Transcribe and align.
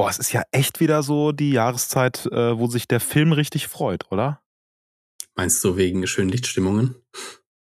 Boah, 0.00 0.08
es 0.08 0.18
ist 0.18 0.32
ja 0.32 0.44
echt 0.50 0.80
wieder 0.80 1.02
so 1.02 1.30
die 1.30 1.50
Jahreszeit, 1.50 2.24
äh, 2.32 2.58
wo 2.58 2.68
sich 2.68 2.88
der 2.88 3.00
Film 3.00 3.32
richtig 3.32 3.68
freut, 3.68 4.10
oder? 4.10 4.40
Meinst 5.34 5.62
du 5.62 5.76
wegen 5.76 6.06
schönen 6.06 6.30
Lichtstimmungen? 6.30 6.94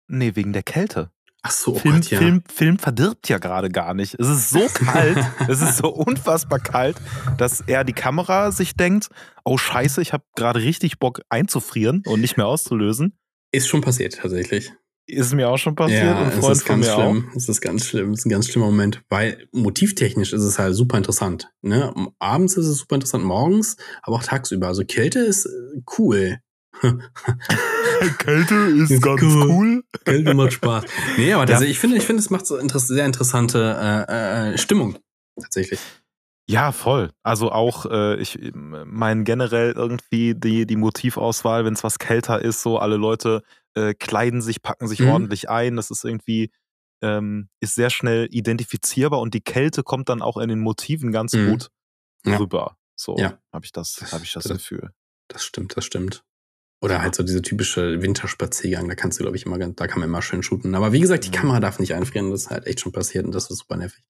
Nee, 0.07 0.33
wegen 0.35 0.53
der 0.53 0.63
Kälte. 0.63 1.11
Ach 1.41 1.51
so, 1.51 1.73
oh 1.73 1.79
Film, 1.79 1.95
Gott, 1.95 2.09
ja. 2.09 2.19
Film, 2.19 2.41
Film 2.47 2.79
verdirbt 2.79 3.27
ja 3.27 3.37
gerade 3.37 3.67
gar 3.67 3.93
nicht. 3.93 4.13
Es 4.17 4.29
ist 4.29 4.49
so 4.49 4.65
kalt, 4.73 5.17
es 5.49 5.61
ist 5.61 5.75
so 5.75 5.89
unfassbar 5.89 6.59
kalt, 6.59 6.95
dass 7.37 7.59
eher 7.59 7.83
die 7.83 7.91
Kamera 7.91 8.53
sich 8.53 8.75
denkt, 8.75 9.09
oh 9.43 9.57
scheiße, 9.57 10.01
ich 10.01 10.13
habe 10.13 10.23
gerade 10.37 10.61
richtig 10.61 10.99
Bock 10.99 11.19
einzufrieren 11.27 12.01
und 12.05 12.21
nicht 12.21 12.37
mehr 12.37 12.47
auszulösen. 12.47 13.11
Ist 13.51 13.67
schon 13.67 13.81
passiert, 13.81 14.19
tatsächlich. 14.19 14.71
Ist 15.11 15.33
mir 15.33 15.49
auch 15.49 15.57
schon 15.57 15.75
passiert 15.75 16.03
Ja, 16.03 16.21
und 16.21 16.27
es 16.29 16.35
Freund 16.39 16.55
ist 16.57 16.63
von 16.67 16.81
ganz 16.81 16.87
mir 16.87 16.93
schlimm. 16.93 17.29
Es 17.35 17.49
ist 17.49 17.61
ganz 17.61 17.85
schlimm. 17.85 18.11
Es 18.11 18.19
ist 18.19 18.25
ein 18.25 18.29
ganz 18.29 18.47
schlimmer 18.47 18.67
Moment, 18.67 19.01
weil 19.09 19.47
motivtechnisch 19.51 20.33
ist 20.33 20.43
es 20.43 20.57
halt 20.57 20.75
super 20.75 20.97
interessant. 20.97 21.49
Ne? 21.61 21.93
Abends 22.19 22.55
ist 22.57 22.67
es 22.67 22.77
super 22.79 22.95
interessant, 22.95 23.23
morgens, 23.25 23.77
aber 24.01 24.15
auch 24.17 24.23
tagsüber. 24.23 24.67
Also 24.67 24.83
Kälte 24.85 25.19
ist 25.19 25.45
äh, 25.45 25.81
cool. 25.97 26.37
auch. 26.81 26.93
Kälte 28.17 28.55
ist, 28.55 28.91
Ist 28.91 29.01
ganz 29.03 29.21
cool. 29.21 29.49
cool. 29.49 29.83
Kälte 30.05 30.33
macht 30.33 30.53
Spaß. 30.53 30.85
Nee, 31.17 31.33
aber 31.33 31.45
das, 31.47 31.61
Ja. 31.61 31.67
ich 31.67 31.79
finde, 31.79 31.97
ich 31.97 32.05
finde, 32.05 32.21
es 32.21 32.29
macht 32.29 32.45
so 32.47 32.57
interess 32.57 32.87
sehr 32.87 33.05
interessante 33.05 34.05
äh, 34.09 34.53
äh, 34.53 34.57
Stimmung. 34.57 34.97
Tatsächlich. 35.39 35.79
Ja, 36.49 36.71
voll. 36.71 37.11
Also 37.23 37.51
auch, 37.51 37.85
äh, 37.85 38.15
ich 38.19 38.39
meine 38.53 39.23
generell 39.23 39.71
irgendwie 39.73 40.33
die, 40.35 40.65
die 40.65 40.75
Motivauswahl, 40.75 41.63
wenn 41.65 41.73
es 41.73 41.83
was 41.83 41.99
kälter 41.99 42.41
ist, 42.41 42.61
so 42.61 42.77
alle 42.79 42.97
Leute 42.97 43.43
äh, 43.75 43.93
kleiden 43.93 44.41
sich, 44.41 44.61
packen 44.61 44.87
sich 44.87 44.99
Mhm. 44.99 45.09
ordentlich 45.09 45.49
ein. 45.49 45.75
Das 45.75 45.91
ist 45.91 46.03
irgendwie, 46.05 46.51
ähm, 47.01 47.49
ist 47.59 47.75
sehr 47.75 47.89
schnell 47.89 48.27
identifizierbar 48.31 49.19
und 49.21 49.33
die 49.33 49.41
Kälte 49.41 49.83
kommt 49.83 50.09
dann 50.09 50.21
auch 50.21 50.37
in 50.37 50.49
den 50.49 50.59
Motiven 50.59 51.11
ganz 51.11 51.33
Mhm. 51.33 51.49
gut 51.51 51.69
Ja. 52.25 52.37
rüber. 52.37 52.77
So 52.95 53.15
Ja. 53.17 53.39
habe 53.51 53.65
ich 53.65 53.71
das, 53.71 54.11
habe 54.11 54.23
ich 54.23 54.33
das 54.33 54.43
Das- 54.43 54.57
Gefühl. 54.57 54.91
Das 55.27 55.43
stimmt, 55.45 55.75
das 55.77 55.85
stimmt. 55.85 56.23
Oder 56.83 57.01
halt 57.01 57.13
so 57.15 57.23
diese 57.23 57.41
typische 57.43 58.01
Winterspaziergang, 58.01 58.87
da 58.89 58.95
kannst 58.95 59.19
du, 59.19 59.23
glaube 59.23 59.37
ich, 59.37 59.45
immer 59.45 59.57
ganz, 59.59 59.75
da 59.75 59.87
kann 59.87 59.99
man 59.99 60.09
immer 60.09 60.21
schön 60.21 60.41
shooten. 60.43 60.73
Aber 60.75 60.91
wie 60.93 60.99
gesagt, 60.99 61.23
die 61.25 61.29
Mhm. 61.29 61.33
Kamera 61.33 61.59
darf 61.59 61.79
nicht 61.79 61.93
einfrieren, 61.93 62.31
das 62.31 62.41
ist 62.41 62.49
halt 62.49 62.65
echt 62.67 62.79
schon 62.81 62.91
passiert 62.91 63.25
und 63.25 63.33
das 63.33 63.49
ist 63.49 63.59
super 63.59 63.77
nervig. 63.77 64.03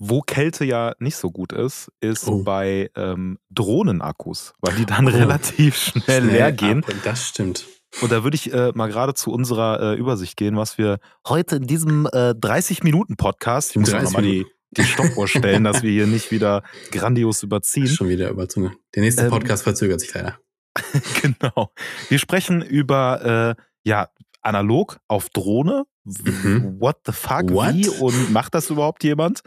Wo 0.00 0.20
Kälte 0.20 0.64
ja 0.64 0.94
nicht 1.00 1.16
so 1.16 1.30
gut 1.32 1.52
ist, 1.52 1.90
ist 2.00 2.28
Oh. 2.28 2.42
bei 2.44 2.90
ähm, 2.94 3.38
Drohnenakkus, 3.50 4.54
weil 4.60 4.74
die 4.76 4.86
dann 4.86 5.06
Oh. 5.06 5.10
relativ 5.10 5.76
schnell, 5.76 6.26
leer 6.26 6.52
gehen. 6.52 6.84
ab, 6.84 6.92
Das 7.04 7.26
stimmt. 7.28 7.66
Und 8.02 8.12
da 8.12 8.22
würde 8.22 8.34
ich 8.34 8.52
äh, 8.52 8.70
mal 8.74 8.88
gerade 8.88 9.14
zu 9.14 9.32
unserer 9.32 9.80
äh, 9.94 9.94
Übersicht 9.96 10.36
gehen, 10.36 10.56
was 10.56 10.78
wir 10.78 10.98
heute 11.26 11.56
in 11.56 11.66
diesem 11.66 12.06
äh, 12.06 12.30
30-Minuten-Podcast, 12.32 13.70
ich 13.70 13.76
muss 13.78 13.90
30 13.90 14.04
nochmal 14.04 14.22
die, 14.22 14.46
die 14.72 14.82
Stoppuhr 14.84 15.26
stellen, 15.28 15.64
dass 15.64 15.82
wir 15.82 15.90
hier 15.90 16.06
nicht 16.06 16.30
wieder 16.30 16.62
grandios 16.90 17.42
überziehen. 17.42 17.86
Schon 17.88 18.08
wieder 18.08 18.28
Überzunge. 18.30 18.72
Der 18.94 19.02
nächste 19.02 19.22
Ähm, 19.24 19.30
Podcast 19.30 19.62
verzögert 19.62 20.00
sich 20.00 20.12
leider. 20.14 20.38
genau. 21.22 21.72
Wir 22.08 22.18
sprechen 22.18 22.62
über 22.62 23.56
äh, 23.58 23.62
ja, 23.84 24.08
analog 24.42 24.98
auf 25.08 25.30
Drohne. 25.30 25.84
Mhm. 26.04 26.76
What 26.80 26.98
the 27.06 27.12
fuck? 27.12 27.50
What? 27.50 27.74
Wie 27.74 27.88
und 27.88 28.32
macht 28.32 28.54
das 28.54 28.70
überhaupt 28.70 29.04
jemand? 29.04 29.40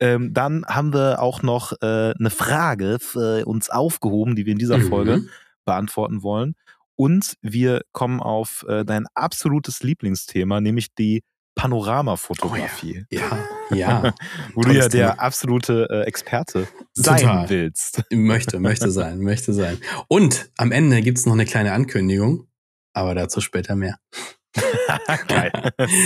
Ähm, 0.00 0.32
dann 0.34 0.64
haben 0.66 0.92
wir 0.92 1.20
auch 1.20 1.42
noch 1.42 1.72
äh, 1.80 2.12
eine 2.18 2.30
Frage 2.30 2.98
für 3.00 3.44
uns 3.46 3.70
aufgehoben, 3.70 4.36
die 4.36 4.46
wir 4.46 4.52
in 4.52 4.58
dieser 4.58 4.80
Folge 4.80 5.18
Mhm. 5.18 5.28
beantworten 5.64 6.22
wollen. 6.22 6.54
Und 6.96 7.36
wir 7.42 7.82
kommen 7.92 8.20
auf 8.20 8.64
äh, 8.68 8.84
dein 8.84 9.06
absolutes 9.14 9.82
Lieblingsthema, 9.82 10.60
nämlich 10.60 10.94
die 10.94 11.22
Panoramafotografie. 11.54 13.04
Ja, 13.10 13.48
ja. 13.70 14.14
Wo 14.54 14.62
du 14.62 14.72
ja 14.72 14.88
der 14.88 15.10
Thema. 15.10 15.22
absolute 15.22 15.88
äh, 15.90 16.02
Experte 16.02 16.68
sein 16.94 17.20
Total. 17.20 17.48
willst. 17.48 18.02
möchte, 18.10 18.58
möchte 18.58 18.90
sein, 18.90 19.20
möchte 19.20 19.52
sein. 19.52 19.78
Und 20.08 20.50
am 20.56 20.72
Ende 20.72 21.00
gibt 21.02 21.18
es 21.18 21.26
noch 21.26 21.34
eine 21.34 21.44
kleine 21.44 21.72
Ankündigung, 21.72 22.48
aber 22.92 23.14
dazu 23.14 23.40
später 23.40 23.76
mehr. 23.76 23.98
Geil. 25.28 25.52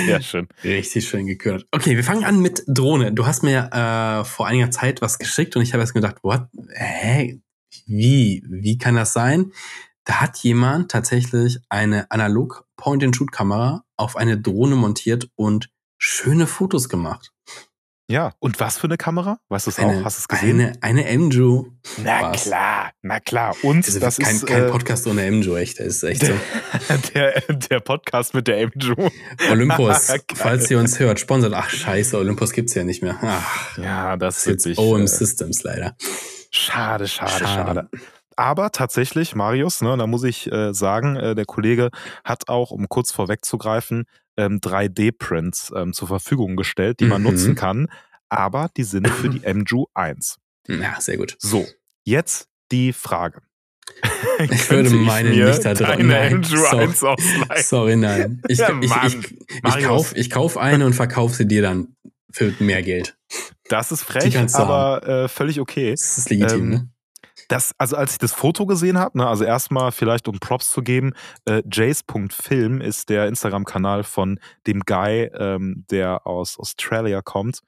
Sehr 0.07 0.23
schön. 0.23 0.49
Richtig 0.65 1.09
schön 1.09 1.27
gekürt. 1.27 1.67
Okay, 1.71 1.97
wir 1.97 2.05
fangen 2.05 2.25
an 2.25 2.41
mit 2.41 2.63
Drohne. 2.67 3.13
Du 3.13 3.27
hast 3.27 3.43
mir 3.43 3.71
äh, 3.73 4.25
vor 4.25 4.47
einiger 4.47 4.71
Zeit 4.71 5.03
was 5.03 5.19
geschickt 5.19 5.57
und 5.57 5.63
ich 5.63 5.73
habe 5.73 5.83
erst 5.83 5.95
gedacht, 5.95 6.17
what? 6.23 6.47
Hä? 6.75 7.41
Wie? 7.87 8.43
Wie 8.49 8.79
kann 8.79 8.95
das 8.95 9.13
sein? 9.13 9.53
Da 10.09 10.23
hat 10.23 10.39
jemand 10.39 10.91
tatsächlich 10.91 11.61
eine 11.69 12.11
analog 12.11 12.65
Point-and-Shoot-Kamera 12.79 13.85
auf 13.99 14.17
eine 14.17 14.41
Drohne 14.41 14.75
montiert 14.75 15.29
und 15.37 15.69
schöne 15.99 16.47
Fotos 16.47 16.89
gemacht. 16.89 17.31
Ja, 18.11 18.33
und 18.39 18.59
was 18.59 18.79
für 18.79 18.87
eine 18.87 18.97
Kamera? 18.97 19.39
Weißt 19.51 19.67
du 19.67 19.71
es 19.71 19.79
auch? 19.79 20.05
Hast 20.05 20.17
du 20.17 20.21
es 20.21 20.29
gesehen? 20.29 20.61
Eine, 20.81 21.03
eine 21.05 21.19
MJU. 21.19 21.67
na 21.99 22.23
war's. 22.23 22.43
klar, 22.43 22.93
na 23.03 23.21
klar. 23.21 23.55
Und 23.63 23.85
Also 23.85 24.01
das 24.01 24.17
kein, 24.17 24.37
ist 24.37 24.47
kein 24.47 24.63
äh, 24.65 24.71
Podcast 24.71 25.07
ohne 25.07 25.31
MJU, 25.31 25.57
echt. 25.57 25.79
Das 25.79 25.89
ist 25.89 26.03
echt 26.05 26.25
so. 26.25 26.33
der, 27.15 27.43
der 27.43 27.81
Podcast 27.81 28.33
mit 28.33 28.49
der 28.49 28.67
MJU. 28.67 29.11
Olympus, 29.51 30.11
falls 30.37 30.71
ihr 30.71 30.79
uns 30.79 30.99
hört, 30.99 31.21
sponsert. 31.21 31.53
Ach, 31.53 31.69
scheiße, 31.69 32.17
Olympus 32.17 32.53
gibt's 32.53 32.73
ja 32.73 32.83
nicht 32.83 33.03
mehr. 33.03 33.19
Ach, 33.21 33.77
Ja, 33.77 34.17
das 34.17 34.47
ist 34.47 34.65
jetzt 34.65 34.79
OM 34.79 35.03
äh, 35.03 35.07
Systems 35.07 35.63
leider. 35.65 35.95
schade, 36.51 37.07
schade, 37.09 37.31
Schade. 37.31 37.45
schade. 37.45 37.89
Aber 38.39 38.71
tatsächlich, 38.71 39.35
Marius, 39.35 39.83
ne, 39.83 39.97
da 39.97 40.07
muss 40.07 40.23
ich 40.23 40.51
äh, 40.53 40.73
sagen, 40.73 41.17
äh, 41.17 41.35
der 41.35 41.45
Kollege 41.45 41.91
hat 42.25 42.49
auch, 42.49 42.71
um 42.71 42.89
kurz 42.89 43.11
vorwegzugreifen, 43.11 44.05
ähm, 44.37 44.61
3D-Prints 44.61 45.73
ähm, 45.75 45.93
zur 45.93 46.07
Verfügung 46.07 46.55
gestellt, 46.55 47.01
die 47.01 47.07
man 47.07 47.23
Mhm. 47.23 47.29
nutzen 47.31 47.55
kann. 47.57 47.89
Aber 48.29 48.69
die 48.77 48.85
sind 48.85 49.09
für 49.09 49.29
die 49.29 49.41
MJU 49.45 49.87
1. 49.95 50.37
Ja, 50.69 51.01
sehr 51.01 51.17
gut. 51.17 51.35
So, 51.41 51.67
jetzt 52.05 52.47
die 52.71 52.93
Frage. 52.93 53.43
Ich 54.39 54.71
würde 54.71 54.91
meine 54.91 55.31
mir 55.31 55.47
nicht 55.49 55.65
da 55.65 55.75
dran- 55.75 56.07
Nein, 56.07 56.45
sorry. 56.45 56.79
1 56.85 57.03
ausleihen? 57.03 57.63
Sorry, 57.65 57.97
nein. 57.97 58.41
Ich, 58.47 58.59
Ja, 58.59 58.71
ich, 58.81 58.93
ich, 59.15 59.33
ich, 59.33 59.63
Marius. 59.65 59.85
kauf, 59.89 60.13
ich 60.15 60.31
kauf 60.31 60.57
eine 60.59 60.87
und 60.87 60.93
verkaufe 60.93 61.35
sie 61.35 61.49
dir 61.49 61.63
dann 61.63 61.97
für 62.31 62.55
mehr 62.61 62.83
Geld. 62.85 63.17
Das 63.69 63.91
ist 63.91 64.03
frech, 64.05 64.37
aber 64.55 65.03
äh, 65.25 65.29
völlig 65.29 65.59
okay. 65.59 65.91
Das 65.91 66.19
ist 66.19 66.31
legitim, 66.31 66.61
Ähm, 66.61 66.69
ne? 66.71 66.89
Das, 67.49 67.73
also 67.79 67.97
als 67.97 68.13
ich 68.13 68.19
das 68.19 68.33
Foto 68.33 68.67
gesehen 68.67 68.99
habe, 68.99 69.17
ne, 69.19 69.27
also 69.27 69.45
erstmal 69.45 69.91
vielleicht 69.91 70.29
um 70.29 70.39
Props 70.39 70.71
zu 70.71 70.83
geben, 70.83 71.13
äh, 71.47 71.63
jace.film 71.73 72.81
ist 72.83 73.09
der 73.09 73.27
Instagram-Kanal 73.27 74.05
von 74.05 74.39
dem 74.67 74.81
Guy, 74.81 75.31
ähm, 75.35 75.85
der 75.91 76.27
aus 76.27 76.59
Australia 76.59 77.23
kommt 77.23 77.61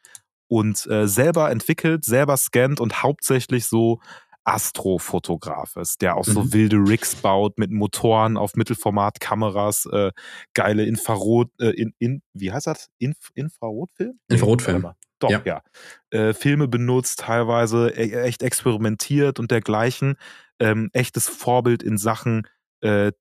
und 0.48 0.86
äh, 0.86 1.08
selber 1.08 1.50
entwickelt, 1.50 2.04
selber 2.04 2.36
scannt 2.36 2.80
und 2.80 3.02
hauptsächlich 3.02 3.66
so 3.66 4.00
Astrofotograf 4.44 5.76
ist, 5.76 6.00
der 6.02 6.16
auch 6.16 6.24
so 6.24 6.42
Mhm. 6.44 6.52
wilde 6.52 6.76
Rigs 6.76 7.14
baut 7.16 7.58
mit 7.58 7.70
Motoren 7.70 8.36
auf 8.36 8.54
Mittelformatkameras, 8.56 9.86
äh, 9.86 10.12
geile 10.54 10.84
Infrarot, 10.84 11.48
äh, 11.60 11.70
in, 11.70 11.92
in, 11.98 12.22
wie 12.34 12.52
heißt 12.52 12.66
das? 12.66 12.88
Inf 12.98 13.16
Infrarotfilm? 13.34 14.18
Infrarotfilm. 14.28 14.86
Doch, 15.20 15.30
ja. 15.30 15.42
Ja. 15.44 15.62
Äh, 16.10 16.34
Filme 16.34 16.66
benutzt, 16.68 17.20
teilweise 17.20 17.88
e 17.90 18.10
echt 18.22 18.42
experimentiert 18.42 19.38
und 19.38 19.50
dergleichen. 19.50 20.16
Ähm, 20.58 20.90
echtes 20.92 21.28
Vorbild 21.28 21.82
in 21.82 21.96
Sachen 21.98 22.46
äh, 22.82 23.12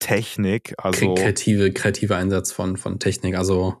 Technik. 0.00 0.74
Also, 0.76 1.14
kreative, 1.14 1.72
kreativer 1.72 2.16
Einsatz 2.16 2.52
von, 2.52 2.76
von 2.76 2.98
Technik. 2.98 3.36
Also, 3.36 3.80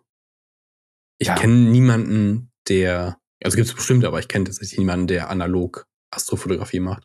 ich 1.18 1.28
Ja. 1.28 1.34
kenne 1.34 1.54
niemanden, 1.70 2.50
der, 2.68 3.18
also 3.42 3.56
gibt 3.56 3.68
es 3.68 3.74
bestimmt, 3.74 4.04
aber 4.04 4.18
ich 4.18 4.28
kenne 4.28 4.44
tatsächlich 4.46 4.78
niemanden, 4.78 5.06
der 5.06 5.30
analog 5.30 5.86
Astrofotografie 6.10 6.80
macht. 6.80 7.04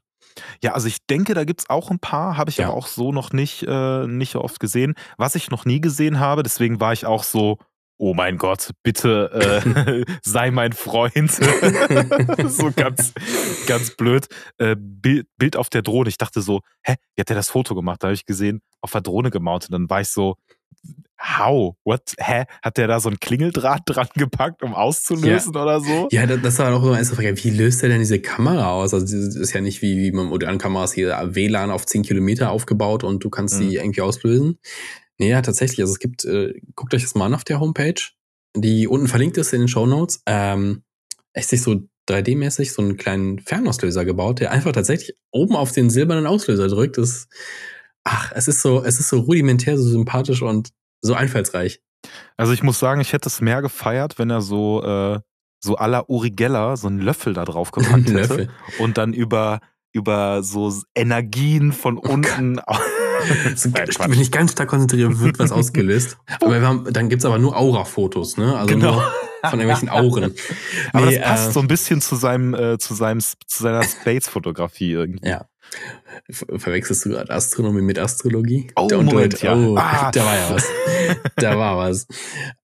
ja, 0.64 0.74
also 0.74 0.88
ich 0.88 1.06
denke, 1.08 1.34
da 1.34 1.44
gibt's 1.44 1.70
auch 1.70 1.90
ein 1.92 2.00
paar, 2.00 2.38
habe 2.38 2.50
ich 2.50 2.58
Ja. 2.58 2.68
aber 2.68 2.76
auch 2.78 2.88
so 2.88 3.12
noch 3.12 3.34
nicht, 3.34 3.64
äh, 3.68 4.08
nicht 4.08 4.32
so 4.32 4.42
oft 4.42 4.60
gesehen. 4.60 4.94
Was 5.18 5.36
ich 5.36 5.50
noch 5.50 5.66
nie 5.66 5.82
gesehen 5.82 6.20
habe, 6.20 6.44
deswegen 6.44 6.80
war 6.80 6.94
ich 6.94 7.06
auch 7.06 7.24
so, 7.24 7.58
oh 8.00 8.14
mein 8.14 8.38
Gott, 8.38 8.72
bitte 8.82 9.30
äh, 9.66 10.06
sei 10.24 10.50
mein 10.52 10.74
Freund. 10.74 11.30
so 12.48 12.72
ganz, 12.76 13.14
ganz 13.68 13.92
blöd. 13.96 14.28
Äh, 14.58 14.76
Bild, 14.80 15.28
Bild 15.38 15.56
auf 15.58 15.70
der 15.70 15.82
Drohne. 15.84 16.10
Ich 16.10 16.18
dachte 16.18 16.42
so, 16.42 16.62
hä, 16.82 16.96
wie 17.16 17.22
hat 17.22 17.30
der 17.30 17.36
das 17.36 17.50
Foto 17.50 17.76
gemacht? 17.76 18.02
Da 18.02 18.08
habe 18.08 18.16
ich 18.16 18.26
gesehen, 18.26 18.62
auf 18.82 18.92
der 18.92 19.02
Drohne 19.02 19.30
gemountet. 19.30 19.74
Dann 19.74 19.90
war 19.90 20.02
ich 20.02 20.08
so, 20.10 20.36
how? 21.22 21.76
What? 21.84 22.14
Hä? 22.18 22.46
Hat 22.62 22.78
der 22.78 22.88
da 22.88 23.02
so 23.02 23.10
ein 23.10 23.20
Klingeldraht 23.20 23.82
dran 23.86 24.08
gepackt, 24.16 24.64
um 24.64 24.74
auszulösen 24.74 25.56
oder 25.56 25.82
so? 25.82 26.08
Ja, 26.12 26.26
das, 26.26 26.42
das 26.42 26.60
war 26.60 26.74
auch 26.74 26.82
immer 26.84 26.96
eine 26.96 27.06
Frage. 27.06 27.44
Wie 27.44 27.50
löst 27.50 27.84
er 27.84 27.90
denn 27.90 28.00
diese 28.00 28.20
Kamera 28.20 28.72
aus? 28.72 28.94
Also, 28.94 29.06
das 29.06 29.36
ist 29.36 29.52
ja 29.54 29.60
nicht 29.60 29.82
wie, 29.82 29.98
wie 29.98 30.12
man 30.14 30.28
modernen 30.28 30.58
Kameras 30.58 30.94
hier 30.94 31.18
WLAN 31.34 31.70
auf 31.72 31.86
10 31.86 32.04
Kilometer 32.04 32.52
aufgebaut 32.52 33.04
und 33.04 33.24
du 33.24 33.30
kannst 33.30 33.60
Mhm. 33.60 33.70
die 33.70 33.76
irgendwie 33.76 34.02
auslösen. 34.02 34.58
Nee, 35.20 35.30
ja, 35.30 35.42
tatsächlich. 35.42 35.82
Also, 35.82 35.94
es 35.94 36.00
gibt, 36.00 36.26
äh, 36.26 36.54
guckt 36.76 36.94
euch 36.94 37.04
das 37.04 37.16
mal 37.16 37.26
an 37.26 37.36
auf 37.36 37.44
der 37.44 37.60
Homepage, 37.60 38.02
die 38.56 38.88
unten 38.88 39.08
verlinkt 39.08 39.38
ist 39.38 39.54
in 39.54 39.62
den 39.62 39.68
Show 39.68 39.86
Notes. 39.86 40.22
Ähm, 40.26 40.84
echt 41.34 41.50
sich 41.50 41.62
so 41.62 41.84
3D-mäßig 42.10 42.72
so 42.74 42.82
einen 42.82 42.98
kleinen 42.98 43.40
Fernauslöser 43.40 44.06
gebaut, 44.06 44.40
der 44.40 44.52
einfach 44.52 44.72
tatsächlich 44.72 45.16
oben 45.32 45.56
auf 45.56 45.72
den 45.72 45.90
silbernen 45.90 46.26
Auslöser 46.26 46.68
drückt. 46.68 46.98
Das, 46.98 47.28
ach, 48.04 48.32
es 48.34 48.48
ist 48.48 48.62
so, 48.62 48.84
es 48.84 49.00
ist 49.00 49.10
so 49.10 49.20
rudimentär, 49.20 49.78
so 49.78 49.88
sympathisch 49.88 50.42
und 50.42 50.70
so 51.02 51.14
einfallsreich. 51.14 51.82
Also 52.38 52.54
ich 52.54 52.64
muss 52.64 52.80
sagen, 52.80 53.02
ich 53.02 53.14
hätte 53.14 53.28
es 53.28 53.42
mehr 53.42 53.62
gefeiert, 53.62 54.18
wenn 54.18 54.30
er 54.30 54.42
so 54.42 54.82
äh, 54.82 55.20
so 55.60 55.78
à 55.78 55.88
la 55.88 56.06
Uri 56.08 56.32
Geller 56.32 56.78
so 56.78 56.88
einen 56.88 57.00
Löffel 57.00 57.34
da 57.34 57.46
drauf 57.46 57.72
gepackt 57.74 58.10
hätte 58.10 58.50
und 58.80 58.98
dann 58.98 59.14
über, 59.14 59.60
über 59.92 60.44
so 60.44 60.74
Energien 60.96 61.72
von 61.72 61.98
Oh 61.98 62.10
unten. 62.10 62.60
So, 63.56 63.70
Nein, 63.70 63.88
Quatsch. 63.88 64.10
wenn 64.10 64.20
ich 64.20 64.32
ganz 64.32 64.52
stark 64.54 64.70
konzentriere, 64.70 65.20
wird 65.20 65.40
was 65.40 65.52
ausgelöst. 65.52 66.18
Aber 66.42 66.62
haben, 66.62 66.86
dann 66.92 67.10
gibt's 67.10 67.26
aber 67.26 67.40
nur 67.40 67.56
Aura-Fotos, 67.58 68.38
ne? 68.38 68.58
Also 68.58 68.74
Genau. 68.76 68.94
nur 68.94 69.14
von 69.50 69.60
irgendwelchen 69.60 69.90
Auren. 69.90 70.34
Aber 70.94 71.06
Nee, 71.08 71.18
das 71.18 71.26
passt 71.26 71.50
äh, 71.50 71.52
so 71.54 71.60
ein 71.62 71.68
bisschen 71.68 72.02
zu 72.02 72.16
seinem, 72.16 72.54
äh, 72.54 72.78
zu 72.78 72.94
seinem, 72.94 73.20
zu 73.22 73.64
seiner 73.64 73.84
Space-Fotografie 73.84 74.92
irgendwie. 74.92 75.28
Ja. 75.28 75.46
Ver 76.32 76.60
verwechselst 76.60 77.06
du 77.06 77.10
gerade 77.10 77.32
Astronomie 77.32 77.82
mit 77.82 78.00
Astrologie? 78.00 78.72
Oh, 78.76 78.88
Don't 78.88 78.90
do 78.90 79.02
Moment, 79.04 79.42
ja. 79.42 79.56
Oh, 79.56 79.76
Ah. 79.78 80.10
da 80.14 80.26
war 80.26 80.36
ja 80.36 80.50
was. 80.56 80.68
da 81.36 81.58
war 81.58 81.78
was. 81.78 82.08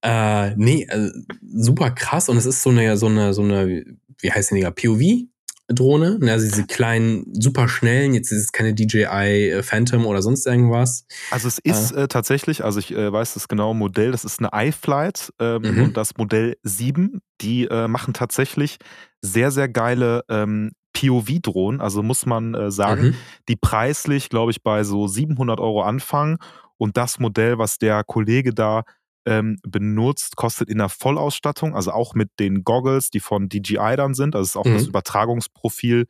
Äh, 0.01 0.55
nee, 0.55 0.87
äh, 0.89 1.11
super 1.55 1.91
krass. 1.91 2.29
Und 2.29 2.37
es 2.37 2.45
ist 2.47 2.63
so 2.63 2.71
eine, 2.71 2.97
so 2.97 3.05
eine, 3.05 3.33
so 3.33 3.43
eine, 3.43 3.83
wie 4.19 4.31
heißt 4.31 4.51
denn 4.51 4.57
die? 4.57 4.63
POV-Drohne. 4.65 5.27
Ne, 5.67 6.31
Also 6.31 6.45
diese 6.47 6.67
kleinen, 6.67 7.25
super 7.33 7.67
schnellen, 7.67 8.13
jetzt 8.13 8.31
ist 8.31 8.43
es 8.43 8.51
keine 8.51 8.75
DJI 8.75 9.49
äh, 9.49 9.63
Phantom 9.63 10.05
oder 10.05 10.21
sonst 10.21 10.45
irgendwas. 10.45 11.07
Also 11.31 11.47
es 11.47 11.57
ist 11.57 11.91
äh, 11.91 12.07
tatsächlich, 12.07 12.63
also 12.63 12.77
ich 12.79 12.91
äh, 12.95 13.11
weiß 13.11 13.33
das 13.33 13.47
genaue 13.47 13.73
Modell, 13.75 14.11
das 14.11 14.25
ist 14.25 14.39
eine 14.39 14.49
iFlight 14.67 15.33
ähm, 15.39 15.63
Mhm. 15.63 15.81
und 15.83 15.97
das 15.97 16.17
Modell 16.17 16.55
7, 16.61 17.19
die 17.41 17.65
äh, 17.65 17.87
machen 17.87 18.13
tatsächlich 18.13 18.77
sehr, 19.21 19.49
sehr 19.49 19.67
geile 19.67 20.23
ähm, 20.29 20.71
POV-Drohnen. 20.93 21.81
Also 21.81 22.03
muss 22.03 22.25
man 22.27 22.53
äh, 22.53 22.69
sagen, 22.71 23.01
Mhm. 23.07 23.15
die 23.49 23.55
preislich, 23.55 24.29
glaube 24.29 24.51
ich, 24.51 24.61
bei 24.61 24.83
so 24.83 25.07
700 25.07 25.59
Euro 25.59 25.81
anfangen. 25.81 26.37
Und 26.77 26.95
das 26.97 27.19
Modell, 27.19 27.57
was 27.57 27.79
der 27.79 28.03
Kollege 28.03 28.53
da 28.53 28.83
ähm, 29.25 29.57
benutzt, 29.63 30.35
kostet 30.35 30.69
in 30.69 30.77
der 30.77 30.89
Vollausstattung, 30.89 31.75
also 31.75 31.91
auch 31.91 32.13
mit 32.13 32.29
den 32.39 32.63
Goggles, 32.63 33.09
die 33.09 33.19
von 33.19 33.49
DJI 33.49 33.95
dann 33.97 34.13
sind. 34.13 34.35
Also 34.35 34.45
ist 34.47 34.55
auch 34.57 34.71
das 34.71 34.83
Mhm. 34.83 34.89
Übertragungsprofil, 34.89 36.05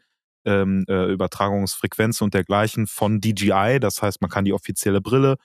ähm, 0.46 0.86
äh, 0.90 1.12
Übertragungsfrequenz 1.12 2.22
und 2.22 2.34
dergleichen 2.34 2.88
von 2.88 3.22
DJI. 3.22 3.80
Das 3.80 4.02
heißt, 4.02 4.22
man 4.22 4.30
kann 4.30 4.46
die 4.46 4.54
offizielle 4.54 5.02
Brille 5.02 5.38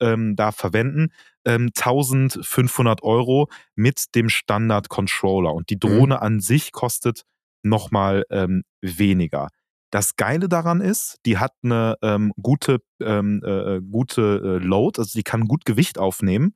ähm, 0.00 0.36
da 0.36 0.52
verwenden. 0.52 1.08
Ähm, 1.44 1.70
1500 1.76 3.02
Euro 3.02 3.48
mit 3.74 4.14
dem 4.14 4.28
Standard-Controller. 4.28 5.52
Und 5.52 5.70
die 5.70 5.78
Drohne 5.78 6.22
an 6.22 6.40
sich 6.40 6.72
kostet 6.72 7.22
nochmal 7.62 8.24
ähm, 8.30 8.62
weniger. 8.80 9.48
Das 9.90 10.16
Geile 10.16 10.48
daran 10.48 10.80
ist, 10.80 11.18
die 11.24 11.38
hat 11.38 11.52
eine 11.62 11.96
ähm, 12.02 12.32
gute, 12.40 12.78
ähm, 13.02 13.42
äh, 13.44 13.80
gute 13.80 14.60
äh, 14.60 14.64
Load, 14.64 15.00
also 15.00 15.18
die 15.18 15.22
kann 15.22 15.46
gut 15.48 15.64
Gewicht 15.64 15.98
aufnehmen. 15.98 16.54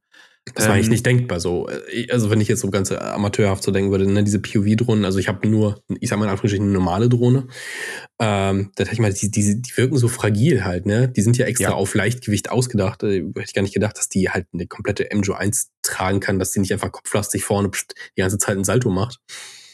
Das 0.55 0.67
war 0.67 0.75
eigentlich 0.75 0.87
Ähm, 0.87 0.91
nicht 0.93 1.06
denkbar 1.06 1.39
so. 1.39 1.69
Äh, 1.69 2.11
Also 2.11 2.29
wenn 2.31 2.41
ich 2.41 2.49
jetzt 2.49 2.61
so 2.61 2.71
ganz 2.71 2.91
äh, 2.91 2.97
amateurhaft 2.97 3.62
so 3.62 3.71
denken 3.71 3.91
würde, 3.93 4.11
ne, 4.11 4.25
diese 4.25 4.41
POV-Drohnen, 4.41 5.05
also 5.05 5.19
ich 5.19 5.29
habe 5.29 5.47
nur, 5.49 5.83
ich 6.00 6.09
sag 6.09 6.19
mal 6.19 6.25
in 6.25 6.31
Anführungsstrichen, 6.31 6.65
eine 6.67 6.73
normale 6.73 7.09
Drohne. 7.09 7.47
Ähm, 8.19 8.71
da 8.75 8.85
dachte 8.85 8.94
ich 8.94 9.00
mal, 9.00 9.12
die, 9.12 9.31
die, 9.31 9.62
die 9.62 9.77
wirken 9.77 9.97
so 9.97 10.09
fragil 10.09 10.65
halt, 10.65 10.85
ne? 10.87 11.09
Die 11.09 11.23
sind 11.23 11.39
ja 11.39 11.47
extra 11.47 11.71
Ja. 11.71 11.75
auf 11.75 11.94
Leichtgewicht 11.94 12.50
ausgedacht. 12.50 13.03
Äh, 13.05 13.21
hätte 13.23 13.43
ich 13.47 13.55
gar 13.55 13.62
nicht 13.62 13.75
gedacht, 13.75 13.97
dass 13.99 14.09
die 14.09 14.31
halt 14.31 14.47
eine 14.53 14.67
komplette 14.67 15.09
MJO 15.15 15.35
1 15.35 15.71
tragen 15.83 16.21
kann, 16.21 16.39
dass 16.41 16.50
die 16.50 16.61
nicht 16.61 16.73
einfach 16.73 16.91
kopflastig 16.93 17.44
vorne 17.44 17.69
pst, 17.71 17.94
die 18.17 18.21
ganze 18.21 18.39
Zeit 18.39 18.56
ein 18.56 18.65
Salto 18.65 18.91
macht. 18.91 19.19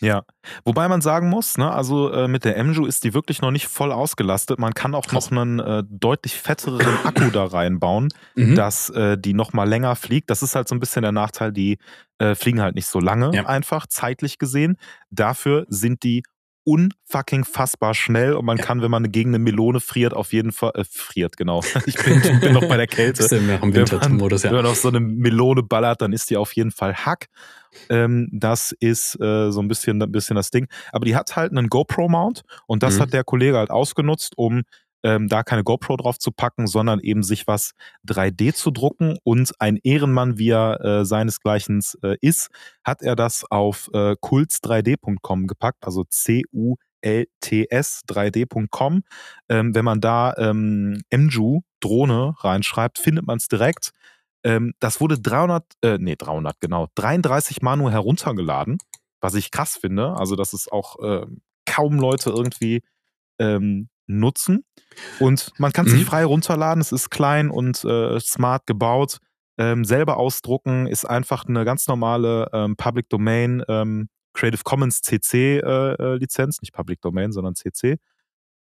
Ja, 0.01 0.23
wobei 0.65 0.87
man 0.89 1.01
sagen 1.01 1.29
muss, 1.29 1.59
ne, 1.59 1.71
also 1.71 2.13
äh, 2.13 2.29
mit 2.29 2.45
der 2.45 2.63
MJU 2.63 2.87
ist 2.87 3.05
die 3.05 3.15
wirklich 3.15 3.41
noch 3.43 3.51
nicht 3.51 3.67
voll 3.69 3.91
ausgelastet. 3.93 4.59
Man 4.59 4.75
kann 4.75 4.95
auch 4.95 5.07
Krass. 5.07 5.31
noch 5.31 5.41
einen 5.43 5.59
äh, 5.59 5.83
deutlich 5.89 6.35
fetteren 6.35 6.81
Akku 7.05 7.31
da 7.31 7.45
reinbauen, 7.45 8.09
Mhm. 8.37 8.55
dass 8.55 8.91
äh, 8.91 9.19
die 9.19 9.35
noch 9.35 9.53
mal 9.53 9.69
länger 9.69 9.97
fliegt. 9.97 10.31
Das 10.31 10.43
ist 10.43 10.55
halt 10.55 10.69
so 10.69 10.75
ein 10.75 10.81
bisschen 10.81 11.03
der 11.03 11.13
Nachteil, 11.13 11.53
die 11.53 11.79
äh, 12.19 12.35
fliegen 12.35 12.61
halt 12.61 12.75
nicht 12.75 12.87
so 12.87 13.01
lange 13.01 13.31
Ja. 13.35 13.47
einfach 13.47 13.87
zeitlich 13.87 14.39
gesehen. 14.39 14.77
Dafür 15.11 15.67
sind 15.69 16.03
die 16.03 16.23
unfucking 16.65 17.45
fassbar 17.45 17.95
schnell 17.95 18.35
und 18.35 18.45
man 18.45 18.59
Ja. 18.59 18.65
kann, 18.65 18.83
wenn 18.83 18.91
man 18.91 19.11
gegen 19.11 19.31
eine 19.31 19.39
Melone 19.39 19.81
friert, 19.81 20.13
auf 20.13 20.33
jeden 20.35 20.53
Fall 20.53 20.73
äh, 20.75 20.85
friert, 20.89 21.37
genau. 21.39 21.63
Ich 21.87 21.97
bin, 21.97 22.21
ich 22.23 22.41
bin 22.41 22.53
noch 22.53 22.69
bei 22.69 22.77
der 22.77 22.87
Kälte. 22.87 23.27
Du 23.27 23.37
noch 23.41 23.63
im 23.63 23.73
Wenn 23.75 23.83
man, 23.85 23.91
Wintermodus, 23.91 24.45
wenn 24.45 24.51
ja. 24.51 24.57
man 24.59 24.67
auf 24.71 24.77
so 24.77 24.89
eine 24.89 25.01
Melone 25.01 25.63
ballert, 25.63 26.03
dann 26.03 26.13
ist 26.13 26.29
die 26.29 26.37
auf 26.37 26.53
jeden 26.53 26.71
Fall 26.71 26.95
Hack. 26.95 27.29
Ähm, 27.89 28.29
das 28.33 28.73
ist 28.81 29.21
äh, 29.21 29.51
so 29.51 29.61
ein 29.61 29.69
bisschen, 29.69 30.03
ein 30.03 30.13
bisschen 30.13 30.37
das 30.37 30.51
Ding. 30.51 30.67
Aber 30.93 31.05
die 31.05 31.17
hat 31.17 31.37
halt 31.37 31.53
einen 31.53 31.69
GoPro-Mount 31.69 32.43
und 32.67 32.83
das 32.83 32.99
Mhm. 32.99 33.03
hat 33.03 33.13
der 33.13 33.25
Kollege 33.25 33.57
halt 33.59 33.71
ausgenutzt, 33.71 34.35
um 34.37 34.63
ähm, 35.05 35.29
da 35.29 35.45
keine 35.45 35.63
GoPro 35.63 35.97
drauf 35.97 36.19
zu 36.19 36.33
packen, 36.33 36.67
sondern 36.67 36.99
eben 36.99 37.23
sich 37.23 37.47
was 37.47 37.71
3D 38.05 38.53
zu 38.53 38.73
drucken. 38.73 39.17
Und 39.23 39.53
ein 39.61 39.77
Ehrenmann, 39.85 40.39
wie 40.39 40.51
er 40.51 40.81
äh, 40.85 41.05
seinesgleichen 41.05 41.81
äh, 42.03 42.17
ist, 42.21 42.49
hat 42.85 43.03
er 43.03 43.15
das 43.15 43.45
auf 43.49 43.89
äh, 43.95 44.17
kults3d.com 44.21 45.47
gepackt, 45.47 45.85
also 45.87 46.03
C-U-L-T-S3D.com. 47.79 49.03
Ähm, 49.49 49.75
wenn 49.75 49.85
man 49.85 50.01
da 50.01 50.35
ähm, 50.37 51.01
MJU 51.15 51.61
Drohne 51.81 52.35
reinschreibt, 52.39 52.99
findet 52.99 53.27
man 53.27 53.37
es 53.39 53.49
direkt. 53.49 53.91
Ähm, 54.45 54.73
das 54.81 55.01
wurde 55.01 55.19
300, 55.19 55.65
äh, 55.83 55.99
nee, 55.99 56.17
300, 56.17 56.61
genau, 56.61 56.89
33 56.95 57.63
Mal 57.63 57.77
nur 57.77 57.91
heruntergeladen, 57.91 58.79
was 59.21 59.35
ich 59.35 59.51
krass 59.51 59.77
finde. 59.77 60.15
Also, 60.17 60.37
dass 60.37 60.53
es 60.53 60.69
auch 60.71 60.99
äh, 61.03 61.27
kaum 61.67 61.99
Leute 61.99 62.31
irgendwie 62.31 62.83
ähm, 63.39 63.89
nutzen. 64.07 64.65
Und 65.21 65.53
man 65.59 65.73
kann 65.73 65.87
Mhm. 65.87 65.91
sich 65.91 66.05
frei 66.05 66.25
runterladen. 66.25 66.81
Es 66.81 66.93
ist 66.93 67.11
klein 67.11 67.51
und 67.51 67.85
äh, 67.85 68.19
smart 68.21 68.67
gebaut. 68.67 69.19
Ähm, 69.59 69.85
selber 69.85 70.17
ausdrucken 70.19 70.87
ist 70.87 71.05
einfach 71.05 71.45
eine 71.47 71.65
ganz 71.65 71.89
normale 71.89 72.49
ähm, 72.53 72.77
Public 72.77 73.09
Domain 73.09 73.63
ähm, 73.69 74.09
Creative 74.35 74.63
Commons 74.63 75.03
CC 75.03 75.59
äh, 75.59 75.95
äh, 75.95 76.15
Lizenz, 76.17 76.61
nicht 76.63 76.73
Public 76.73 77.01
Domain, 77.01 77.33
sondern 77.33 77.55
CC. 77.57 77.97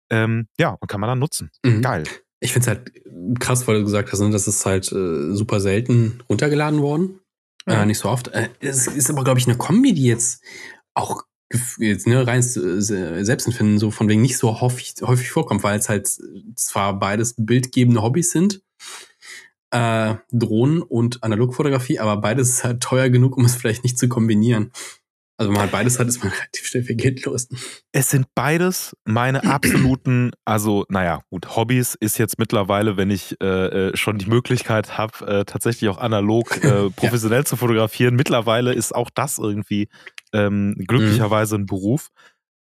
Ähm, 0.09 0.47
ja, 0.59 0.75
und 0.79 0.87
kann 0.87 0.99
man 0.99 1.07
dann 1.09 1.19
nutzen. 1.19 1.51
Mhm. 1.63 1.81
Geil. 1.83 2.03
Ich 2.39 2.53
finde 2.53 2.71
es 2.71 2.77
halt 2.77 3.39
krass, 3.39 3.67
weil 3.67 3.79
du 3.79 3.83
gesagt 3.83 4.11
hast, 4.11 4.19
ne, 4.19 4.29
das 4.29 4.47
ist 4.47 4.65
halt 4.65 4.91
äh, 4.91 5.33
super 5.33 5.59
selten 5.59 6.23
runtergeladen 6.29 6.81
worden. 6.81 7.19
Ja. 7.67 7.83
Äh, 7.83 7.85
nicht 7.85 7.99
so 7.99 8.09
oft. 8.09 8.29
Äh, 8.29 8.49
es 8.59 8.87
ist 8.87 9.09
aber, 9.09 9.23
glaube 9.23 9.39
ich, 9.39 9.47
eine 9.47 9.57
Kombi, 9.57 9.93
die 9.93 10.05
jetzt 10.05 10.41
auch 10.93 11.23
jetzt, 11.79 12.07
ne, 12.07 12.25
rein 12.25 12.41
äh, 12.41 13.23
Selbstempfinden 13.23 13.79
so 13.79 13.91
von 13.91 14.07
wegen 14.07 14.21
nicht 14.21 14.37
so 14.37 14.61
häufig, 14.61 14.95
häufig 15.01 15.31
vorkommt, 15.31 15.63
weil 15.63 15.79
es 15.79 15.89
halt 15.89 16.07
zwar 16.55 16.99
beides 16.99 17.35
bildgebende 17.37 18.01
Hobbys 18.01 18.31
sind, 18.31 18.61
äh, 19.71 20.15
Drohnen 20.31 20.81
und 20.81 21.23
Analogfotografie, 21.23 21.99
aber 21.99 22.17
beides 22.17 22.49
ist 22.49 22.63
halt 22.63 22.81
teuer 22.81 23.09
genug, 23.09 23.37
um 23.37 23.45
es 23.45 23.55
vielleicht 23.55 23.83
nicht 23.83 23.97
zu 23.97 24.07
kombinieren. 24.07 24.71
Also 25.39 25.53
wenn 25.53 25.57
man 25.57 25.71
beides 25.71 25.97
hat, 25.99 26.07
ist 26.07 26.21
man 26.21 26.31
relativ 26.33 26.67
schnell 26.67 26.83
viel 26.83 26.97
Geld 26.97 27.23
los. 27.23 27.47
Es 27.93 28.09
sind 28.09 28.27
beides 28.35 28.95
meine 29.05 29.45
absoluten, 29.45 30.31
also 30.43 30.85
naja, 30.89 31.21
gut, 31.29 31.55
Hobbys 31.55 31.95
ist 31.95 32.17
jetzt 32.17 32.39
mittlerweile, 32.39 32.97
wenn 32.97 33.09
ich 33.09 33.39
äh, 33.41 33.45
äh, 33.45 33.97
schon 33.97 34.17
die 34.17 34.25
Möglichkeit 34.25 34.97
habe, 34.97 35.25
äh, 35.25 35.45
tatsächlich 35.45 35.89
auch 35.89 35.97
analog 35.97 36.61
äh, 36.61 36.89
professionell 36.95 37.45
zu 37.45 37.55
fotografieren. 37.55 38.15
Mittlerweile 38.15 38.73
ist 38.73 38.93
auch 38.93 39.09
das 39.09 39.37
irgendwie 39.37 39.87
ähm, 40.33 40.75
glücklicherweise 40.85 41.55
ein 41.55 41.65
Beruf. 41.65 42.09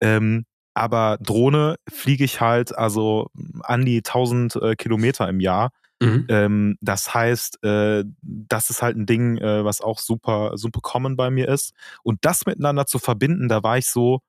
Ähm, 0.02 0.44
aber 0.74 1.16
Drohne 1.22 1.76
fliege 1.88 2.24
ich 2.24 2.42
halt 2.42 2.76
also 2.76 3.30
an 3.62 3.86
die 3.86 3.98
1000 3.98 4.56
äh, 4.56 4.76
Kilometer 4.76 5.26
im 5.30 5.40
Jahr. 5.40 5.70
Mhm. 6.02 6.26
Ähm, 6.28 6.76
das 6.80 7.14
heißt, 7.14 7.62
äh, 7.64 8.04
das 8.22 8.70
ist 8.70 8.82
halt 8.82 8.96
ein 8.96 9.06
Ding, 9.06 9.38
äh, 9.38 9.64
was 9.64 9.80
auch 9.80 9.98
super, 9.98 10.52
super 10.56 10.80
common 10.82 11.16
bei 11.16 11.30
mir 11.30 11.48
ist. 11.48 11.72
Und 12.02 12.18
das 12.22 12.44
miteinander 12.46 12.86
zu 12.86 12.98
verbinden, 12.98 13.48
da 13.48 13.62
war 13.62 13.78
ich 13.78 13.86
so, 13.86 14.20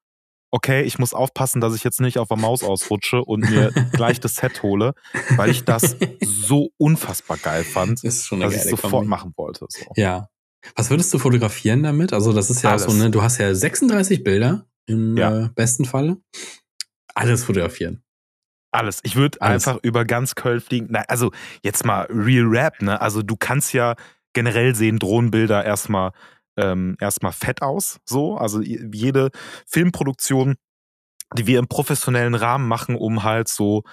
okay, 0.50 0.84
ich 0.84 0.98
muss 0.98 1.14
aufpassen, 1.14 1.60
dass 1.60 1.76
ich 1.76 1.84
jetzt 1.84 2.00
nicht 2.00 2.20
auf 2.20 2.30
der 2.30 2.38
Maus 2.38 2.64
ausrutsche 2.64 3.22
und 3.22 3.42
mir 3.50 3.72
gleich 3.92 4.22
das 4.22 4.36
Set 4.36 4.64
hole, 4.64 4.94
weil 5.36 5.50
ich 5.50 5.66
das 5.66 5.98
so 6.24 6.70
unfassbar 6.78 7.36
geil 7.38 7.66
fand, 7.66 8.00
Das 8.04 8.30
dass 8.30 8.32
ich 8.32 8.40
geile 8.40 8.70
sofort 8.70 8.92
Kombi. 8.92 9.08
machen 9.08 9.34
wollte. 9.36 9.66
So. 9.70 9.86
Ja. 9.98 10.30
Was 10.76 10.90
würdest 10.90 11.14
du 11.14 11.20
fotografieren 11.20 11.84
damit? 11.84 12.14
Also, 12.14 12.32
das 12.34 12.50
ist 12.50 12.62
ja 12.62 12.74
auch 12.76 12.80
so, 12.80 12.88
Alles. 12.88 12.98
ne, 12.98 13.12
du 13.12 13.22
hast 13.22 13.38
ja 13.40 13.54
36 13.54 14.24
Bilder 14.24 14.66
im 14.86 15.18
Ja. 15.18 15.46
äh, 15.46 15.50
besten 15.54 15.84
Falle. 15.84 16.18
Alles 17.14 17.44
fotografieren. 17.44 18.04
Alles. 18.72 19.00
Ich 19.04 19.16
würde 19.16 19.42
einfach 19.42 19.78
über 19.82 20.06
ganz 20.06 20.36
Köln 20.36 20.60
fliegen. 20.62 20.88
Na, 20.90 21.02
also 21.08 21.32
jetzt 21.64 21.86
mal 21.86 22.08
Real 22.10 22.46
Rap, 22.46 22.82
ne? 22.82 23.00
Also 23.00 23.24
du 23.24 23.36
kannst 23.36 23.74
ja 23.74 23.96
generell 24.34 24.76
sehen 24.76 25.00
Drohnenbilder 25.00 25.64
erstmal 25.66 26.12
ähm, 26.58 26.98
erstmal 27.00 27.32
fett 27.32 27.62
aus. 27.62 28.00
So. 28.06 28.38
Also 28.38 28.62
jede 28.62 29.30
Filmproduktion, 29.66 30.56
die 31.36 31.48
wir 31.48 31.60
im 31.60 31.68
professionellen 31.68 32.36
Rahmen 32.36 32.68
machen, 32.68 32.96
um 32.96 33.24
halt 33.24 33.48
so, 33.48 33.84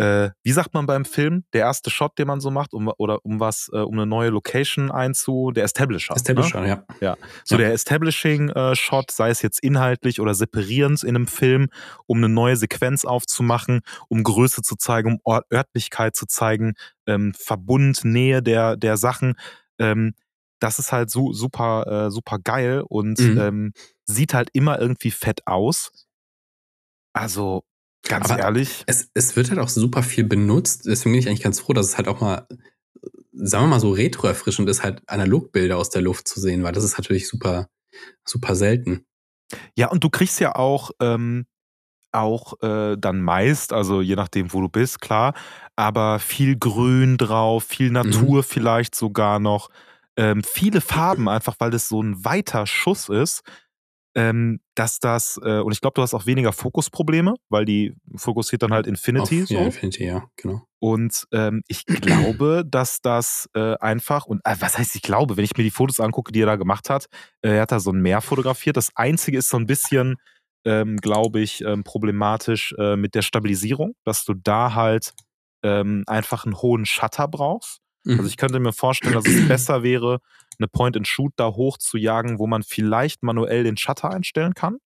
äh, 0.00 0.30
wie 0.42 0.52
sagt 0.52 0.72
man 0.74 0.86
beim 0.86 1.04
Film, 1.04 1.44
der 1.52 1.62
erste 1.62 1.90
Shot, 1.90 2.18
den 2.18 2.26
man 2.26 2.40
so 2.40 2.50
macht, 2.50 2.72
um, 2.72 2.90
oder 2.98 3.24
um 3.24 3.40
was, 3.40 3.68
äh, 3.72 3.78
um 3.78 3.94
eine 3.94 4.06
neue 4.06 4.30
Location 4.30 4.90
einzu, 4.90 5.50
der 5.52 5.64
Establisher. 5.64 6.14
Ne? 6.14 6.16
Establisher, 6.16 6.66
ja. 6.66 7.16
So 7.44 7.56
Ja. 7.56 7.58
der 7.58 7.72
Establishing-Shot, 7.72 9.10
sei 9.10 9.30
es 9.30 9.42
jetzt 9.42 9.62
inhaltlich 9.62 10.20
oder 10.20 10.34
separierend 10.34 11.02
in 11.02 11.16
einem 11.16 11.26
Film, 11.26 11.68
um 12.06 12.18
eine 12.18 12.28
neue 12.28 12.56
Sequenz 12.56 13.04
aufzumachen, 13.04 13.80
um 14.08 14.22
Größe 14.22 14.62
zu 14.62 14.76
zeigen, 14.76 15.12
um 15.14 15.18
Ort 15.24 15.44
Örtlichkeit 15.52 16.16
zu 16.16 16.26
zeigen, 16.26 16.74
ähm, 17.06 17.32
Verbund, 17.36 18.04
Nähe 18.04 18.42
der, 18.42 18.76
der 18.76 18.96
Sachen. 18.96 19.34
Ähm, 19.78 20.14
das 20.60 20.78
ist 20.78 20.92
halt 20.92 21.10
so 21.10 21.32
super, 21.32 22.06
äh, 22.06 22.10
super 22.10 22.38
geil 22.38 22.82
und 22.88 23.18
Mhm. 23.18 23.38
ähm, 23.38 23.72
sieht 24.04 24.34
halt 24.34 24.50
immer 24.52 24.78
irgendwie 24.80 25.10
fett 25.10 25.46
aus. 25.46 25.90
Also, 27.14 27.64
ganz 28.08 28.30
Aber 28.30 28.40
ehrlich. 28.40 28.82
Es, 28.86 29.10
es 29.14 29.36
wird 29.36 29.50
halt 29.50 29.60
auch 29.60 29.68
super 29.68 30.02
viel 30.02 30.24
benutzt. 30.24 30.86
Deswegen 30.86 31.12
bin 31.12 31.20
ich 31.20 31.28
eigentlich 31.28 31.42
ganz 31.42 31.60
froh, 31.60 31.72
dass 31.72 31.86
es 31.86 31.96
halt 31.96 32.08
auch 32.08 32.20
mal, 32.20 32.46
sagen 33.32 33.64
wir 33.64 33.68
mal 33.68 33.80
so 33.80 33.92
retro 33.92 34.26
erfrischend 34.26 34.68
ist, 34.68 34.82
halt 34.82 35.02
Analogbilder 35.06 35.76
aus 35.76 35.90
der 35.90 36.02
Luft 36.02 36.28
zu 36.28 36.40
sehen, 36.40 36.62
weil 36.62 36.72
das 36.72 36.84
ist 36.84 36.98
natürlich 36.98 37.28
super, 37.28 37.68
super 38.24 38.54
selten. 38.56 39.04
Ja, 39.76 39.88
und 39.88 40.04
du 40.04 40.10
kriegst 40.10 40.40
ja 40.40 40.54
auch, 40.54 40.90
ähm, 41.00 41.46
auch 42.12 42.60
äh, 42.62 42.96
dann 42.98 43.20
meist, 43.22 43.72
also 43.72 44.00
je 44.00 44.16
nachdem, 44.16 44.52
wo 44.52 44.60
du 44.60 44.68
bist, 44.68 45.00
klar, 45.00 45.32
aber 45.76 46.18
viel 46.18 46.58
Grün 46.58 47.16
drauf, 47.18 47.64
viel 47.64 47.88
Mhm. 47.88 47.92
Natur 47.92 48.42
vielleicht 48.42 48.94
sogar 48.96 49.38
noch, 49.38 49.68
ähm, 50.16 50.42
viele 50.42 50.80
Farben, 50.80 51.28
einfach 51.28 51.54
weil 51.60 51.70
das 51.70 51.88
so 51.88 52.02
ein 52.02 52.24
weiter 52.24 52.66
Schuss 52.66 53.08
ist, 53.08 53.42
ähm, 54.14 54.60
dass 54.74 54.98
das, 54.98 55.38
äh, 55.42 55.60
und 55.60 55.72
ich 55.72 55.80
glaube, 55.80 55.94
du 55.94 56.02
hast 56.02 56.14
auch 56.14 56.26
weniger 56.26 56.52
Fokusprobleme, 56.52 57.34
weil 57.48 57.64
die 57.64 57.94
fokussiert 58.16 58.62
dann 58.62 58.72
halt 58.72 58.86
Infinity 58.86 59.42
Auf, 59.42 59.48
so. 59.48 59.54
Ja, 59.54 59.62
Infinity, 59.62 60.04
ja, 60.04 60.24
genau. 60.36 60.62
Und 60.80 61.26
ähm, 61.32 61.62
ich 61.68 61.84
glaube, 61.86 62.64
dass 62.66 63.00
das 63.00 63.48
äh, 63.54 63.76
einfach, 63.78 64.26
und 64.26 64.40
äh, 64.44 64.56
was 64.58 64.78
heißt 64.78 64.96
ich 64.96 65.02
glaube, 65.02 65.36
wenn 65.36 65.44
ich 65.44 65.56
mir 65.56 65.62
die 65.62 65.70
Fotos 65.70 66.00
angucke, 66.00 66.32
die 66.32 66.42
er 66.42 66.46
da 66.46 66.56
gemacht 66.56 66.90
hat, 66.90 67.06
äh, 67.42 67.50
er 67.50 67.62
hat 67.62 67.72
da 67.72 67.80
so 67.80 67.92
ein 67.92 68.00
Meer 68.00 68.20
fotografiert. 68.20 68.76
Das 68.76 68.90
Einzige 68.96 69.38
ist 69.38 69.48
so 69.48 69.58
ein 69.58 69.66
bisschen, 69.66 70.16
ähm, 70.64 70.96
glaube 70.96 71.40
ich, 71.40 71.62
ähm, 71.62 71.84
problematisch 71.84 72.74
äh, 72.78 72.96
mit 72.96 73.14
der 73.14 73.22
Stabilisierung, 73.22 73.94
dass 74.04 74.24
du 74.24 74.34
da 74.34 74.74
halt 74.74 75.12
ähm, 75.62 76.04
einfach 76.06 76.44
einen 76.46 76.60
hohen 76.60 76.86
Shutter 76.86 77.28
brauchst. 77.28 77.80
Mhm. 78.04 78.18
Also 78.18 78.26
ich 78.26 78.36
könnte 78.36 78.60
mir 78.60 78.72
vorstellen, 78.72 79.14
dass 79.14 79.26
es 79.26 79.48
besser 79.48 79.82
wäre, 79.82 80.20
eine 80.58 80.68
Point-and-Shoot 80.68 81.32
da 81.36 81.48
hoch 81.48 81.78
zu 81.78 81.96
jagen, 81.96 82.38
wo 82.38 82.46
man 82.46 82.62
vielleicht 82.62 83.22
manuell 83.22 83.64
den 83.64 83.76
Shutter 83.76 84.10
einstellen 84.10 84.54
kann. 84.54 84.78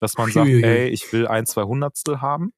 Dass 0.00 0.16
man 0.16 0.30
sagt, 0.30 0.46
Uiuiui. 0.46 0.62
ey, 0.62 0.88
ich 0.88 1.12
will 1.12 1.26
ein, 1.26 1.44
zwei 1.44 1.64
Hundertstel 1.64 2.20
haben, 2.20 2.52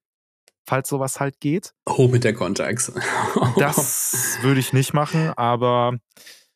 falls 0.66 0.90
sowas 0.90 1.20
halt 1.20 1.40
geht. 1.40 1.72
Hoch 1.88 2.10
mit 2.10 2.22
der 2.22 2.34
Contax. 2.34 2.92
Das 3.56 4.38
würde 4.42 4.60
ich 4.60 4.74
nicht 4.74 4.92
machen, 4.92 5.32
aber 5.36 5.96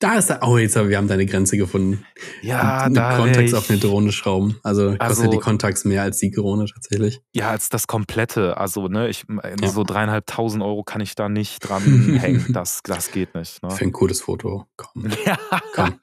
da 0.01 0.19
ist 0.19 0.29
da, 0.29 0.41
oh, 0.43 0.59
jetzt 0.59 0.77
haben 0.77 0.89
wir 0.89 0.97
haben 0.99 1.09
deine 1.09 1.25
Grenze 1.25 1.57
gefunden. 1.57 2.05
ja, 2.43 2.85
Mit 2.89 2.97
da 2.97 3.25
wär 3.25 3.59
auf 3.59 3.71
eine 3.71 3.79
Drohne 3.79 4.13
schrauben. 4.13 4.59
Also 4.63 4.89
kostet 4.89 5.01
Also- 5.03 5.31
die 5.31 5.39
Contax 5.39 5.85
mehr 5.85 6.03
als 6.03 6.19
die 6.19 6.31
Drohne 6.31 6.67
tatsächlich. 6.67 7.21
ja, 7.33 7.51
als 7.51 7.69
das 7.69 7.87
komplette, 7.87 8.57
also 8.59 8.89
ne, 8.89 9.09
ich 9.09 9.25
Ja. 9.61 9.69
so 9.69 9.83
dreieinhalbtausend 9.85 10.63
Euro 10.63 10.83
kann 10.83 11.01
ich 11.01 11.15
da 11.15 11.29
nicht 11.29 11.61
dran 11.61 11.83
hängen. 12.21 12.45
Das, 12.51 12.81
das 12.85 13.13
geht 13.13 13.35
nicht. 13.35 13.63
Ne? 13.63 13.71
Für 13.71 13.85
ein 13.85 13.93
cooles 13.93 14.21
Foto. 14.21 14.67
Komm. 14.77 15.07
Ja, 15.25 15.39
Komm. 15.75 15.95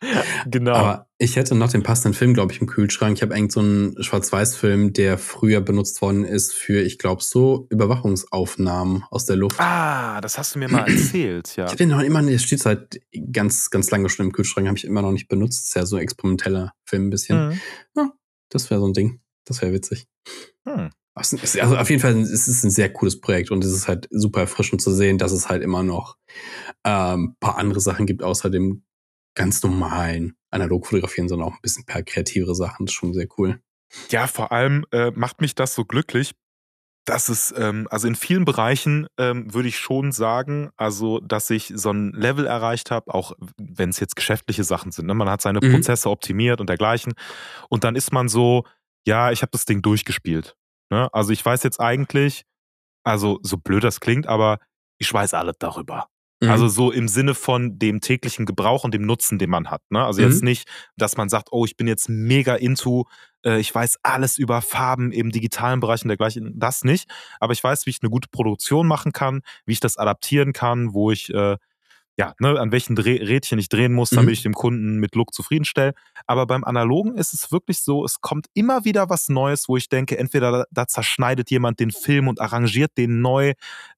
genau. 0.48 0.74
Aber 0.74 1.08
ich 1.22 1.36
hätte 1.36 1.54
noch 1.54 1.72
den 1.72 1.84
passenden 1.84 2.16
Film, 2.16 2.34
glaube 2.34 2.52
ich, 2.52 2.62
im 2.62 2.68
Kühlschrank. 2.68 3.16
Ich 3.16 3.22
habe 3.22 3.36
eigentlich 3.36 3.52
so 3.52 3.60
einen 3.60 4.02
Schwarz-Weiß-Film, 4.02 4.92
der 4.94 5.20
früher 5.20 5.62
benutzt 5.62 6.02
worden 6.02 6.26
ist 6.26 6.52
für, 6.52 6.82
ich 6.82 6.98
glaube, 6.98 7.22
so 7.22 7.68
Überwachungsaufnahmen 7.70 9.04
aus 9.12 9.26
der 9.26 9.36
Luft. 9.36 9.60
ah, 9.60 10.20
das 10.22 10.40
hast 10.40 10.56
du 10.56 10.60
mir 10.60 10.68
mal 10.68 10.90
erzählt, 10.90 11.56
ja. 11.58 11.66
Ich 11.66 11.70
habe 11.70 11.78
den 11.78 11.90
noch 11.90 12.02
immer, 12.02 12.24
der 12.24 12.40
steht 12.40 12.60
seit 12.60 13.00
ganz, 13.32 13.70
ganz 13.70 13.92
lange 13.92 14.10
schon 14.10 14.26
im 14.26 14.32
Kühlschrank, 14.32 14.68
habe 14.68 14.80
ich 14.80 14.84
immer 14.84 15.04
noch 15.04 15.12
nicht 15.12 15.28
benutzt. 15.28 15.68
Ist 15.68 15.76
ja 15.76 15.86
so 15.86 15.98
ein 15.98 16.02
experimenteller 16.02 16.74
Film 16.86 17.08
ein 17.08 17.10
bisschen. 17.12 17.52
Hm. 17.96 18.12
Das 18.50 18.72
wäre 18.72 18.80
so 18.80 18.88
ein 18.88 18.94
Ding. 18.94 19.22
Das 19.46 19.62
wäre 19.62 19.74
witzig. 19.74 20.08
Hm. 20.68 20.90
Also 21.14 21.38
auf 21.78 21.90
jeden 21.90 22.02
Fall 22.02 22.20
es 22.20 22.48
ist 22.48 22.64
ein 22.64 22.72
sehr 22.72 22.92
cooles 22.92 23.20
Projekt 23.20 23.52
und 23.52 23.64
es 23.64 23.74
ist 23.74 23.88
halt 23.88 24.08
super 24.12 24.42
erfrischend 24.42 24.82
zu 24.82 24.92
sehen, 24.92 25.18
dass 25.18 25.34
es 25.34 25.50
halt 25.50 25.62
immer 25.62 25.84
noch 25.84 26.18
ähm, 26.84 27.36
paar 27.40 27.58
andere 27.58 27.80
Sachen 27.80 28.06
gibt, 28.08 28.24
außer 28.24 28.50
dem 28.50 28.84
ganz 29.36 29.64
normalen 29.64 30.36
Analogfotografieren, 30.50 31.30
sondern 31.30 31.48
auch 31.50 31.54
ein 31.54 31.62
bisschen 31.62 31.86
per 31.86 32.04
kreativere 32.04 32.56
Sachen. 32.56 32.86
Das 32.86 32.94
ist 32.94 32.98
schon 33.00 33.14
sehr 33.14 33.28
cool. 33.38 33.62
Ja, 34.10 34.28
vor 34.28 34.52
allem 34.52 34.86
äh, 34.92 35.12
macht 35.12 35.42
mich 35.42 35.56
das 35.56 35.76
so 35.76 35.86
glücklich, 35.86 36.34
dass 37.06 37.30
es, 37.30 37.54
ähm, 37.58 37.88
also 37.90 38.08
in 38.08 38.16
vielen 38.16 38.46
Bereichen 38.46 39.08
ähm, 39.18 39.54
würde 39.54 39.68
ich 39.70 39.78
schon 39.78 40.12
sagen, 40.12 40.70
also 40.78 41.20
dass 41.20 41.50
ich 41.50 41.72
so 41.76 41.92
ein 41.92 42.12
Level 42.12 42.46
erreicht 42.46 42.92
habe, 42.92 43.14
auch 43.14 43.34
wenn 43.58 43.90
es 43.90 44.00
jetzt 44.00 44.16
geschäftliche 44.16 44.64
Sachen 44.64 44.92
sind. 44.92 45.08
Ne? 45.08 45.14
Man 45.14 45.30
hat 45.30 45.42
seine 45.42 45.60
Mhm. 45.62 45.74
Prozesse 45.74 46.10
optimiert 46.10 46.62
und 46.62 46.68
dergleichen. 46.68 47.14
Und 47.70 47.84
dann 47.84 47.96
ist 47.96 48.14
man 48.14 48.30
so, 48.30 48.66
ja, 49.06 49.32
ich 49.32 49.42
habe 49.42 49.52
das 49.52 49.66
Ding 49.66 49.82
durchgespielt. 49.82 50.56
Ne? 50.92 51.10
Also 51.12 51.32
ich 51.32 51.44
weiß 51.44 51.64
jetzt 51.64 51.80
eigentlich, 51.80 52.44
also 53.04 53.40
so 53.42 53.58
blöd 53.58 53.84
das 53.84 54.00
klingt, 54.00 54.28
aber 54.28 54.60
ich 55.00 55.12
weiß 55.12 55.34
alles 55.34 55.56
darüber. 55.58 56.08
Mhm. 56.42 56.50
Also 56.50 56.68
so 56.68 56.92
im 56.92 57.08
Sinne 57.08 57.36
von 57.36 57.78
dem 57.78 58.02
täglichen 58.02 58.46
Gebrauch 58.46 58.84
und 58.84 58.94
dem 58.94 59.06
Nutzen, 59.06 59.38
den 59.40 59.50
man 59.50 59.70
hat. 59.70 59.82
Ne? 59.92 60.04
Also 60.04 60.22
Mhm. 60.22 60.28
jetzt 60.30 60.44
nicht, 60.44 60.68
dass 60.98 61.16
man 61.18 61.30
sagt, 61.30 61.50
oh, 61.52 61.66
ich 61.66 61.78
bin 61.78 61.88
jetzt 61.88 62.10
mega 62.10 62.56
into, 62.56 63.06
äh, 63.46 63.60
ich 63.60 63.74
weiß 63.74 64.00
alles 64.04 64.38
über 64.40 64.62
Farben 64.62 65.12
im 65.12 65.32
digitalen 65.32 65.80
Bereich 65.80 66.02
und 66.04 66.08
dergleichen. 66.10 66.54
Das 66.60 66.84
nicht. 66.84 67.10
Aber 67.40 67.54
ich 67.54 67.64
weiß, 67.64 67.86
wie 67.86 67.92
ich 67.92 68.00
eine 68.02 68.10
gute 68.10 68.28
Produktion 68.30 68.88
machen 68.88 69.12
kann, 69.12 69.42
wie 69.66 69.74
ich 69.74 69.80
das 69.80 69.98
adaptieren 69.98 70.52
kann, 70.54 70.94
wo 70.94 71.12
ich, 71.12 71.32
äh, 71.34 71.58
ja, 72.18 72.34
ne, 72.40 72.60
an 72.60 72.72
welchen 72.72 72.96
Dreh 72.96 73.24
Rädchen 73.24 73.58
ich 73.58 73.70
drehen 73.70 73.94
muss, 73.94 74.10
damit 74.10 74.28
Mhm. 74.28 74.34
ich 74.34 74.44
dem 74.44 74.54
Kunden 74.54 74.98
mit 74.98 75.16
Look 75.16 75.34
zufriedenstelle. 75.34 75.94
Aber 76.28 76.46
beim 76.46 76.64
Analogen 76.64 77.18
ist 77.18 77.34
es 77.34 77.52
wirklich 77.52 77.80
so, 77.82 78.04
es 78.06 78.22
kommt 78.22 78.48
immer 78.54 78.84
wieder 78.86 79.10
was 79.10 79.30
Neues, 79.30 79.68
wo 79.70 79.78
ich 79.78 79.90
denke, 79.90 80.18
entweder 80.18 80.52
da, 80.52 80.64
da 80.72 80.88
zerschneidet 80.88 81.50
jemand 81.50 81.80
den 81.80 81.92
Film 81.92 82.28
und 82.28 82.42
arrangiert 82.42 82.92
den 82.98 83.22
neu 83.22 83.54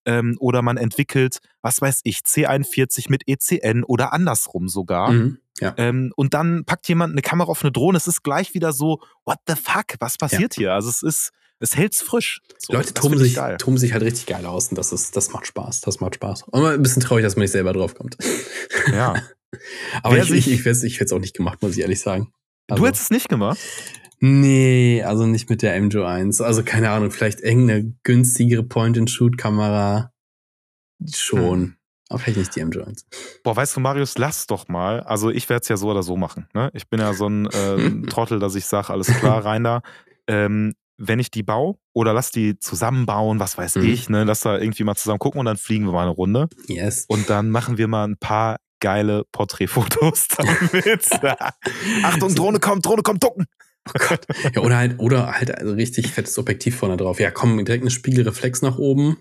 ähm, 0.05 0.37
oder 0.39 0.61
man 0.61 0.77
entwickelt, 0.77 1.39
was 1.61 1.81
weiß 1.81 2.01
ich, 2.03 2.19
C41 2.19 3.09
mit 3.09 3.23
ECN 3.27 3.83
oder 3.83 4.13
andersrum 4.13 4.67
sogar. 4.69 5.11
Mhm. 5.11 5.39
Ja. 5.59 5.73
Ähm, 5.77 6.11
und 6.15 6.33
dann 6.33 6.65
packt 6.65 6.87
jemand 6.89 7.11
eine 7.13 7.21
Kamera 7.21 7.49
auf 7.49 7.63
eine 7.63 7.71
Drohne. 7.71 7.97
Es 7.97 8.07
ist 8.07 8.23
gleich 8.23 8.53
wieder 8.53 8.73
so, 8.73 8.99
what 9.25 9.37
the 9.47 9.55
fuck, 9.55 9.95
was 9.99 10.17
passiert 10.17 10.55
hier? 10.55 10.73
Also 10.73 10.89
es 10.89 11.03
ist, 11.03 11.31
es 11.63 11.75
hält's 11.75 12.01
frisch. 12.01 12.41
So, 12.59 12.73
Leute 12.73 12.93
toben 12.93 13.15
ich 13.15 13.19
sich, 13.21 13.35
geil. 13.35 13.57
toben 13.57 13.77
sich 13.77 13.93
halt 13.93 14.03
richtig 14.03 14.25
geil 14.27 14.45
aus 14.45 14.67
und 14.69 14.77
das 14.77 14.91
ist, 14.93 15.15
das 15.15 15.31
macht 15.31 15.47
Spaß. 15.47 15.81
Das 15.81 15.99
macht 15.99 16.15
Spaß. 16.15 16.43
Und 16.43 16.65
ein 16.65 16.81
bisschen 16.83 17.01
traurig, 17.01 17.23
dass 17.23 17.35
man 17.35 17.41
nicht 17.41 17.51
selber 17.51 17.73
drauf 17.73 17.95
kommt. 17.95 18.17
Ja. 18.91 19.15
Aber 20.03 20.15
Wer 20.15 20.23
ich, 20.23 20.29
sich- 20.29 20.47
ich, 20.47 20.53
ich 20.53 20.59
hätte 20.65 20.69
es 20.71 20.83
ich 20.83 21.13
auch 21.13 21.19
nicht 21.19 21.35
gemacht, 21.35 21.61
muss 21.61 21.73
ich 21.75 21.81
ehrlich 21.81 22.01
sagen. 22.01 22.31
du 22.67 22.75
Also- 22.75 22.87
hättest 22.87 23.03
es 23.03 23.09
nicht 23.11 23.29
gemacht? 23.29 23.57
Nee, 24.19 25.03
also 25.03 25.25
nicht 25.25 25.49
mit 25.49 25.61
der 25.61 25.77
MJO1. 25.81 26.41
Also 26.41 26.63
keine 26.63 26.89
Ahnung, 26.91 27.11
vielleicht 27.11 27.41
irgendeine 27.41 27.93
günstigere 28.03 28.63
Point-and-Shoot-Kamera. 28.63 30.11
Schon. 31.13 31.61
Hm. 31.61 31.75
Aber 32.09 32.19
vielleicht 32.19 32.37
nicht 32.37 32.55
die 32.55 32.63
MJO1. 32.63 33.03
Boah, 33.43 33.55
weißt 33.55 33.75
du, 33.75 33.79
Marius, 33.79 34.17
lass 34.17 34.47
doch 34.47 34.67
mal. 34.67 35.01
Also 35.01 35.29
ich 35.29 35.49
werde 35.49 35.63
es 35.63 35.67
ja 35.67 35.77
so 35.77 35.89
oder 35.89 36.03
so 36.03 36.15
machen. 36.15 36.47
Ne? 36.53 36.69
Ich 36.73 36.87
bin 36.89 36.99
ja 36.99 37.13
so 37.13 37.27
ein 37.27 37.49
ähm, 37.53 38.05
Trottel, 38.09 38.39
dass 38.39 38.55
ich 38.55 38.65
sage, 38.65 38.91
alles 38.91 39.07
klar, 39.07 39.43
rein 39.43 39.63
da. 39.63 39.81
Ähm, 40.27 40.73
wenn 40.97 41.19
ich 41.19 41.31
die 41.31 41.43
baue 41.43 41.75
oder 41.93 42.13
lass 42.13 42.31
die 42.31 42.59
zusammenbauen, 42.59 43.39
was 43.39 43.57
weiß 43.57 43.75
Mhm. 43.75 43.85
ich, 43.89 44.09
ne? 44.09 44.23
lass 44.23 44.41
da 44.41 44.57
irgendwie 44.57 44.83
mal 44.83 44.95
zusammen 44.95 45.19
gucken 45.19 45.39
und 45.39 45.45
dann 45.45 45.57
fliegen 45.57 45.85
wir 45.85 45.91
mal 45.93 46.03
eine 46.03 46.11
Runde. 46.11 46.47
Yes. 46.67 47.05
Und 47.07 47.29
dann 47.29 47.49
machen 47.49 47.77
wir 47.77 47.87
mal 47.87 48.07
ein 48.07 48.17
paar 48.17 48.57
geile 48.79 49.23
Porträtfotos 49.31 50.27
damit. 50.37 51.09
Achtung, 52.03 52.35
Drohne 52.35 52.59
kommt, 52.59 52.85
Drohne 52.85 53.01
kommt, 53.01 53.23
ducken. 53.23 53.45
Oh 53.89 53.99
Gott. 54.07 54.25
Ja, 54.55 54.61
oder 54.61 54.77
halt, 54.77 54.99
oder 54.99 55.31
halt 55.33 55.51
ein 55.57 55.67
richtig 55.69 56.11
fettes 56.11 56.37
Objektiv 56.37 56.77
vorne 56.77 56.95
drauf. 56.97 57.19
Ja, 57.19 57.31
komm, 57.31 57.57
direkt 57.65 57.83
eine 57.83 57.91
Spiegelreflex 57.91 58.61
nach 58.61 58.77
oben. 58.77 59.17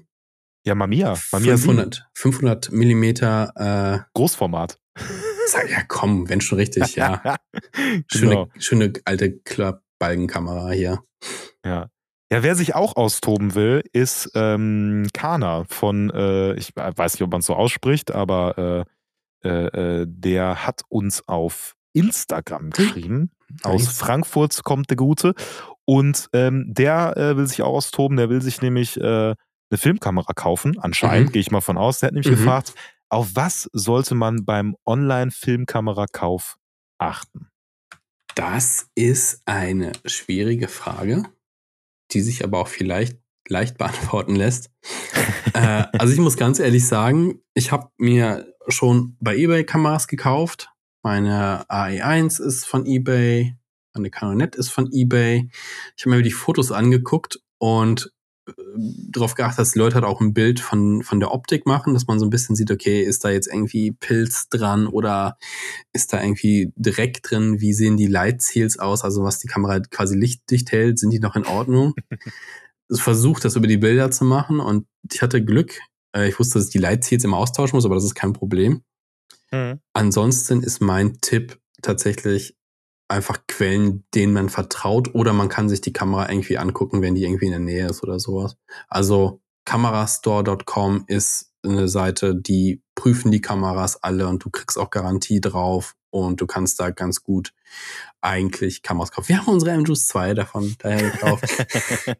Ja, 0.65 0.75
Mamiya. 0.77 1.19
Mamiya 1.33 1.57
7. 1.57 1.71
500, 1.75 2.09
500 2.15 2.71
Millimeter, 2.73 3.53
äh, 4.05 4.11
Großformat. 4.15 4.79
sag, 5.49 5.69
ja 5.71 5.83
komm, 5.89 6.29
wenn 6.29 6.41
schon 6.41 6.59
richtig, 6.59 6.95
ja. 6.95 7.37
Schöne, 8.07 8.31
genau. 8.31 8.49
schöne 8.59 8.93
alte 9.05 9.41
Klappbalkenkamera 10.03 10.71
hier. 10.71 11.03
Ja. 11.65 11.89
Ja, 12.33 12.43
wer 12.43 12.55
sich 12.55 12.75
auch 12.75 12.97
austoben 12.97 13.55
will, 13.55 13.83
ist 13.93 14.31
ähm, 14.35 15.07
Kana 15.13 15.65
von, 15.69 16.09
äh, 16.11 16.55
ich 16.55 16.75
weiß 16.75 17.13
nicht, 17.15 17.23
ob 17.23 17.31
man 17.31 17.41
es 17.41 17.47
so 17.47 17.55
ausspricht, 17.55 18.11
aber 18.11 18.87
äh, 19.45 19.49
äh, 19.49 20.01
äh, 20.01 20.07
der 20.09 20.67
hat 20.67 20.81
uns 20.89 21.29
auf 21.29 21.75
Instagram 21.93 22.71
geschrieben. 22.71 23.33
Aus. 23.65 23.87
Frankfurt 23.89 24.65
kommt 24.65 24.89
der 24.89 24.97
Gute. 24.97 25.35
Und 25.85 26.29
ähm, 26.33 26.65
der 26.69 27.17
äh, 27.19 27.37
will 27.37 27.47
sich 27.47 27.61
auch 27.61 27.75
austoben, 27.75 28.17
der 28.17 28.31
will 28.31 28.41
sich 28.41 28.63
nämlich 28.63 28.99
äh, 28.99 29.03
eine 29.35 29.79
Filmkamera 29.79 30.33
kaufen, 30.33 30.79
anscheinend, 30.79 31.29
Mhm. 31.29 31.33
gehe 31.33 31.41
ich 31.41 31.51
mal 31.51 31.61
von 31.61 31.77
aus. 31.77 31.99
Der 32.01 32.07
hat 32.07 32.15
nämlich 32.15 32.31
Mhm. 32.31 32.37
gefragt, 32.37 32.73
auf 33.11 33.33
was 33.35 33.69
sollte 33.75 34.15
man 34.15 34.47
beim 34.47 34.75
Online-Filmkamerakauf 34.87 36.57
achten? 36.99 37.49
Das 38.35 38.89
ist 38.95 39.43
eine 39.45 39.93
schwierige 40.05 40.69
Frage, 40.69 41.25
die 42.13 42.21
sich 42.21 42.45
aber 42.45 42.61
auch 42.61 42.69
vielleicht 42.69 43.19
leicht 43.49 43.79
beantworten 43.79 44.37
lässt. 44.37 44.71
äh, 45.55 45.85
also 45.93 46.13
ich 46.13 46.21
muss 46.21 46.37
ganz 46.37 46.59
ehrlich 46.59 46.87
sagen, 46.87 47.41
ich 47.55 47.73
habe 47.73 47.91
mir 47.99 48.53
schon 48.69 49.17
bei 49.21 49.37
eBay 49.37 49.65
Kameras 49.65 50.09
gekauft. 50.09 50.71
Meine 51.03 51.69
AE1 51.69 52.41
ist 52.41 52.65
von 52.65 52.87
eBay, 52.87 53.57
meine 53.93 54.11
Canonet 54.11 54.55
ist 54.55 54.71
von 54.71 54.89
eBay. 54.93 55.51
Ich 55.97 56.05
habe 56.05 56.17
mir 56.17 56.23
die 56.23 56.31
Fotos 56.31 56.71
angeguckt 56.71 57.41
und 57.59 58.13
darauf 58.77 59.35
geachtet, 59.35 59.61
dass 59.61 59.73
die 59.73 59.79
Leute 59.79 59.97
halt 59.97 60.05
auch 60.05 60.21
ein 60.21 60.35
Bild 60.35 60.61
von, 60.61 61.03
von 61.03 61.21
der 61.21 61.33
Optik 61.33 61.67
machen, 61.67 61.95
dass 61.95 62.07
man 62.07 62.19
so 62.19 62.27
ein 62.27 62.31
bisschen 62.31 62.57
sieht, 62.57 62.71
okay, 62.71 63.03
ist 63.03 63.25
da 63.25 63.31
jetzt 63.31 63.47
irgendwie 63.47 63.93
Pilz 63.93 64.49
dran 64.49 64.87
oder 64.87 65.37
ist 65.93 66.13
da 66.13 66.23
irgendwie 66.23 66.73
Dreck 66.77 67.23
drin? 67.23 67.61
Wie 67.61 67.73
sehen 67.73 67.97
die 67.97 68.07
Light 68.07 68.43
Seals 68.43 68.79
aus? 68.79 69.05
Also 69.05 69.23
was 69.23 69.39
die 69.39 69.49
Kamera 69.49 69.81
quasi 69.81 70.17
lichtdicht 70.17 70.73
hält, 70.73 70.99
sind 70.99 71.11
die 71.11 71.21
noch 71.21 71.37
in 71.37 71.47
Ordnung? 71.47 71.95
versucht, 72.91 73.45
das 73.45 73.57
über 73.57 73.67
die 73.67 73.79
Bilder 73.79 74.11
zu 74.11 74.25
machen 74.25 74.61
und 74.61 74.87
ich 75.11 75.23
hatte 75.23 75.43
Glück. 75.45 75.79
Äh, 76.15 76.29
ich 76.29 76.39
wusste, 76.39 76.59
dass 76.59 76.67
ich 76.67 76.73
die 76.73 76.79
Light 76.79 77.05
Seals 77.05 77.25
immer 77.25 77.39
austauschen 77.39 77.77
muss, 77.77 77.85
aber 77.85 77.95
das 77.95 78.05
ist 78.05 78.15
kein 78.15 78.33
Problem. 78.33 78.83
Mhm. 79.51 79.81
Ansonsten 79.93 80.63
ist 80.63 80.81
mein 80.81 81.19
Tipp 81.21 81.59
tatsächlich 81.81 82.57
einfach 83.13 83.39
Quellen, 83.47 84.05
denen 84.15 84.33
man 84.33 84.49
vertraut 84.49 85.15
oder 85.15 85.33
man 85.33 85.49
kann 85.49 85.69
sich 85.69 85.81
die 85.81 85.93
Kamera 85.93 86.29
irgendwie 86.31 86.59
angucken, 86.59 87.03
wenn 87.03 87.15
die 87.15 87.23
irgendwie 87.23 87.47
in 87.47 87.53
der 87.53 87.61
Nähe 87.61 87.87
ist 87.87 88.03
oder 88.03 88.19
sowas. 88.19 88.57
Also 88.89 89.41
kamerastore.com 89.65 91.05
ist 91.07 91.53
eine 91.63 91.89
Seite, 91.89 92.35
die 92.35 92.83
prüfen 92.95 93.31
die 93.31 93.41
Kameras 93.41 94.03
alle 94.03 94.27
und 94.27 94.45
du 94.45 94.51
kriegst 94.51 94.79
auch 94.79 94.91
Garantie 94.91 95.41
drauf 95.41 95.95
und 96.11 96.41
du 96.41 96.47
kannst 96.47 96.81
da 96.81 96.91
ganz 96.91 97.23
gut 97.23 97.53
eigentlich 98.21 98.83
Kameras 98.83 99.13
kaufen. 99.13 99.29
Wir 99.29 99.39
haben 99.39 99.49
unsere 99.49 99.71
M-Juice 99.73 100.09
2 100.09 100.35
davon 100.35 100.75
daher 100.79 101.11
gekauft. 101.11 101.45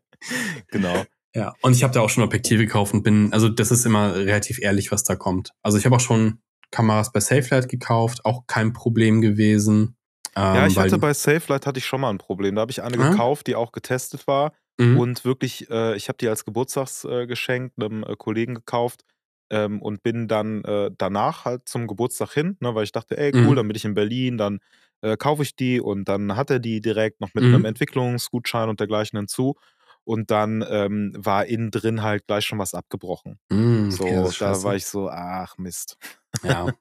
genau. 0.69 1.05
Ja, 1.35 1.55
und 1.63 1.75
ich 1.75 1.83
habe 1.83 1.95
da 1.95 2.01
auch 2.01 2.11
schon 2.11 2.23
Objektive 2.25 2.65
gekauft 2.65 2.93
und 2.93 3.03
bin, 3.03 3.33
also 3.33 3.49
das 3.49 3.71
ist 3.71 3.87
immer 3.87 4.15
relativ 4.15 4.61
ehrlich, 4.61 4.93
was 4.93 5.03
da 5.03 5.17
kommt. 5.17 5.53
Also 5.63 5.79
ich 5.79 5.87
habe 5.87 5.97
auch 5.97 6.01
schon 6.01 6.41
Kameras 6.71 7.13
bei 7.13 7.21
Safelight 7.21 7.69
gekauft, 7.69 8.25
auch 8.25 8.47
kein 8.47 8.73
Problem 8.73 9.21
gewesen. 9.21 9.97
Ähm, 10.35 10.55
ja, 10.55 10.67
ich 10.67 10.79
hatte 10.79 10.99
bei 10.99 11.13
SafeLight 11.13 11.67
hatte 11.67 11.79
ich 11.79 11.87
schon 11.87 12.01
mal 12.01 12.11
ein 12.11 12.19
Problem. 12.19 12.55
Da 12.55 12.63
habe 12.63 12.71
ich 12.71 12.83
eine 12.83 12.99
ah? 12.99 13.11
gekauft, 13.11 13.47
die 13.47 13.55
auch 13.55 13.73
getestet 13.73 14.27
war. 14.27 14.53
Mhm. 14.79 14.99
Und 14.99 15.25
wirklich, 15.25 15.71
äh, 15.71 15.97
ich 15.97 16.09
habe 16.09 16.19
die 16.19 16.29
als 16.29 16.45
Geburtstagsgeschenk 16.45 17.73
äh, 17.77 17.85
einem 17.85 18.05
äh, 18.05 18.17
Kollegen 18.17 18.55
gekauft 18.55 19.05
ähm, 19.51 19.83
und 19.83 20.03
bin 20.03 20.29
dann 20.29 20.65
äh, 20.65 20.91
danach 20.97 21.45
halt 21.45 21.69
zum 21.69 21.87
Geburtstag 21.87 22.33
hin, 22.33 22.57
ne, 22.61 22.75
weil 22.75 22.85
ich 22.85 22.93
dachte, 22.93 23.19
ey, 23.19 23.33
cool, 23.35 23.51
mhm. 23.51 23.57
dann 23.57 23.69
bin 23.69 23.77
ich 23.77 23.85
in 23.85 23.95
Berlin, 23.95 24.39
dann 24.39 24.61
äh, 25.03 25.17
kaufe 25.17 25.43
ich 25.43 25.57
die 25.57 25.81
und 25.81 26.09
dann 26.09 26.37
hat 26.37 26.51
er 26.51 26.59
die 26.59 26.81
direkt 26.81 27.21
noch 27.21 27.35
mit 27.35 27.45
mhm. 27.45 27.55
einem 27.55 27.65
Entwicklungsgutschein 27.67 28.69
und 28.69 28.81
dergleichen 28.81 29.19
hinzu. 29.19 29.57
Und 30.05 30.33
dann 30.33 30.65
ähm, 30.69 31.13
war 31.17 31.47
innen 31.47 31.71
drin 31.71 32.03
halt 32.03 32.27
gleich 32.27 32.45
schon 32.45 32.59
was 32.59 32.75
abgebrochen. 32.75 33.39
Mhm, 33.51 33.93
so, 33.93 34.05
da 34.41 34.63
war 34.65 34.75
ich 34.75 34.87
so, 34.87 35.09
ach 35.09 35.59
Mist. 35.59 35.97
Ja, 36.43 36.73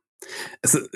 es, 0.62 0.76
äh, 0.76 0.90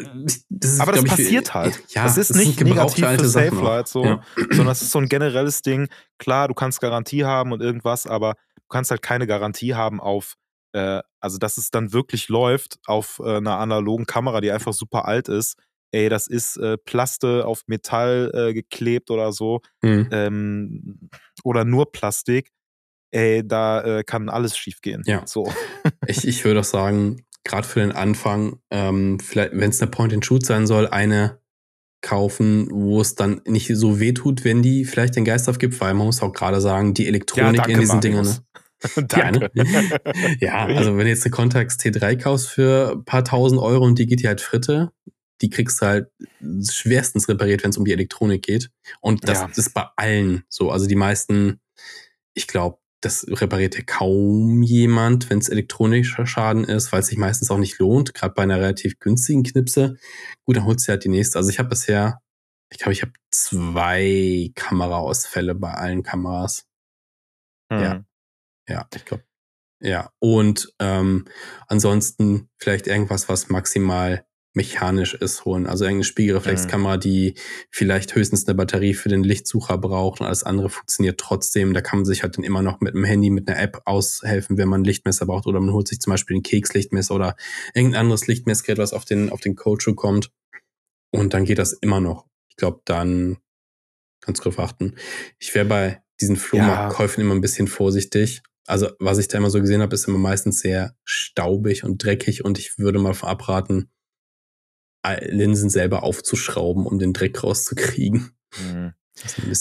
das 0.49 0.73
ist, 0.73 0.81
Aber 0.81 0.91
das 0.91 1.03
passiert 1.03 1.47
ich, 1.47 1.53
halt. 1.53 1.83
Ja, 1.89 2.03
das 2.03 2.17
ist 2.17 2.35
nicht 2.35 2.59
negativ 2.61 3.05
für 3.05 3.27
Safe 3.27 3.83
so, 3.85 4.03
ja. 4.03 4.21
sondern 4.35 4.69
es 4.69 4.81
ist 4.81 4.91
so 4.91 4.99
ein 4.99 5.09
generelles 5.09 5.61
Ding. 5.61 5.87
Klar, 6.17 6.47
du 6.47 6.53
kannst 6.53 6.81
Garantie 6.81 7.25
haben 7.25 7.51
und 7.51 7.61
irgendwas, 7.61 8.07
aber 8.07 8.35
du 8.55 8.67
kannst 8.69 8.91
halt 8.91 9.01
keine 9.01 9.27
Garantie 9.27 9.75
haben 9.75 9.99
auf, 9.99 10.35
äh, 10.73 11.01
also 11.19 11.37
dass 11.37 11.57
es 11.57 11.71
dann 11.71 11.93
wirklich 11.93 12.29
läuft 12.29 12.79
auf 12.85 13.21
äh, 13.23 13.37
einer 13.37 13.57
analogen 13.57 14.05
Kamera, 14.05 14.41
die 14.41 14.51
einfach 14.51 14.73
super 14.73 15.05
alt 15.05 15.27
ist. 15.27 15.57
Ey, 15.91 16.09
das 16.09 16.27
ist 16.27 16.57
äh, 16.57 16.77
Plaste 16.77 17.45
auf 17.45 17.61
Metall 17.67 18.31
äh, 18.33 18.53
geklebt 18.53 19.11
oder 19.11 19.31
so. 19.31 19.61
Mhm. 19.81 20.09
Ähm, 20.11 21.09
oder 21.43 21.63
nur 21.63 21.91
Plastik. 21.91 22.51
Ey, 23.11 23.47
da 23.47 23.81
äh, 23.81 24.03
kann 24.03 24.27
alles 24.27 24.57
schief 24.57 24.81
gehen. 24.81 25.03
Ja. 25.05 25.25
So. 25.25 25.53
ich, 26.07 26.27
ich 26.27 26.43
würde 26.43 26.61
auch 26.61 26.65
sagen, 26.65 27.25
gerade 27.45 27.65
für 27.65 27.79
den 27.79 27.93
Anfang, 27.93 28.59
ähm, 28.71 29.19
vielleicht, 29.19 29.51
wenn 29.53 29.69
es 29.69 29.81
eine 29.81 29.89
Point-and-Shoot 29.89 30.45
sein 30.45 30.67
soll, 30.67 30.87
eine 30.87 31.39
kaufen, 32.01 32.67
wo 32.71 33.01
es 33.01 33.15
dann 33.15 33.41
nicht 33.47 33.71
so 33.73 33.99
weh 33.99 34.13
tut, 34.13 34.43
wenn 34.43 34.61
die 34.61 34.85
vielleicht 34.85 35.15
den 35.15 35.25
Geist 35.25 35.49
aufgibt, 35.49 35.79
weil 35.79 35.93
man 35.93 36.05
muss 36.05 36.21
auch 36.21 36.33
gerade 36.33 36.61
sagen, 36.61 36.93
die 36.93 37.07
Elektronik 37.07 37.55
ja, 37.55 37.63
danke, 37.63 37.73
in 37.73 37.79
diesen 37.79 38.01
Dingen. 38.01 38.27
Ne? 38.97 39.05
danke. 39.07 39.49
ja, 40.41 40.65
also 40.65 40.95
wenn 40.97 41.05
du 41.05 41.09
jetzt 41.09 41.25
eine 41.25 41.31
Contax 41.31 41.77
T3 41.79 42.17
kaufst 42.17 42.49
für 42.49 42.91
ein 42.91 43.05
paar 43.05 43.23
tausend 43.23 43.59
Euro 43.59 43.83
und 43.85 43.97
die 43.97 44.05
geht 44.05 44.21
dir 44.21 44.27
halt 44.27 44.41
Fritte, 44.41 44.91
die 45.41 45.49
kriegst 45.49 45.81
du 45.81 45.85
halt 45.85 46.07
schwerstens 46.69 47.27
repariert, 47.27 47.63
wenn 47.63 47.71
es 47.71 47.77
um 47.77 47.85
die 47.85 47.93
Elektronik 47.93 48.43
geht. 48.43 48.69
Und 48.99 49.27
das 49.27 49.39
ja. 49.39 49.49
ist 49.55 49.73
bei 49.73 49.85
allen 49.95 50.43
so. 50.49 50.71
Also 50.71 50.87
die 50.87 50.95
meisten, 50.95 51.61
ich 52.33 52.47
glaube, 52.47 52.77
das 53.05 53.25
repariert 53.29 53.75
ja 53.75 53.83
kaum 53.85 54.63
jemand, 54.63 55.29
wenn 55.29 55.37
es 55.37 55.49
elektronischer 55.49 56.25
Schaden 56.25 56.63
ist, 56.63 56.91
weil 56.91 57.01
es 57.01 57.07
sich 57.07 57.17
meistens 57.19 57.51
auch 57.51 57.59
nicht 57.59 57.77
lohnt, 57.77 58.15
gerade 58.15 58.33
bei 58.33 58.43
einer 58.43 58.59
relativ 58.59 58.99
günstigen 58.99 59.43
Knipse. 59.43 59.97
Gut, 60.43 60.57
dann 60.57 60.65
holst 60.65 60.87
du 60.87 60.91
halt 60.91 61.03
die 61.03 61.09
nächste. 61.09 61.37
Also 61.37 61.51
ich 61.51 61.59
habe 61.59 61.69
bisher, 61.69 62.21
ich 62.71 62.79
glaube, 62.79 62.93
ich 62.93 63.03
habe 63.03 63.13
zwei 63.31 64.51
Kameraausfälle 64.55 65.53
bei 65.53 65.71
allen 65.71 66.01
Kameras. 66.01 66.65
Mhm. 67.69 67.79
Ja. 67.79 68.05
Ja, 68.67 68.87
ich 68.95 69.05
glaube. 69.05 69.23
Ja. 69.81 70.11
Und 70.17 70.73
ähm, 70.79 71.25
ansonsten 71.67 72.49
vielleicht 72.57 72.87
irgendwas, 72.87 73.29
was 73.29 73.49
maximal 73.49 74.25
mechanisch 74.55 75.13
ist, 75.13 75.45
holen. 75.45 75.67
Also 75.67 75.83
irgendeine 75.85 76.05
Spiegelreflexkamera, 76.05 76.95
mhm. 76.95 76.99
die 77.01 77.35
vielleicht 77.69 78.15
höchstens 78.15 78.47
eine 78.47 78.55
Batterie 78.55 78.93
für 78.93 79.09
den 79.09 79.23
Lichtsucher 79.23 79.77
braucht 79.77 80.21
und 80.21 80.27
alles 80.27 80.43
andere 80.43 80.69
funktioniert 80.69 81.19
trotzdem. 81.19 81.73
Da 81.73 81.81
kann 81.81 81.99
man 81.99 82.05
sich 82.05 82.23
halt 82.23 82.37
dann 82.37 82.43
immer 82.43 82.61
noch 82.61 82.79
mit 82.79 82.93
dem 82.93 83.03
Handy, 83.03 83.29
mit 83.29 83.47
einer 83.47 83.59
App 83.59 83.81
aushelfen, 83.85 84.57
wenn 84.57 84.69
man 84.69 84.81
ein 84.81 84.85
Lichtmesser 84.85 85.25
braucht 85.25 85.45
oder 85.47 85.59
man 85.59 85.73
holt 85.73 85.87
sich 85.87 85.99
zum 85.99 86.11
Beispiel 86.11 86.37
ein 86.37 86.43
Kekslichtmesser 86.43 87.15
oder 87.15 87.35
irgendein 87.73 88.01
anderes 88.01 88.27
Lichtmessgerät, 88.27 88.77
was 88.77 88.93
auf 88.93 89.05
den, 89.05 89.29
auf 89.29 89.41
den 89.41 89.55
Coach 89.55 89.89
kommt. 89.95 90.31
Und 91.11 91.33
dann 91.33 91.45
geht 91.45 91.59
das 91.59 91.73
immer 91.73 91.99
noch. 91.99 92.25
Ich 92.49 92.55
glaube, 92.55 92.81
dann 92.85 93.37
kannst 94.21 94.41
du 94.41 94.49
drauf 94.49 94.59
achten. 94.59 94.95
Ich 95.39 95.53
wäre 95.53 95.65
bei 95.65 96.01
diesen 96.21 96.37
Flohmarktkäufen 96.37 97.21
ja. 97.21 97.25
immer 97.25 97.35
ein 97.35 97.41
bisschen 97.41 97.67
vorsichtig. 97.67 98.41
Also, 98.67 98.89
was 98.99 99.19
ich 99.19 99.27
da 99.27 99.37
immer 99.37 99.49
so 99.49 99.61
gesehen 99.61 99.81
habe, 99.81 99.93
ist 99.93 100.07
immer 100.07 100.17
meistens 100.17 100.59
sehr 100.59 100.95
staubig 101.03 101.83
und 101.83 102.03
dreckig 102.03 102.43
und 102.43 102.57
ich 102.57 102.79
würde 102.79 102.99
mal 102.99 103.15
abraten, 103.21 103.91
Linsen 105.13 105.69
selber 105.69 106.03
aufzuschrauben, 106.03 106.85
um 106.85 106.99
den 106.99 107.13
Dreck 107.13 107.43
rauszukriegen. 107.43 108.31
Mhm. 108.57 108.93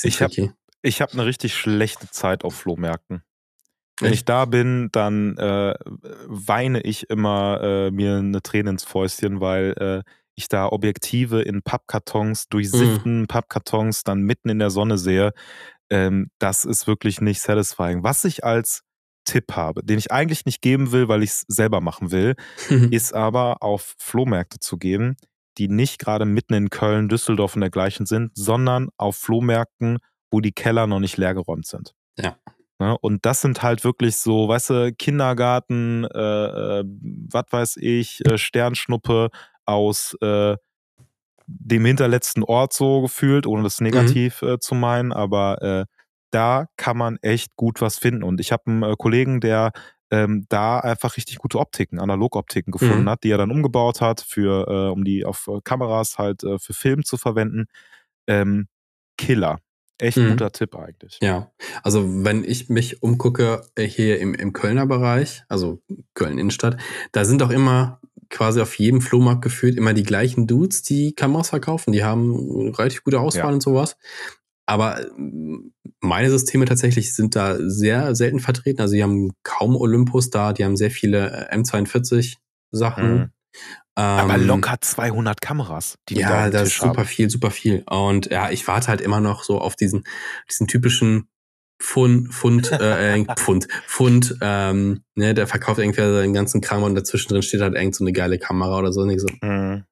ich 0.03 0.23
habe 0.23 0.55
ich 0.83 1.01
hab 1.01 1.13
eine 1.13 1.25
richtig 1.25 1.55
schlechte 1.55 2.11
Zeit 2.11 2.45
auf 2.45 2.55
Flohmärkten. 2.55 3.23
Wenn 4.01 4.13
ich 4.13 4.25
da 4.25 4.45
bin, 4.45 4.89
dann 4.91 5.37
äh, 5.39 5.75
weine 6.27 6.81
ich 6.81 7.09
immer 7.11 7.61
äh, 7.63 7.91
mir 7.91 8.17
eine 8.17 8.43
Träne 8.43 8.71
ins 8.71 8.85
Fäustchen, 8.85 9.41
weil 9.41 9.75
äh, 9.79 10.11
ich 10.35 10.49
da 10.49 10.67
Objektive 10.69 11.43
in 11.43 11.63
Pappkartons, 11.63 12.49
durchsifften 12.49 13.21
mhm. 13.21 13.27
Pappkartons 13.29 14.03
dann 14.03 14.23
mitten 14.23 14.49
in 14.49 14.59
der 14.59 14.71
Sonne 14.71 14.99
sehe. 14.99 15.33
Ähm, 15.91 16.31
das 16.39 16.65
ist 16.65 16.87
wirklich 16.87 17.21
nicht 17.21 17.41
satisfying. 17.41 18.03
Was 18.03 18.25
ich 18.25 18.43
als 18.45 18.83
Tipp 19.25 19.53
habe, 19.53 19.83
den 19.85 19.99
ich 19.99 20.11
eigentlich 20.11 20.45
nicht 20.45 20.61
geben 20.61 20.93
will, 20.93 21.09
weil 21.09 21.23
ich 21.23 21.31
es 21.31 21.45
selber 21.49 21.81
machen 21.81 22.11
will, 22.11 22.35
ist 22.91 23.15
aber 23.15 23.63
auf 23.63 23.95
Flohmärkte 23.99 24.59
zu 24.59 24.77
gehen, 24.77 25.17
die 25.59 25.69
nicht 25.69 25.99
gerade 25.99 26.25
mitten 26.25 26.55
in 26.55 26.71
Köln, 26.71 27.09
Düsseldorf 27.09 27.55
und 27.55 27.61
dergleichen 27.61 28.07
sind, 28.07 28.33
sondern 28.35 28.89
auf 28.97 29.17
Flohmärkten, 29.17 29.99
wo 30.31 30.41
die 30.41 30.53
Keller 30.53 30.87
noch 30.87 31.01
nicht 31.01 31.17
leergeräumt 31.17 31.67
sind. 31.67 31.95
Ja. 32.19 32.37
Ne? 32.79 32.97
Und 33.01 33.25
das 33.25 33.41
sind 33.41 33.63
halt 33.63 33.85
wirklich 33.85 34.17
so, 34.17 34.49
weißt 34.49 34.71
du, 34.71 34.93
Kindergarten, 34.93 36.05
äh, 36.05 36.81
äh, 36.81 36.85
was 37.31 37.45
weiß 37.51 37.77
ich, 37.77 38.25
äh, 38.27 38.37
Sternschnuppe 38.37 39.31
aus 39.65 40.17
äh, 40.21 40.57
dem 41.47 41.85
hinterletzten 41.85 42.43
Ort 42.43 42.73
so 42.73 43.03
gefühlt, 43.03 43.47
ohne 43.47 43.63
das 43.63 43.81
mhm. 43.81 43.87
negativ 43.87 44.43
mhm. 44.43 44.61
zu 44.61 44.75
meinen, 44.75 45.13
aber 45.13 45.63
äh, 45.63 45.85
da 46.31 46.67
kann 46.77 46.97
man 46.97 47.17
echt 47.23 47.55
gut 47.55 47.81
was 47.81 47.99
finden. 47.99 48.25
Und 48.25 48.41
ich 48.41 48.51
habe 48.51 48.65
einen 48.67 48.97
Kollegen, 48.97 49.41
der 49.41 49.71
ähm, 50.15 50.47
da 50.49 50.79
einfach 50.79 51.17
richtig 51.17 51.39
gute 51.39 51.59
Optiken, 51.59 51.99
Analogoptiken 51.99 52.71
gefunden 52.71 53.03
mhm. 53.03 53.11
hat, 53.11 53.25
die 53.25 53.31
er 53.31 53.39
dann 53.39 53.51
umgebaut 53.51 54.01
hat, 54.01 54.21
für, 54.21 54.69
äh, 54.69 54.93
um 54.93 55.05
die 55.05 55.25
auf 55.25 55.49
äh, 55.49 55.61
Kameras 55.65 56.19
halt 56.19 56.45
äh, 56.45 56.61
für 56.61 56.73
Film 56.73 57.05
zu 57.05 57.17
verwenden. 57.17 57.67
Ähm, 58.29 58.69
Killer. 59.19 59.59
Echt 59.99 60.17
mhm. 60.17 60.31
guter 60.31 60.53
Tipp 60.53 60.77
eigentlich. 60.77 61.19
Ja, 61.21 61.51
also 61.83 62.25
wenn 62.25 62.45
ich 62.45 62.69
mich 62.69 63.03
umgucke 63.03 63.63
äh, 63.75 63.87
hier 63.87 64.21
im, 64.21 64.35
im 64.35 64.53
Kölner 64.53 64.87
Bereich, 64.87 65.43
also 65.49 65.83
Köln 66.15 66.39
Innenstadt, 66.39 66.77
da 67.11 67.25
sind 67.25 67.43
auch 67.43 67.51
immer 67.51 68.01
quasi 68.31 68.61
auf 68.61 68.79
jedem 68.79 69.01
Flohmarkt 69.01 69.43
gefühlt 69.43 69.77
immer 69.77 69.95
die 69.95 70.03
gleichen 70.05 70.47
Dudes, 70.47 70.83
die 70.83 71.13
Kameras 71.15 71.51
verkaufen. 71.51 71.93
Die 71.93 72.05
haben 72.05 72.73
relativ 72.75 73.03
gute 73.03 73.19
Auswahl 73.19 73.49
ja. 73.49 73.55
und 73.55 73.63
sowas. 73.63 73.97
Aber 74.67 75.01
äh, 75.01 75.09
meine 76.01 76.31
Systeme 76.31 76.65
tatsächlich 76.65 77.15
sind 77.15 77.37
da 77.37 77.57
sehr 77.61 78.15
selten 78.15 78.41
vertreten. 78.41 78.81
Also 78.81 78.95
die 78.95 79.03
haben 79.03 79.33
kaum 79.43 79.77
Olympus 79.77 80.31
da, 80.31 80.53
die 80.53 80.65
haben 80.65 80.77
sehr 80.77 80.91
viele 80.91 81.49
äh, 81.51 81.57
M42 81.57 82.37
Sachen. 82.71 83.15
Mhm. 83.15 83.31
Aber 83.97 84.35
ähm, 84.35 84.47
locker 84.47 84.77
200 84.81 85.41
Kameras. 85.41 85.97
Die 86.09 86.17
ja, 86.17 86.45
da 86.45 86.51
das 86.51 86.69
ist 86.69 86.79
super 86.79 86.99
haben. 86.99 87.07
viel, 87.07 87.31
super 87.31 87.51
viel. 87.51 87.85
Und 87.89 88.27
ja, 88.27 88.51
ich 88.51 88.67
warte 88.67 88.89
halt 88.89 89.01
immer 89.01 89.21
noch 89.21 89.45
so 89.45 89.61
auf 89.61 89.77
diesen, 89.77 90.05
diesen 90.51 90.67
typischen 90.67 91.29
Pfund, 91.81 92.33
Pfund, 92.33 92.73
äh, 92.73 93.17
äh 93.17 93.25
Pfund, 93.37 93.69
Pfund, 93.87 94.37
ähm, 94.41 95.03
ne, 95.15 95.35
der 95.35 95.47
verkauft 95.47 95.79
irgendwie 95.79 96.01
seinen 96.01 96.33
ganzen 96.33 96.61
Kram 96.61 96.83
und 96.83 96.95
dazwischen 96.95 97.29
drin 97.29 97.43
steht 97.43 97.61
halt 97.61 97.75
irgend 97.75 97.95
so 97.95 98.05
eine 98.05 98.13
geile 98.13 98.39
Kamera 98.39 98.79
oder 98.79 98.93
so. 98.93 99.05
Nicht 99.05 99.21
so. 99.21 99.29
Mhm. 99.43 99.85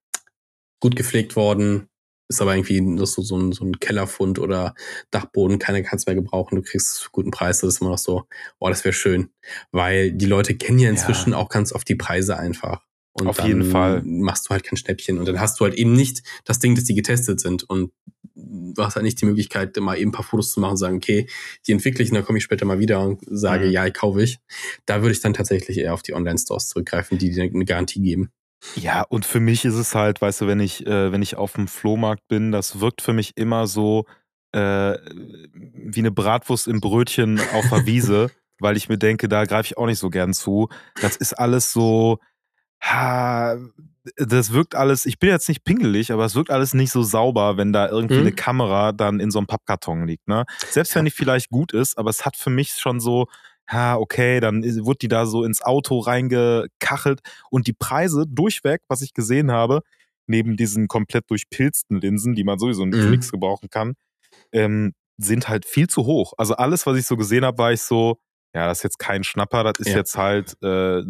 Gut 0.81 0.97
gepflegt 0.97 1.37
worden, 1.37 1.89
ist 2.29 2.41
aber 2.41 2.55
irgendwie 2.55 2.81
noch 2.81 3.07
so, 3.07 3.23
so, 3.23 3.37
ein, 3.37 3.53
so 3.53 3.65
ein 3.65 3.79
Kellerfund 3.79 4.39
oder 4.39 4.75
Dachboden, 5.11 5.59
keiner 5.59 5.83
kann 5.83 5.99
es 5.99 6.07
mehr 6.07 6.15
gebrauchen, 6.15 6.57
du 6.57 6.63
kriegst 6.63 6.93
es 6.93 6.99
für 6.99 7.11
guten 7.11 7.31
Preis, 7.31 7.61
das 7.61 7.75
ist 7.75 7.81
immer 7.81 7.91
noch 7.91 7.99
so, 7.99 8.25
oh, 8.59 8.69
das 8.69 8.85
wäre 8.85 8.93
schön. 8.93 9.31
Weil 9.71 10.13
die 10.13 10.27
Leute 10.27 10.57
kennen 10.57 10.79
ja 10.79 10.91
inzwischen 10.91 11.33
ja. 11.33 11.39
auch 11.39 11.49
ganz 11.49 11.73
oft 11.73 11.89
die 11.89 11.95
Preise 11.95 12.39
einfach. 12.39 12.83
Und 13.15 13.27
Auf 13.27 13.45
jeden 13.45 13.71
Fall. 13.71 14.03
machst 14.05 14.47
du 14.47 14.51
halt 14.51 14.65
kein 14.65 14.79
Schnäppchen. 14.79 15.19
Und 15.19 15.29
dann 15.29 15.39
hast 15.39 15.61
du 15.61 15.65
halt 15.65 15.75
eben 15.75 15.93
nicht 15.93 16.23
das 16.45 16.61
Ding, 16.61 16.75
dass 16.75 16.85
die 16.85 16.95
getestet 16.95 17.41
sind. 17.41 17.63
Und 17.65 17.93
du 18.35 18.83
hast 18.83 18.97
halt 18.97 19.05
nicht 19.05 19.21
die 19.21 19.27
Möglichkeit, 19.27 19.77
mal 19.77 19.99
eben 19.99 20.11
ein 20.11 20.15
paar 20.15 20.25
Fotos 20.25 20.53
zu 20.53 20.61
machen 20.61 20.73
und 20.73 20.77
sagen, 20.79 20.97
okay, 20.97 21.27
die 21.67 21.73
entwickle 21.73 22.03
ich 22.03 22.11
und 22.11 22.15
dann 22.15 22.25
komme 22.25 22.39
ich 22.39 22.45
später 22.45 22.65
mal 22.65 22.79
wieder 22.79 23.01
und 23.01 23.21
sage, 23.27 23.67
mhm. 23.67 23.73
ja, 23.73 23.87
ich 23.87 23.93
kaufe 23.93 24.23
ich. 24.23 24.39
Da 24.87 25.03
würde 25.03 25.13
ich 25.13 25.21
dann 25.21 25.35
tatsächlich 25.35 25.79
eher 25.79 25.93
auf 25.93 26.03
die 26.03 26.15
Online-Stores 26.15 26.69
zurückgreifen, 26.69 27.19
die 27.19 27.31
dir 27.31 27.43
eine 27.43 27.65
Garantie 27.67 28.01
geben. 28.01 28.31
Ja, 28.77 29.03
und 29.03 29.25
für 29.25 29.41
mich 29.41 29.65
ist 29.65 29.75
es 29.75 29.95
halt, 29.95 30.21
weißt 30.21 30.43
du, 30.43 30.47
wenn 30.47 30.61
ich, 30.61 30.87
äh, 30.87 31.13
wenn 31.13 31.23
ich 31.23 31.37
auf 31.37 31.55
dem 31.55 31.69
Flohmarkt 31.69 32.27
bin, 32.29 32.53
das 32.53 32.81
wirkt 32.81 33.03
für 33.03 33.13
mich 33.13 33.37
immer 33.37 33.67
so 33.67 34.07
äh, 34.53 34.97
wie 35.55 36.01
eine 36.01 36.11
Bratwurst 36.11 36.69
im 36.69 36.81
Brötchen 36.81 37.41
auf 37.55 37.69
der 37.71 37.87
Wiese, 37.87 38.31
weil 38.61 38.77
ich 38.77 38.89
mir 38.89 38.99
denke, 38.99 39.29
da 39.29 39.45
greife 39.45 39.67
ich 39.67 39.79
auch 39.79 39.87
nicht 39.87 39.99
so 39.99 40.11
gern 40.11 40.33
zu. 40.33 40.69
Das 41.01 41.17
ist 41.17 41.33
alles 41.33 41.73
so, 41.73 42.19
ha, 42.81 43.57
das 44.17 44.53
wirkt 44.53 44.75
alles, 44.75 45.07
ich 45.07 45.19
bin 45.19 45.31
jetzt 45.31 45.49
nicht 45.49 45.65
pingelig, 45.65 46.13
aber 46.13 46.25
es 46.25 46.35
wirkt 46.35 46.51
alles 46.51 46.75
nicht 46.75 46.91
so 46.91 47.03
sauber, 47.03 47.57
wenn 47.57 47.73
da 47.73 47.89
irgendwie 47.89 48.15
mhm. 48.15 48.21
eine 48.21 48.33
Kamera 48.33 48.93
dann 48.93 49.21
in 49.21 49.31
so 49.31 49.39
einem 49.39 49.47
Pappkarton 49.47 50.07
liegt. 50.07 50.29
Ne? 50.29 50.45
Selbst 50.71 50.95
wenn 50.95 51.05
die 51.05 51.11
vielleicht 51.11 51.51
gut 51.51 51.73
ist, 51.73 51.99
aber 51.99 52.11
es 52.11 52.25
hat 52.25 52.37
für 52.37 52.51
mich 52.51 52.75
schon 52.75 53.01
so, 53.01 53.27
ha, 53.69 53.97
okay, 53.97 54.41
dann 54.41 54.63
wurde 54.85 54.99
die 54.99 55.09
da 55.09 55.27
so 55.27 55.45
ins 55.45 55.63
Auto 55.63 55.99
reingekachelt 55.99 57.21
und 57.51 57.67
die 57.67 57.73
Preise 57.73 58.25
durchweg, 58.29 58.83
was 58.89 59.03
ich 59.03 59.15
gesehen 59.15 59.51
habe, 59.51 59.81
neben 60.27 60.57
diesen 60.57 60.89
komplett 60.89 61.31
durchpilzten 61.31 62.01
Linsen, 62.01 62.35
die 62.35 62.45
man 62.45 62.59
sowieso 62.59 62.85
nicht 62.85 63.05
mhm. 63.05 63.11
nichts 63.11 63.31
gebrauchen 63.31 63.71
kann, 63.71 63.95
ähm, 64.53 64.93
sind 65.19 65.49
halt 65.49 65.67
viel 65.67 65.89
zu 65.89 66.05
hoch. 66.07 66.33
Also 66.39 66.55
alles, 66.55 66.87
was 66.87 66.99
ich 66.99 67.07
so 67.07 67.17
gesehen 67.17 67.45
habe, 67.45 67.59
war 67.59 67.73
ich 67.73 67.83
so, 67.83 68.19
ja, 68.55 68.67
das 68.67 68.79
ist 68.79 68.83
jetzt 68.85 68.99
kein 68.99 69.25
Schnapper, 69.25 69.65
das 69.65 69.79
ist 69.79 69.89
ja. 69.89 69.97
jetzt 69.97 70.17
halt 70.17 70.57
äh, 70.63 71.01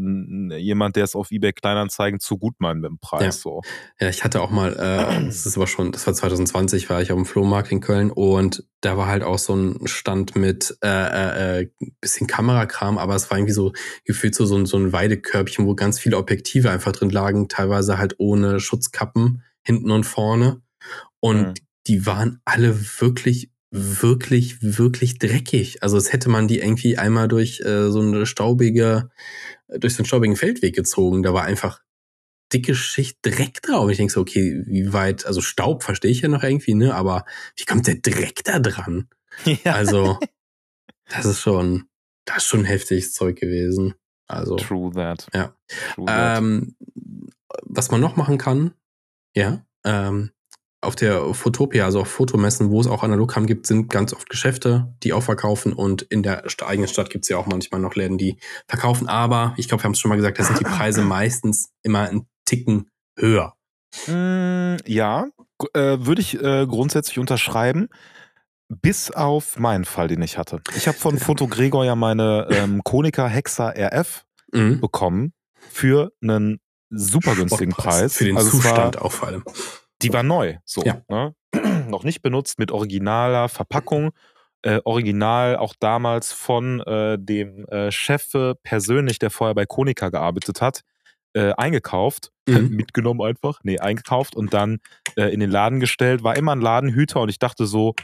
jemand, 0.56 0.96
der 0.96 1.04
es 1.04 1.16
auf 1.16 1.30
eBay 1.30 1.52
Kleinanzeigen 1.52 2.20
zu 2.20 2.38
gut 2.38 2.54
meint 2.58 2.80
mit 2.80 2.90
dem 2.90 2.98
Preis. 2.98 3.22
Ja. 3.22 3.32
So. 3.32 3.62
ja, 4.00 4.08
ich 4.08 4.22
hatte 4.22 4.40
auch 4.40 4.50
mal, 4.50 4.72
äh, 4.74 5.24
das 5.26 5.46
ist 5.46 5.56
aber 5.56 5.66
schon, 5.66 5.92
das 5.92 6.06
war 6.06 6.14
2020, 6.14 6.88
war 6.88 7.02
ich 7.02 7.10
auf 7.10 7.16
dem 7.16 7.26
Flohmarkt 7.26 7.72
in 7.72 7.80
Köln 7.80 8.10
und 8.10 8.64
da 8.80 8.96
war 8.96 9.06
halt 9.06 9.22
auch 9.22 9.38
so 9.38 9.54
ein 9.54 9.86
Stand 9.86 10.36
mit 10.36 10.76
äh, 10.82 10.88
äh, 10.88 11.60
äh 11.62 11.70
bisschen 12.00 12.26
Kamerakram, 12.26 12.98
aber 12.98 13.14
es 13.14 13.30
war 13.30 13.38
irgendwie 13.38 13.54
so 13.54 13.72
gefühlt 14.04 14.34
so, 14.34 14.46
so, 14.46 14.56
ein, 14.56 14.66
so 14.66 14.76
ein 14.76 14.92
Weidekörbchen, 14.92 15.66
wo 15.66 15.74
ganz 15.74 15.98
viele 15.98 16.18
Objektive 16.18 16.70
einfach 16.70 16.92
drin 16.92 17.10
lagen, 17.10 17.48
teilweise 17.48 17.98
halt 17.98 18.16
ohne 18.18 18.60
Schutzkappen 18.60 19.42
hinten 19.62 19.90
und 19.90 20.04
vorne. 20.04 20.62
Und 21.20 21.42
mhm. 21.42 21.54
die 21.86 22.06
waren 22.06 22.40
alle 22.44 22.76
wirklich 23.00 23.51
wirklich, 23.72 24.62
wirklich 24.62 25.18
dreckig. 25.18 25.82
Also 25.82 25.96
es 25.96 26.12
hätte 26.12 26.28
man 26.28 26.46
die 26.46 26.58
irgendwie 26.58 26.98
einmal 26.98 27.26
durch 27.26 27.60
äh, 27.60 27.90
so 27.90 28.00
eine 28.00 28.26
staubige, 28.26 29.10
durch 29.68 29.94
so 29.94 30.00
einen 30.00 30.06
staubigen 30.06 30.36
Feldweg 30.36 30.76
gezogen. 30.76 31.22
Da 31.22 31.32
war 31.32 31.44
einfach 31.44 31.80
dicke 32.52 32.74
Schicht 32.74 33.18
Dreck 33.22 33.62
drauf. 33.62 33.90
Ich 33.90 33.96
denke 33.96 34.12
so, 34.12 34.20
okay, 34.20 34.62
wie 34.66 34.92
weit, 34.92 35.24
also 35.26 35.40
Staub 35.40 35.82
verstehe 35.82 36.10
ich 36.10 36.20
ja 36.20 36.28
noch 36.28 36.42
irgendwie, 36.42 36.74
ne? 36.74 36.94
Aber 36.94 37.24
wie 37.56 37.64
kommt 37.64 37.86
der 37.86 37.96
Dreck 37.96 38.44
da 38.44 38.60
dran? 38.60 39.08
Ja. 39.64 39.72
Also, 39.72 40.18
das 41.08 41.24
ist 41.24 41.40
schon, 41.40 41.88
das 42.26 42.36
ist 42.38 42.44
schon 42.44 42.66
heftiges 42.66 43.14
Zeug 43.14 43.40
gewesen. 43.40 43.94
Also. 44.26 44.56
True 44.56 44.92
that. 44.92 45.26
Ja. 45.32 45.56
True 45.94 46.04
that. 46.04 46.38
Ähm, 46.38 46.76
was 47.62 47.90
man 47.90 48.02
noch 48.02 48.16
machen 48.16 48.36
kann, 48.36 48.74
ja, 49.34 49.64
ähm, 49.84 50.32
auf 50.82 50.96
der 50.96 51.32
Fotopia, 51.32 51.84
also 51.84 52.00
auf 52.00 52.08
Fotomessen, 52.08 52.70
wo 52.70 52.80
es 52.80 52.88
auch 52.88 53.04
Analogkram 53.04 53.46
gibt, 53.46 53.66
sind 53.66 53.88
ganz 53.88 54.12
oft 54.12 54.28
Geschäfte, 54.28 54.92
die 55.02 55.12
auch 55.12 55.22
verkaufen 55.22 55.72
und 55.72 56.02
in 56.02 56.22
der 56.22 56.44
eigenen 56.66 56.88
Stadt 56.88 57.08
gibt 57.08 57.24
es 57.24 57.28
ja 57.28 57.38
auch 57.38 57.46
manchmal 57.46 57.80
noch 57.80 57.94
Läden, 57.94 58.18
die 58.18 58.36
verkaufen. 58.66 59.08
Aber 59.08 59.54
ich 59.56 59.68
glaube, 59.68 59.82
wir 59.82 59.84
haben 59.84 59.92
es 59.92 60.00
schon 60.00 60.08
mal 60.08 60.16
gesagt, 60.16 60.38
da 60.40 60.44
sind 60.44 60.58
die 60.58 60.64
Preise 60.64 61.02
meistens 61.02 61.70
immer 61.82 62.10
ein 62.10 62.26
Ticken 62.44 62.90
höher. 63.16 63.54
Mm, 64.08 64.76
ja, 64.86 65.28
äh, 65.74 65.98
würde 66.00 66.20
ich 66.20 66.42
äh, 66.42 66.66
grundsätzlich 66.66 67.18
unterschreiben. 67.18 67.88
Bis 68.68 69.10
auf 69.10 69.58
meinen 69.58 69.84
Fall, 69.84 70.08
den 70.08 70.22
ich 70.22 70.38
hatte. 70.38 70.62
Ich 70.76 70.88
habe 70.88 70.96
von 70.96 71.18
Foto 71.18 71.46
Gregor 71.46 71.84
ja 71.84 71.94
meine 71.94 72.48
ähm, 72.50 72.80
Konica 72.84 73.28
Hexa 73.28 73.68
RF 73.68 74.24
mhm. 74.50 74.80
bekommen 74.80 75.34
für 75.70 76.12
einen 76.22 76.58
super 76.88 77.34
günstigen 77.34 77.72
Preis. 77.72 78.14
Für 78.16 78.24
den 78.24 78.36
also 78.36 78.50
Zustand 78.50 79.00
auch 79.00 79.12
vor 79.12 79.28
allem 79.28 79.44
die 80.02 80.12
war 80.12 80.22
neu, 80.22 80.56
so. 80.64 80.82
Ja. 80.82 81.02
Ne? 81.08 81.34
Noch 81.88 82.04
nicht 82.04 82.22
benutzt 82.22 82.58
mit 82.58 82.70
originaler 82.70 83.48
Verpackung. 83.48 84.10
Äh, 84.62 84.80
original 84.84 85.56
auch 85.56 85.74
damals 85.78 86.32
von 86.32 86.80
äh, 86.80 87.18
dem 87.18 87.66
äh, 87.66 87.90
Chef 87.90 88.28
persönlich, 88.62 89.18
der 89.18 89.30
vorher 89.30 89.54
bei 89.54 89.66
Konica 89.66 90.08
gearbeitet 90.08 90.60
hat, 90.60 90.82
äh, 91.34 91.52
eingekauft, 91.54 92.30
mhm. 92.48 92.68
mitgenommen 92.68 93.22
einfach, 93.22 93.60
nee, 93.64 93.78
eingekauft 93.78 94.36
und 94.36 94.54
dann 94.54 94.78
äh, 95.16 95.32
in 95.32 95.40
den 95.40 95.50
Laden 95.50 95.80
gestellt. 95.80 96.22
War 96.22 96.36
immer 96.36 96.52
ein 96.52 96.60
Ladenhüter 96.60 97.20
und 97.20 97.28
ich 97.28 97.38
dachte 97.38 97.66
so, 97.66 97.94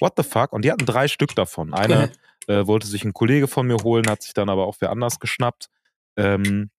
what 0.00 0.14
the 0.16 0.22
fuck? 0.22 0.52
Und 0.52 0.64
die 0.64 0.72
hatten 0.72 0.86
drei 0.86 1.08
Stück 1.08 1.34
davon. 1.34 1.72
Eine 1.72 2.12
äh, 2.46 2.66
wollte 2.66 2.86
sich 2.86 3.04
ein 3.04 3.14
Kollege 3.14 3.48
von 3.48 3.66
mir 3.66 3.78
holen, 3.82 4.06
hat 4.08 4.22
sich 4.22 4.34
dann 4.34 4.48
aber 4.48 4.66
auch 4.66 4.76
wer 4.80 4.90
anders 4.90 5.18
geschnappt. 5.18 5.68
Ähm, 6.16 6.70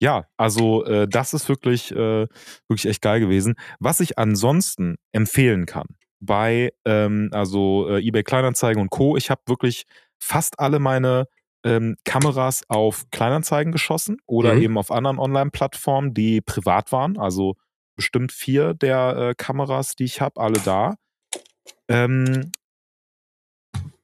ja, 0.00 0.26
also 0.36 0.84
äh, 0.84 1.08
das 1.08 1.34
ist 1.34 1.48
wirklich, 1.48 1.92
äh, 1.92 2.26
wirklich 2.68 2.86
echt 2.86 3.02
geil 3.02 3.20
gewesen. 3.20 3.54
Was 3.80 4.00
ich 4.00 4.18
ansonsten 4.18 4.96
empfehlen 5.12 5.66
kann 5.66 5.86
bei 6.20 6.72
ähm, 6.84 7.28
also 7.32 7.88
äh, 7.88 8.06
eBay 8.06 8.22
Kleinanzeigen 8.22 8.80
und 8.80 8.90
Co. 8.90 9.16
Ich 9.16 9.30
habe 9.30 9.42
wirklich 9.46 9.84
fast 10.18 10.58
alle 10.58 10.78
meine 10.78 11.26
ähm, 11.64 11.96
Kameras 12.04 12.62
auf 12.68 13.04
Kleinanzeigen 13.10 13.72
geschossen 13.72 14.18
oder 14.26 14.54
mhm. 14.54 14.62
eben 14.62 14.78
auf 14.78 14.90
anderen 14.90 15.18
Online-Plattformen, 15.18 16.14
die 16.14 16.40
privat 16.40 16.92
waren. 16.92 17.18
Also 17.18 17.56
bestimmt 17.96 18.32
vier 18.32 18.74
der 18.74 19.16
äh, 19.16 19.34
Kameras, 19.36 19.94
die 19.94 20.04
ich 20.04 20.20
habe, 20.20 20.40
alle 20.40 20.60
da. 20.60 20.94
Ähm, 21.88 22.52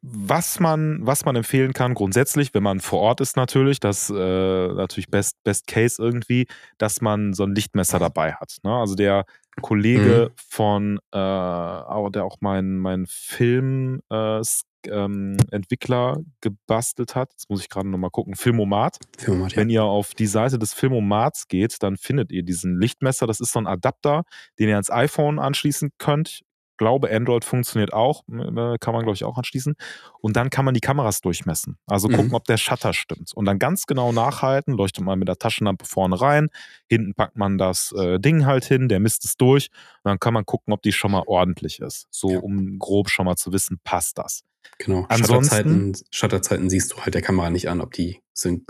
was 0.03 0.61
man, 0.61 1.01
was 1.03 1.25
man 1.25 1.37
empfehlen 1.37 1.73
kann, 1.73 1.95
grundsätzlich, 1.95 2.55
wenn 2.55 2.63
man 2.63 2.81
vor 2.81 3.01
Ort 3.01 3.21
ist 3.21 3.37
natürlich, 3.37 3.81
das 3.81 4.11
äh, 4.11 4.15
natürlich 4.15 5.09
best, 5.09 5.43
best 5.45 5.67
Case 5.67 6.03
irgendwie, 6.03 6.47
dass 6.79 7.01
man 7.01 7.35
so 7.35 7.45
ein 7.45 7.55
Lichtmesser 7.55 7.99
dabei 7.99 8.33
hat. 8.33 8.57
Ne? 8.63 8.75
Also 8.75 8.95
der 8.95 9.25
Kollege 9.61 10.31
mhm. 10.31 10.35
von, 10.49 10.99
äh, 11.13 12.11
der 12.11 12.25
auch 12.25 12.39
meinen 12.41 12.79
mein 12.79 13.05
Film 13.07 14.01
äh, 14.11 14.41
ähm, 14.87 15.37
Entwickler 15.51 16.19
gebastelt 16.41 17.15
hat. 17.15 17.33
Jetzt 17.33 17.51
muss 17.51 17.61
ich 17.61 17.69
gerade 17.69 17.89
nochmal 17.89 18.11
gucken. 18.11 18.37
Filmomat. 18.37 18.99
Filmomat 19.19 19.53
ja. 19.53 19.59
Wenn 19.59 19.69
ihr 19.69 19.85
auf 19.85 20.15
die 20.15 20.27
Seite 20.27 20.59
des 20.59 20.73
Filmomats 20.73 21.49
geht, 21.49 21.83
dann 21.83 21.99
findet 21.99 22.33
ihr 22.33 22.43
diesen 22.43 22.81
Lichtmesser. 22.81 23.27
Das 23.27 23.41
ist 23.41 23.53
so 23.53 23.59
ein 23.59 23.67
Adapter, 23.67 24.23
den 24.59 24.69
ihr 24.69 24.77
ans 24.77 24.91
iPhone 24.91 25.39
anschließen 25.39 25.91
könnt 25.99 26.41
glaube, 26.81 27.14
Android 27.14 27.45
funktioniert 27.45 27.93
auch, 27.93 28.25
äh, 28.29 28.79
kann 28.81 28.95
man, 28.95 29.05
glaube 29.05 29.12
ich, 29.12 29.25
auch 29.25 29.37
anschließen. 29.37 29.77
Und 30.21 30.35
dann 30.35 30.49
kann 30.49 30.64
man 30.64 30.73
die 30.73 30.81
Kameras 30.81 31.21
durchmessen. 31.21 31.77
Also 31.87 32.09
mhm. 32.09 32.14
gucken, 32.14 32.35
ob 32.35 32.45
der 32.47 32.57
Shutter 32.57 32.95
stimmt. 32.95 33.33
Und 33.35 33.45
dann 33.45 33.59
ganz 33.59 33.85
genau 33.85 34.12
nachhalten, 34.12 34.73
leuchtet 34.73 35.05
man 35.05 35.19
mit 35.19 35.29
der 35.29 35.37
Taschenlampe 35.37 35.85
vorne 35.85 36.19
rein, 36.21 36.49
hinten 36.88 37.14
packt 37.14 37.37
man 37.37 37.59
das 37.59 37.93
äh, 37.93 38.19
Ding 38.19 38.47
halt 38.47 38.64
hin, 38.64 38.88
der 38.88 38.99
misst 38.99 39.27
es 39.27 39.37
durch. 39.37 39.69
Und 40.03 40.09
dann 40.09 40.19
kann 40.19 40.33
man 40.33 40.47
gucken, 40.47 40.73
ob 40.73 40.81
die 40.81 40.93
schon 40.93 41.12
mal 41.12 41.23
ordentlich 41.27 41.81
ist. 41.81 42.09
So, 42.11 42.31
ja. 42.31 42.38
um 42.38 42.79
grob 42.79 43.11
schon 43.11 43.27
mal 43.27 43.37
zu 43.37 43.53
wissen, 43.53 43.79
passt 43.85 44.16
das. 44.16 44.43
Genau. 44.79 45.05
Ansonsten, 45.09 45.92
Shutterzeiten, 46.11 46.70
siehst 46.70 46.92
du 46.92 46.96
halt 47.03 47.14
der 47.14 47.20
Kamera 47.20 47.51
nicht 47.51 47.68
an, 47.68 47.83
ob 47.83 47.92
die 47.92 48.23
sind, 48.33 48.64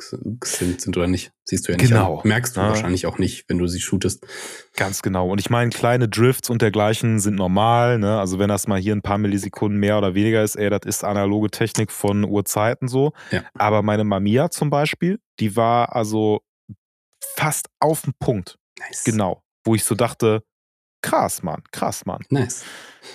sind, 0.44 0.80
sind 0.80 0.96
oder 0.96 1.06
nicht. 1.06 1.30
Siehst 1.44 1.68
du 1.68 1.72
ja 1.72 1.78
nicht 1.78 1.88
genau. 1.88 2.18
an. 2.18 2.28
Merkst 2.28 2.56
du 2.56 2.60
ja. 2.60 2.68
wahrscheinlich 2.68 3.06
auch 3.06 3.18
nicht, 3.18 3.48
wenn 3.48 3.58
du 3.58 3.68
sie 3.68 3.80
shootest. 3.80 4.26
Ganz 4.74 5.02
genau. 5.02 5.30
Und 5.30 5.40
ich 5.40 5.50
meine, 5.50 5.70
kleine 5.70 6.08
Drifts 6.08 6.50
und 6.50 6.62
dergleichen 6.62 7.20
sind 7.20 7.36
normal. 7.36 7.98
Ne? 7.98 8.18
Also 8.18 8.40
wenn 8.40 8.48
das 8.48 8.66
mal 8.66 8.80
hier 8.80 8.94
ein 8.94 9.02
paar 9.02 9.18
Millisekunden 9.18 9.78
mehr 9.78 9.98
oder 9.98 10.14
weniger 10.14 10.42
ist, 10.42 10.56
ey, 10.56 10.68
das 10.68 10.80
ist 10.84 11.04
analoge 11.04 11.50
Technik 11.50 11.92
von 11.92 12.24
Urzeiten 12.24 12.88
so. 12.88 13.12
Ja. 13.30 13.44
Aber 13.54 13.82
meine 13.82 14.02
Mamiya 14.02 14.50
zum 14.50 14.70
Beispiel, 14.70 15.20
die 15.38 15.54
war 15.54 15.94
also 15.94 16.40
fast 17.36 17.68
auf 17.78 18.02
den 18.02 18.14
Punkt. 18.18 18.58
Nice. 18.80 19.04
Genau. 19.04 19.44
Wo 19.64 19.76
ich 19.76 19.84
so 19.84 19.94
dachte, 19.94 20.42
krass, 21.02 21.42
Mann, 21.42 21.62
krass, 21.72 22.06
Mann. 22.06 22.22
Nice. 22.30 22.64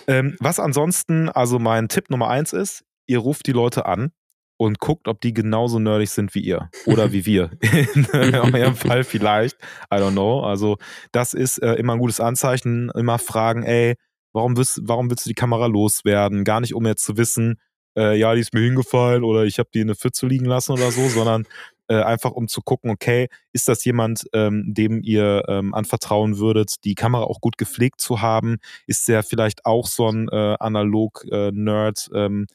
Ähm, 0.07 0.35
was 0.39 0.59
ansonsten, 0.59 1.29
also 1.29 1.59
mein 1.59 1.87
Tipp 1.87 2.09
Nummer 2.09 2.29
eins 2.29 2.53
ist, 2.53 2.83
ihr 3.07 3.19
ruft 3.19 3.47
die 3.47 3.51
Leute 3.51 3.85
an 3.85 4.11
und 4.57 4.79
guckt, 4.79 5.07
ob 5.07 5.21
die 5.21 5.33
genauso 5.33 5.79
nerdig 5.79 6.09
sind 6.09 6.33
wie 6.33 6.39
ihr 6.39 6.69
oder 6.85 7.11
wie 7.11 7.25
wir. 7.25 7.51
In 7.61 8.07
eurem 8.55 8.75
Fall 8.75 9.03
vielleicht. 9.03 9.57
I 9.91 9.97
don't 9.97 10.11
know. 10.11 10.41
Also, 10.41 10.77
das 11.11 11.33
ist 11.33 11.59
äh, 11.59 11.73
immer 11.73 11.93
ein 11.93 11.99
gutes 11.99 12.19
Anzeichen. 12.19 12.89
Immer 12.95 13.19
fragen, 13.19 13.63
ey, 13.63 13.95
warum 14.33 14.57
willst, 14.57 14.81
warum 14.83 15.09
willst 15.09 15.25
du 15.25 15.29
die 15.29 15.35
Kamera 15.35 15.67
loswerden? 15.67 16.43
Gar 16.43 16.61
nicht, 16.61 16.73
um 16.73 16.85
jetzt 16.85 17.03
zu 17.03 17.17
wissen, 17.17 17.59
äh, 17.97 18.17
ja, 18.17 18.33
die 18.33 18.41
ist 18.41 18.53
mir 18.53 18.61
hingefallen 18.61 19.23
oder 19.23 19.45
ich 19.45 19.59
habe 19.59 19.69
die 19.73 19.79
in 19.79 19.87
eine 19.87 19.95
Pfütze 19.95 20.27
liegen 20.27 20.45
lassen 20.45 20.73
oder 20.73 20.91
so, 20.91 21.07
sondern 21.07 21.45
äh, 21.87 22.01
einfach 22.01 22.31
um 22.31 22.47
zu 22.47 22.61
gucken, 22.61 22.89
okay, 22.89 23.27
ist 23.53 23.67
das 23.67 23.85
jemand, 23.85 24.25
ähm, 24.33 24.73
dem 24.73 25.03
ihr 25.03 25.43
ähm, 25.47 25.73
anvertrauen 25.73 26.37
würdet, 26.37 26.83
die 26.83 26.95
Kamera 26.95 27.23
auch 27.23 27.41
gut 27.41 27.57
gepflegt 27.57 28.01
zu 28.01 28.21
haben? 28.21 28.57
Ist 28.87 29.07
der 29.07 29.23
vielleicht 29.23 29.65
auch 29.65 29.87
so 29.87 30.09
ein 30.09 30.27
äh, 30.29 30.55
Analog-Nerd, 30.59 32.09
äh, 32.11 32.25
ähm, 32.25 32.47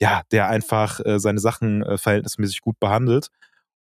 ja, 0.00 0.22
der 0.30 0.48
einfach 0.48 1.00
äh, 1.04 1.18
seine 1.18 1.40
Sachen 1.40 1.82
äh, 1.82 1.98
verhältnismäßig 1.98 2.60
gut 2.60 2.78
behandelt? 2.78 3.28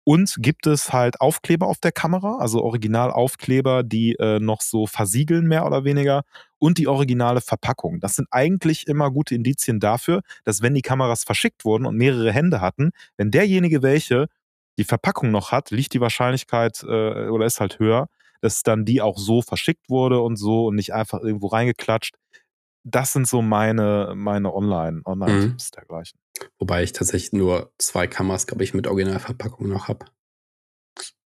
Und 0.08 0.36
gibt 0.40 0.68
es 0.68 0.94
halt 0.94 1.20
Aufkleber 1.20 1.68
auf 1.68 1.80
der 1.80 1.92
Kamera, 1.92 2.38
also 2.38 2.62
Originalaufkleber, 2.62 3.82
die 3.82 4.16
noch 4.40 4.62
so 4.62 4.86
versiegeln, 4.86 5.48
mehr 5.48 5.66
oder 5.66 5.84
weniger, 5.84 6.22
und 6.60 6.78
die 6.78 6.88
originale 6.88 7.42
Verpackung. 7.42 8.00
Das 8.02 8.16
sind 8.16 8.28
eigentlich 8.30 8.86
immer 8.86 9.10
gute 9.10 9.34
Indizien 9.34 9.80
dafür, 9.80 10.22
dass 10.44 10.62
wenn 10.62 10.76
die 10.76 10.84
Kameras 10.84 11.24
verschickt 11.24 11.66
wurden 11.66 11.88
und 11.88 11.98
mehrere 11.98 12.32
Hände 12.32 12.62
hatten, 12.62 12.92
wenn 13.18 13.32
derjenige 13.32 13.82
welche 13.82 14.28
die 14.78 14.84
Verpackung 14.84 15.32
noch 15.32 15.52
hat, 15.52 15.72
liegt 15.72 15.94
die 15.94 16.02
Wahrscheinlichkeit 16.02 16.84
äh, 16.84 17.28
oder 17.28 17.46
ist 17.46 17.60
halt 17.60 17.80
höher, 17.80 18.08
dass 18.42 18.64
dann 18.64 18.86
die 18.86 19.02
auch 19.02 19.18
so 19.18 19.42
verschickt 19.42 19.90
wurde 19.90 20.20
und 20.20 20.36
so 20.38 20.68
und 20.68 20.76
nicht 20.76 20.94
einfach 20.94 21.22
irgendwo 21.22 21.48
reingeklatscht. 21.48 22.16
Das 22.84 23.14
sind 23.14 23.28
so 23.28 23.42
meine, 23.42 24.14
meine 24.16 24.54
Online, 24.54 25.02
Online-Tipps 25.06 25.72
mhm. 25.72 25.76
dergleichen. 25.76 26.20
Wobei 26.60 26.84
ich 26.84 26.92
tatsächlich 26.92 27.34
nur 27.34 27.72
zwei 27.80 28.06
Kameras, 28.06 28.46
glaube 28.46 28.64
ich, 28.64 28.74
mit 28.74 28.86
Originalverpackung 28.86 29.68
noch 29.68 29.88
habe. 29.88 30.06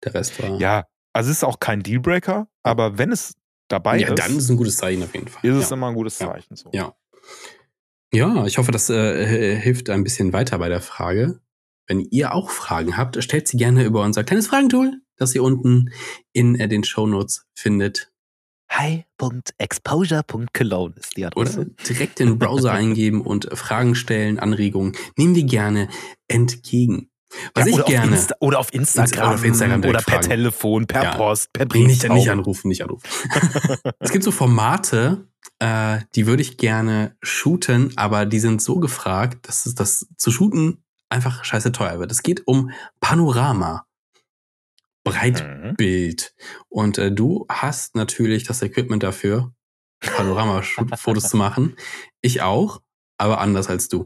Der 0.03 0.13
Rest 0.13 0.41
war. 0.41 0.59
Ja, 0.59 0.85
also 1.13 1.31
es 1.31 1.37
ist 1.37 1.43
auch 1.43 1.59
kein 1.59 1.83
Dealbreaker, 1.83 2.47
aber 2.63 2.97
wenn 2.97 3.11
es 3.11 3.35
dabei 3.69 3.97
ja, 3.97 4.07
ist. 4.07 4.09
Ja, 4.09 4.15
dann 4.15 4.37
ist 4.37 4.43
es 4.43 4.49
ein 4.49 4.57
gutes 4.57 4.77
Zeichen 4.77 5.03
auf 5.03 5.13
jeden 5.13 5.27
Fall. 5.27 5.45
Ist 5.45 5.55
ja. 5.55 5.61
es 5.61 5.71
immer 5.71 5.87
ein 5.87 5.95
gutes 5.95 6.17
Zeichen. 6.17 6.47
Ja. 6.49 6.57
So. 6.57 6.69
ja. 6.73 6.95
Ja, 8.13 8.45
ich 8.45 8.57
hoffe, 8.57 8.71
das 8.71 8.89
äh, 8.89 9.57
hilft 9.57 9.89
ein 9.89 10.03
bisschen 10.03 10.31
weiter 10.31 10.57
bei 10.59 10.69
der 10.69 10.79
Frage. 10.81 11.41
Wenn 11.87 12.01
ihr 12.01 12.33
auch 12.33 12.49
Fragen 12.49 12.97
habt, 12.97 13.23
stellt 13.23 13.47
sie 13.47 13.55
gerne 13.55 13.85
über 13.85 14.03
unser 14.03 14.25
kleines 14.25 14.47
Fragentool, 14.47 14.99
das 15.15 15.33
ihr 15.33 15.41
unten 15.41 15.93
in 16.33 16.59
äh, 16.59 16.67
den 16.67 16.83
Show 16.83 17.07
Notes 17.07 17.45
findet. 17.55 18.11
hi.exposure.cologne 18.69 20.95
ist 20.97 21.15
die 21.15 21.25
Adresse. 21.25 21.61
Oder 21.61 21.69
direkt 21.87 22.19
in 22.19 22.27
den 22.27 22.39
Browser 22.39 22.71
eingeben 22.73 23.21
und 23.21 23.47
Fragen 23.57 23.95
stellen, 23.95 24.37
Anregungen. 24.37 24.97
Nehmen 25.15 25.35
wir 25.35 25.45
gerne 25.45 25.87
entgegen. 26.27 27.09
Was 27.53 27.69
ja, 27.69 27.79
ich 27.79 27.85
gerne. 27.85 28.17
Auf 28.17 28.31
oder 28.39 28.59
auf 28.59 28.73
Instagram. 28.73 29.27
Oder, 29.27 29.35
auf 29.35 29.45
Instagram 29.45 29.79
oder 29.79 30.01
per 30.01 30.15
fragen. 30.15 30.27
Telefon, 30.27 30.87
per 30.87 31.03
ja. 31.03 31.15
Post, 31.15 31.53
per 31.53 31.65
Brief. 31.65 31.87
Nicht, 31.87 32.09
nicht 32.09 32.29
anrufen, 32.29 32.67
nicht 32.67 32.83
anrufen. 32.83 33.07
es 33.99 34.11
gibt 34.11 34.25
so 34.25 34.31
Formate, 34.31 35.29
äh, 35.59 35.99
die 36.15 36.27
würde 36.27 36.41
ich 36.41 36.57
gerne 36.57 37.15
shooten, 37.21 37.97
aber 37.97 38.25
die 38.25 38.39
sind 38.39 38.61
so 38.61 38.79
gefragt, 38.79 39.47
dass 39.47 39.65
es 39.65 39.75
das 39.75 40.07
zu 40.17 40.31
shooten 40.31 40.83
einfach 41.09 41.43
scheiße 41.43 41.71
teuer 41.71 41.99
wird. 41.99 42.11
Es 42.11 42.23
geht 42.23 42.47
um 42.47 42.71
Panorama. 42.99 43.85
Breitbild. 45.03 46.33
Mhm. 46.35 46.63
Und 46.67 46.97
äh, 46.97 47.11
du 47.11 47.45
hast 47.49 47.95
natürlich 47.95 48.43
das 48.43 48.61
Equipment 48.61 49.03
dafür, 49.03 49.53
Panorama-Fotos 50.01 51.23
zu 51.29 51.37
machen. 51.37 51.75
Ich 52.21 52.41
auch, 52.41 52.81
aber 53.17 53.39
anders 53.39 53.69
als 53.69 53.87
du. 53.87 54.05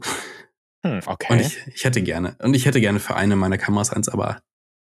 Hm, 0.84 1.00
okay. 1.06 1.32
Und 1.32 1.40
ich, 1.40 1.58
ich 1.66 1.84
hätte 1.84 2.02
gerne, 2.02 2.36
und 2.40 2.54
ich 2.54 2.66
hätte 2.66 2.80
gerne 2.80 3.00
für 3.00 3.16
eine 3.16 3.36
meiner 3.36 3.58
Kameras 3.58 3.90
eins, 3.90 4.08
aber 4.08 4.42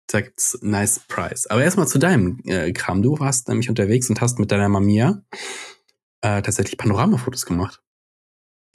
da 0.09 0.21
gibt's 0.21 0.59
nice 0.63 1.01
price. 1.09 1.47
Aber 1.49 1.63
erstmal 1.63 1.89
zu 1.89 1.99
deinem 1.99 2.41
äh, 2.45 2.73
Kram. 2.73 3.03
Du 3.03 3.19
warst 3.19 3.49
nämlich 3.49 3.69
unterwegs 3.69 4.09
und 4.09 4.21
hast 4.21 4.39
mit 4.39 4.53
deiner 4.53 4.69
Mamiya 4.69 5.23
äh, 6.21 6.43
tatsächlich 6.43 6.79
Panoramafotos 6.79 7.45
gemacht. 7.45 7.83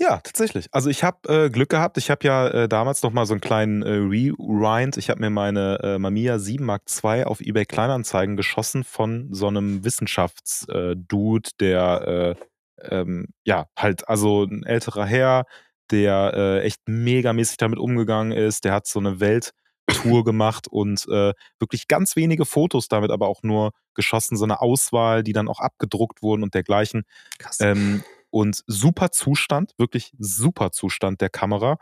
Ja, 0.01 0.17
tatsächlich. 0.17 0.67
Also 0.71 0.89
ich 0.89 1.03
habe 1.03 1.29
äh, 1.45 1.49
Glück 1.51 1.69
gehabt. 1.69 1.95
Ich 1.99 2.09
habe 2.09 2.25
ja 2.25 2.47
äh, 2.47 2.67
damals 2.67 3.03
noch 3.03 3.11
mal 3.11 3.27
so 3.27 3.35
einen 3.35 3.41
kleinen 3.41 3.83
äh, 3.83 3.91
Rewind. 3.91 4.97
Ich 4.97 5.11
habe 5.11 5.21
mir 5.21 5.29
meine 5.29 5.77
äh, 5.83 5.99
Mamiya 5.99 6.39
7 6.39 6.65
Mark 6.65 6.85
II 7.03 7.25
auf 7.25 7.39
eBay 7.39 7.65
Kleinanzeigen 7.65 8.35
geschossen 8.35 8.83
von 8.83 9.27
so 9.31 9.45
einem 9.45 9.85
Wissenschaftsdude, 9.85 11.49
äh, 11.49 11.53
der 11.59 12.35
äh, 12.81 12.95
ähm, 12.95 13.27
ja 13.45 13.67
halt 13.77 14.09
also 14.09 14.43
ein 14.43 14.63
älterer 14.63 15.05
Herr, 15.05 15.45
der 15.91 16.33
äh, 16.35 16.61
echt 16.61 16.81
megamäßig 16.87 17.57
damit 17.57 17.77
umgegangen 17.77 18.31
ist. 18.31 18.65
Der 18.65 18.73
hat 18.73 18.87
so 18.87 18.99
eine 18.99 19.19
Welttour 19.19 19.53
gemacht 20.25 20.67
und 20.67 21.05
wirklich 21.05 21.87
ganz 21.87 22.15
wenige 22.15 22.45
Fotos 22.45 22.87
damit 22.87 23.11
aber 23.11 23.27
auch 23.27 23.43
nur 23.43 23.69
geschossen, 23.93 24.35
so 24.35 24.45
eine 24.45 24.61
Auswahl, 24.61 25.21
die 25.21 25.33
dann 25.33 25.47
auch 25.47 25.59
abgedruckt 25.59 26.23
wurden 26.23 26.41
und 26.41 26.55
dergleichen. 26.55 27.03
Krass. 27.37 27.59
Ähm, 27.61 28.03
und 28.31 28.63
super 28.65 29.11
Zustand, 29.11 29.73
wirklich 29.77 30.13
super 30.17 30.71
Zustand 30.71 31.21
der 31.21 31.29
Kamera. 31.29 31.77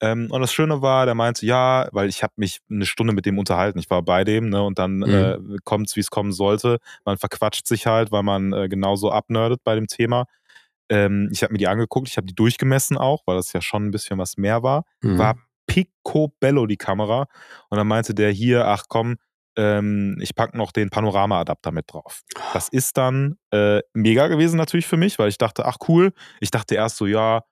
Ähm, 0.00 0.28
und 0.30 0.40
das 0.40 0.52
Schöne 0.52 0.82
war, 0.82 1.06
der 1.06 1.14
meinte, 1.14 1.46
ja, 1.46 1.88
weil 1.92 2.08
ich 2.08 2.22
habe 2.24 2.32
mich 2.36 2.60
eine 2.68 2.86
Stunde 2.86 3.12
mit 3.12 3.24
dem 3.24 3.38
unterhalten, 3.38 3.78
ich 3.78 3.88
war 3.88 4.02
bei 4.02 4.24
dem, 4.24 4.48
ne, 4.48 4.62
und 4.62 4.78
dann 4.78 4.96
mhm. 4.96 5.08
äh, 5.08 5.38
kommt 5.64 5.88
es, 5.88 5.96
wie 5.96 6.00
es 6.00 6.10
kommen 6.10 6.32
sollte. 6.32 6.78
Man 7.04 7.18
verquatscht 7.18 7.66
sich 7.66 7.86
halt, 7.86 8.10
weil 8.10 8.24
man 8.24 8.52
äh, 8.52 8.68
genauso 8.68 9.12
abnerdet 9.12 9.60
bei 9.62 9.76
dem 9.76 9.86
Thema. 9.86 10.26
Ähm, 10.88 11.28
ich 11.32 11.44
habe 11.44 11.52
mir 11.52 11.58
die 11.58 11.68
angeguckt, 11.68 12.08
ich 12.08 12.16
habe 12.16 12.26
die 12.26 12.34
durchgemessen 12.34 12.98
auch, 12.98 13.22
weil 13.26 13.36
das 13.36 13.52
ja 13.52 13.60
schon 13.60 13.86
ein 13.86 13.90
bisschen 13.92 14.18
was 14.18 14.36
mehr 14.36 14.64
war. 14.64 14.84
Mhm. 15.02 15.18
War 15.18 15.36
picobello 15.66 16.66
die 16.66 16.76
Kamera. 16.76 17.26
Und 17.70 17.78
dann 17.78 17.86
meinte 17.86 18.12
der 18.12 18.30
hier, 18.32 18.66
ach 18.66 18.86
komm, 18.88 19.16
ähm, 19.56 20.18
ich 20.20 20.34
packe 20.34 20.56
noch 20.56 20.72
den 20.72 20.90
Panorama-Adapter 20.90 21.72
mit 21.72 21.92
drauf. 21.92 22.22
Das 22.52 22.68
ist 22.68 22.96
dann 22.96 23.36
äh, 23.52 23.80
mega 23.94 24.28
gewesen 24.28 24.56
natürlich 24.56 24.86
für 24.86 24.96
mich, 24.96 25.18
weil 25.18 25.28
ich 25.28 25.38
dachte, 25.38 25.66
ach 25.66 25.76
cool. 25.88 26.12
Ich 26.40 26.50
dachte 26.50 26.74
erst 26.74 26.96
so, 26.96 27.06
ja, 27.06 27.42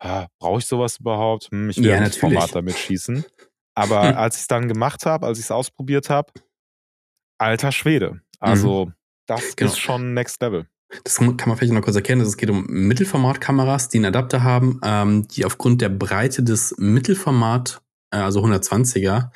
ah, 0.00 0.26
brauche 0.40 0.58
ich 0.58 0.66
sowas 0.66 0.98
überhaupt? 0.98 1.48
Hm, 1.50 1.70
ich 1.70 1.78
will 1.78 1.86
ja, 1.86 2.00
das 2.00 2.16
Format 2.16 2.54
damit 2.54 2.76
schießen. 2.76 3.24
Aber 3.74 4.08
hm. 4.08 4.16
als 4.16 4.36
ich 4.36 4.42
es 4.42 4.48
dann 4.48 4.68
gemacht 4.68 5.06
habe, 5.06 5.26
als 5.26 5.38
ich 5.38 5.44
es 5.44 5.50
ausprobiert 5.50 6.10
habe, 6.10 6.32
alter 7.38 7.72
Schwede. 7.72 8.20
Also, 8.40 8.86
mhm. 8.86 8.94
das 9.26 9.56
genau. 9.56 9.70
ist 9.70 9.78
schon 9.78 10.14
Next 10.14 10.40
Level. 10.40 10.66
Das 11.04 11.16
kann 11.16 11.36
man 11.46 11.56
vielleicht 11.56 11.72
noch 11.72 11.82
kurz 11.82 11.96
erkennen. 11.96 12.20
Es 12.20 12.36
geht 12.36 12.50
um 12.50 12.64
Mittelformatkameras, 12.68 13.88
die 13.88 13.98
einen 13.98 14.06
Adapter 14.06 14.42
haben, 14.42 14.80
ähm, 14.84 15.26
die 15.28 15.44
aufgrund 15.44 15.82
der 15.82 15.88
Breite 15.88 16.42
des 16.42 16.74
Mittelformat, 16.78 17.82
äh, 18.12 18.18
also 18.18 18.44
120er, 18.44 19.30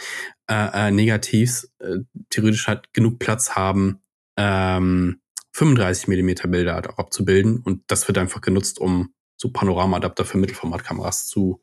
äh, 0.50 0.88
äh, 0.88 0.90
Negativs 0.90 1.72
äh, 1.78 1.98
theoretisch 2.28 2.66
halt 2.66 2.92
genug 2.92 3.20
Platz 3.20 3.52
haben, 3.52 4.00
ähm, 4.36 5.20
35 5.52 6.08
Millimeter 6.08 6.48
Bilder 6.48 6.74
halt 6.74 6.88
auch 6.88 6.98
abzubilden. 6.98 7.60
Und 7.60 7.82
das 7.86 8.08
wird 8.08 8.18
einfach 8.18 8.40
genutzt, 8.40 8.80
um 8.80 9.14
so 9.36 9.50
Panorama-Adapter 9.50 10.24
für 10.24 10.38
Mittelformatkameras 10.38 11.26
zu 11.26 11.62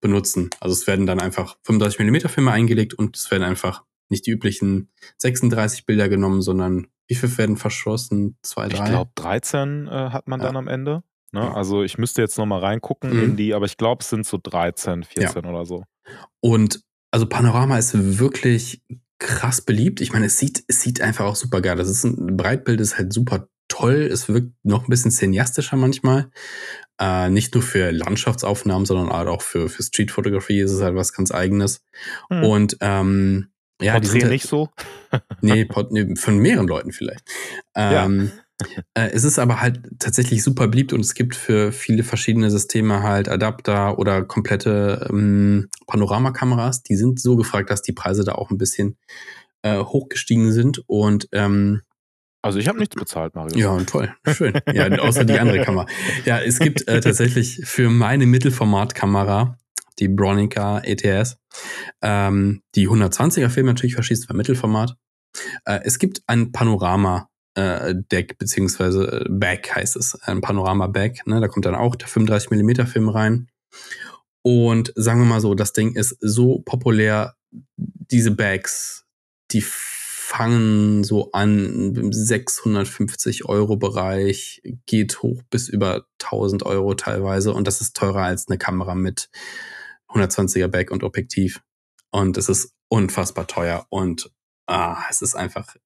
benutzen. 0.00 0.50
Also 0.60 0.74
es 0.74 0.86
werden 0.86 1.06
dann 1.06 1.20
einfach 1.20 1.56
35 1.64 1.98
Millimeter 1.98 2.28
Filme 2.28 2.52
eingelegt 2.52 2.94
und 2.94 3.16
es 3.16 3.30
werden 3.30 3.42
einfach 3.42 3.84
nicht 4.08 4.26
die 4.26 4.30
üblichen 4.30 4.90
36 5.18 5.86
Bilder 5.86 6.08
genommen, 6.08 6.42
sondern 6.42 6.88
wie 7.08 7.14
viel 7.14 7.36
werden 7.38 7.56
verschossen? 7.56 8.36
Zwei, 8.42 8.68
drei? 8.68 8.84
Ich 8.84 8.90
glaube 8.90 9.10
13 9.14 9.88
äh, 9.88 9.90
hat 9.90 10.28
man 10.28 10.40
ja. 10.40 10.46
dann 10.46 10.56
am 10.56 10.68
Ende. 10.68 11.02
Ne? 11.32 11.40
Ja. 11.40 11.54
Also 11.54 11.82
ich 11.82 11.98
müsste 11.98 12.22
jetzt 12.22 12.38
nochmal 12.38 12.60
reingucken 12.60 13.16
mhm. 13.16 13.22
in 13.24 13.36
die, 13.36 13.54
aber 13.54 13.64
ich 13.64 13.76
glaube 13.76 14.02
es 14.02 14.10
sind 14.10 14.26
so 14.26 14.38
13, 14.40 15.04
14 15.04 15.42
ja. 15.42 15.50
oder 15.50 15.64
so. 15.64 15.84
Und 16.40 16.85
also 17.16 17.24
Panorama 17.24 17.78
ist 17.78 17.94
wirklich 18.18 18.82
krass 19.18 19.62
beliebt. 19.62 20.02
Ich 20.02 20.12
meine, 20.12 20.26
es 20.26 20.36
sieht, 20.36 20.64
es 20.68 20.82
sieht 20.82 21.00
einfach 21.00 21.24
auch 21.24 21.34
super 21.34 21.62
geil. 21.62 21.76
Das 21.76 21.88
ist 21.88 22.04
ein 22.04 22.36
Breitbild, 22.36 22.78
ist 22.78 22.98
halt 22.98 23.10
super 23.10 23.48
toll. 23.68 24.02
Es 24.12 24.28
wirkt 24.28 24.52
noch 24.64 24.84
ein 24.84 24.90
bisschen 24.90 25.10
cineastischer 25.10 25.78
manchmal. 25.78 26.30
Äh, 27.00 27.30
nicht 27.30 27.54
nur 27.54 27.62
für 27.62 27.90
Landschaftsaufnahmen, 27.90 28.84
sondern 28.84 29.08
halt 29.08 29.28
auch 29.28 29.40
für, 29.40 29.70
für 29.70 29.82
Streetfotografie 29.82 30.60
ist 30.60 30.72
es 30.72 30.82
halt 30.82 30.94
was 30.94 31.14
ganz 31.14 31.32
eigenes. 31.32 31.80
Hm. 32.28 32.44
Und 32.44 32.76
ähm, 32.82 33.48
ja, 33.80 33.94
Porträt 33.94 34.04
die 34.04 34.10
sind 34.10 34.22
halt, 34.24 34.32
nicht 34.32 34.46
so. 34.46 34.68
nee, 35.40 35.66
nee, 35.88 36.16
von 36.16 36.36
mehreren 36.36 36.68
Leuten 36.68 36.92
vielleicht. 36.92 37.24
Ähm, 37.74 38.26
ja. 38.26 38.42
Äh, 38.94 39.10
es 39.12 39.24
ist 39.24 39.38
aber 39.38 39.60
halt 39.60 39.80
tatsächlich 39.98 40.42
super 40.42 40.68
beliebt 40.68 40.92
und 40.92 41.00
es 41.00 41.14
gibt 41.14 41.34
für 41.34 41.72
viele 41.72 42.02
verschiedene 42.02 42.50
Systeme 42.50 43.02
halt 43.02 43.28
Adapter 43.28 43.98
oder 43.98 44.24
komplette 44.24 45.06
ähm, 45.10 45.68
Panoramakameras. 45.86 46.82
Die 46.82 46.96
sind 46.96 47.20
so 47.20 47.36
gefragt, 47.36 47.70
dass 47.70 47.82
die 47.82 47.92
Preise 47.92 48.24
da 48.24 48.32
auch 48.32 48.50
ein 48.50 48.58
bisschen 48.58 48.96
äh, 49.62 49.78
hochgestiegen 49.78 50.52
sind 50.52 50.82
und 50.86 51.28
ähm, 51.32 51.82
also 52.42 52.60
ich 52.60 52.68
habe 52.68 52.78
nichts 52.78 52.94
bezahlt, 52.94 53.34
Mario. 53.34 53.58
Ja, 53.58 53.84
toll, 53.84 54.14
schön. 54.32 54.56
Ja, 54.72 54.86
außer 55.00 55.24
die 55.24 55.36
andere 55.36 55.62
Kamera. 55.62 55.86
Ja, 56.24 56.40
es 56.40 56.60
gibt 56.60 56.86
äh, 56.86 57.00
tatsächlich 57.00 57.62
für 57.64 57.90
meine 57.90 58.24
Mittelformatkamera, 58.24 59.58
die 59.98 60.06
Bronica 60.06 60.78
ETS, 60.84 61.38
ähm, 62.02 62.62
die 62.76 62.88
120er 62.88 63.48
Filme 63.48 63.70
natürlich 63.70 63.94
verschießt, 63.94 64.28
für 64.28 64.34
Mittelformat. 64.34 64.94
Äh, 65.64 65.80
es 65.82 65.98
gibt 65.98 66.22
ein 66.28 66.52
Panorama 66.52 67.28
äh, 67.56 67.94
Deck 67.94 68.38
beziehungsweise 68.38 69.24
äh, 69.24 69.28
Back 69.28 69.74
heißt 69.74 69.96
es, 69.96 70.14
ein 70.22 70.40
Panorama 70.40 70.86
Back. 70.86 71.26
Ne? 71.26 71.40
Da 71.40 71.48
kommt 71.48 71.66
dann 71.66 71.74
auch 71.74 71.96
der 71.96 72.08
35 72.08 72.50
mm 72.50 72.86
Film 72.86 73.08
rein. 73.08 73.48
Und 74.42 74.92
sagen 74.94 75.20
wir 75.20 75.26
mal 75.26 75.40
so, 75.40 75.54
das 75.54 75.72
Ding 75.72 75.94
ist 75.94 76.16
so 76.20 76.60
populär, 76.60 77.34
diese 77.76 78.30
Bags, 78.30 79.04
die 79.50 79.62
fangen 79.62 81.02
so 81.02 81.32
an 81.32 81.94
im 81.96 82.12
650 82.12 83.48
Euro 83.48 83.76
Bereich, 83.76 84.62
geht 84.86 85.22
hoch 85.22 85.42
bis 85.50 85.68
über 85.68 86.06
1000 86.22 86.64
Euro 86.64 86.94
teilweise 86.94 87.52
und 87.54 87.66
das 87.66 87.80
ist 87.80 87.96
teurer 87.96 88.22
als 88.22 88.48
eine 88.48 88.58
Kamera 88.58 88.94
mit 88.94 89.30
120er 90.08 90.68
Back 90.68 90.90
und 90.90 91.02
Objektiv. 91.04 91.62
Und 92.10 92.36
es 92.36 92.48
ist 92.48 92.72
unfassbar 92.88 93.46
teuer 93.46 93.86
und 93.88 94.30
ah, 94.66 95.04
es 95.10 95.22
ist 95.22 95.34
einfach, 95.34 95.76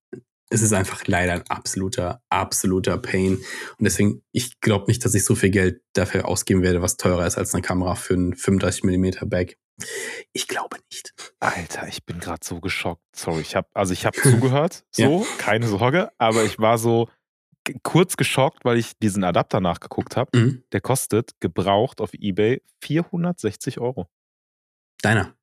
es 0.51 0.63
ist 0.63 0.73
einfach 0.73 1.07
leider 1.07 1.35
ein 1.35 1.45
absoluter, 1.49 2.23
absoluter 2.29 2.99
Pain. 2.99 3.37
Und 3.37 3.85
deswegen, 3.85 4.23
ich 4.33 4.61
glaube 4.61 4.87
nicht, 4.89 5.05
dass 5.05 5.15
ich 5.15 5.25
so 5.25 5.35
viel 5.35 5.51
Geld 5.51 5.81
dafür 5.93 6.27
ausgeben 6.27 6.63
werde, 6.63 6.83
was 6.83 6.97
teurer 6.97 7.27
ist 7.27 7.39
als 7.39 7.55
eine 7.55 7.63
Kamera 7.63 7.95
für 7.95 8.15
ein 8.15 8.35
35 8.35 8.83
mm 8.85 9.29
Bag. 9.29 9.57
Ich 10.33 10.49
glaube 10.49 10.77
nicht. 10.93 11.15
Alter, 11.39 11.89
ich 11.89 12.05
bin 12.05 12.19
gerade 12.19 12.45
so 12.45 12.61
geschockt. 12.61 13.03
Sorry, 13.15 13.41
ich 13.41 13.57
habe 13.57 13.69
also 13.73 13.93
ich 13.93 14.05
habe 14.05 14.19
zugehört, 14.23 14.85
so, 14.91 15.21
ja. 15.21 15.27
keine 15.39 15.69
Sorge, 15.69 16.11
aber 16.19 16.45
ich 16.45 16.59
war 16.59 16.77
so 16.79 17.09
kurz 17.83 18.17
geschockt, 18.17 18.65
weil 18.65 18.79
ich 18.79 18.99
diesen 18.99 19.23
Adapter 19.23 19.61
nachgeguckt 19.61 20.17
habe. 20.17 20.37
Mhm. 20.37 20.65
Der 20.73 20.81
kostet 20.81 21.41
gebraucht 21.41 22.01
auf 22.01 22.13
eBay 22.15 22.63
460 22.83 23.79
Euro. 23.79 24.09
Deiner? 25.03 25.35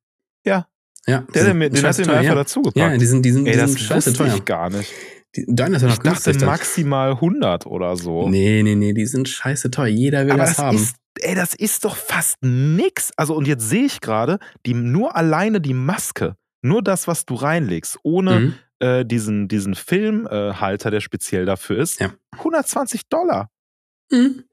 Ja. 0.44 0.68
Ja. 1.08 1.24
Der, 1.34 1.44
der 1.44 1.54
mir, 1.54 1.70
den 1.70 1.84
hast 1.84 1.98
du 1.98 2.04
mir 2.04 2.12
einfach 2.12 2.24
ja. 2.24 2.34
dazu 2.34 2.60
gepackt. 2.60 2.76
Ja, 2.76 2.96
die 2.96 3.06
sind, 3.06 3.24
die 3.24 3.30
sind, 3.32 3.46
Ey, 3.46 3.54
die 3.54 3.58
das 3.58 3.72
sind 3.72 3.80
scheiße 3.80 4.12
teuer. 4.12 4.34
ich 4.34 4.44
gar 4.44 4.68
nicht. 4.68 4.92
Die, 5.34 5.46
deine 5.48 5.76
ist 5.76 5.82
ja 5.82 5.88
noch 5.88 5.94
ich 5.94 6.02
dachte 6.02 6.30
günstig, 6.30 6.46
maximal 6.46 7.12
100 7.12 7.66
oder 7.66 7.96
so. 7.96 8.28
Nee, 8.28 8.62
nee, 8.62 8.74
nee, 8.74 8.92
die 8.92 9.06
sind 9.06 9.28
scheiße 9.28 9.70
teuer. 9.70 9.86
Jeder 9.86 10.26
will 10.26 10.32
Aber 10.32 10.42
das, 10.42 10.56
das 10.56 10.58
haben. 10.58 10.76
Ist, 10.76 10.96
ey, 11.20 11.34
das 11.34 11.54
ist 11.54 11.84
doch 11.84 11.96
fast 11.96 12.36
nix. 12.42 13.10
Also, 13.16 13.34
und 13.34 13.48
jetzt 13.48 13.68
sehe 13.68 13.84
ich 13.84 14.00
gerade, 14.00 14.38
die, 14.66 14.74
nur 14.74 15.16
alleine 15.16 15.60
die 15.60 15.74
Maske, 15.74 16.36
nur 16.62 16.82
das, 16.82 17.08
was 17.08 17.24
du 17.24 17.34
reinlegst, 17.34 17.98
ohne 18.02 18.40
mhm. 18.40 18.54
äh, 18.80 19.04
diesen, 19.04 19.48
diesen 19.48 19.74
Filmhalter, 19.74 20.88
äh, 20.88 20.92
der 20.92 21.00
speziell 21.00 21.46
dafür 21.46 21.78
ist, 21.78 22.00
ja. 22.00 22.12
120 22.32 23.08
Dollar. 23.08 23.50
Mhm. 24.10 24.44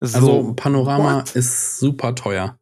So, 0.00 0.16
also, 0.16 0.52
Panorama 0.54 1.20
what? 1.20 1.36
ist 1.36 1.78
super 1.78 2.14
teuer. 2.14 2.58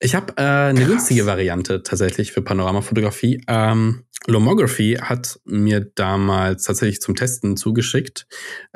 Ich 0.00 0.14
habe 0.14 0.34
äh, 0.36 0.42
eine 0.42 0.80
Krass. 0.80 0.88
günstige 0.88 1.26
Variante 1.26 1.82
tatsächlich 1.82 2.32
für 2.32 2.42
Panoramafotografie. 2.42 3.42
Ähm, 3.48 4.04
Lomography 4.26 4.98
hat 5.00 5.40
mir 5.44 5.80
damals 5.80 6.64
tatsächlich 6.64 7.00
zum 7.00 7.16
Testen 7.16 7.56
zugeschickt, 7.56 8.26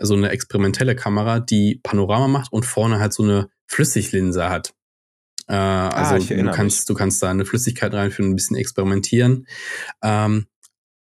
so 0.01 0.15
eine 0.15 0.31
experimentelle 0.31 0.97
Kamera, 0.97 1.41
die 1.41 1.81
Panorama 1.83 2.29
macht 2.29 2.53
und 2.53 2.65
vorne 2.65 2.99
halt 2.99 3.13
so 3.13 3.23
eine 3.23 3.49
Flüssiglinse 3.67 4.49
hat. 4.49 4.75
Äh, 5.49 5.55
ah, 5.55 5.89
also 5.89 6.15
ah, 6.15 6.37
du 6.37 6.51
kannst, 6.51 6.89
du 6.89 6.95
kannst 6.95 7.23
da 7.23 7.31
eine 7.31 7.45
Flüssigkeit 7.45 7.93
reinführen, 7.93 8.33
ein 8.33 8.37
bisschen 8.37 8.57
experimentieren. 8.57 9.47
Ähm, 10.03 10.47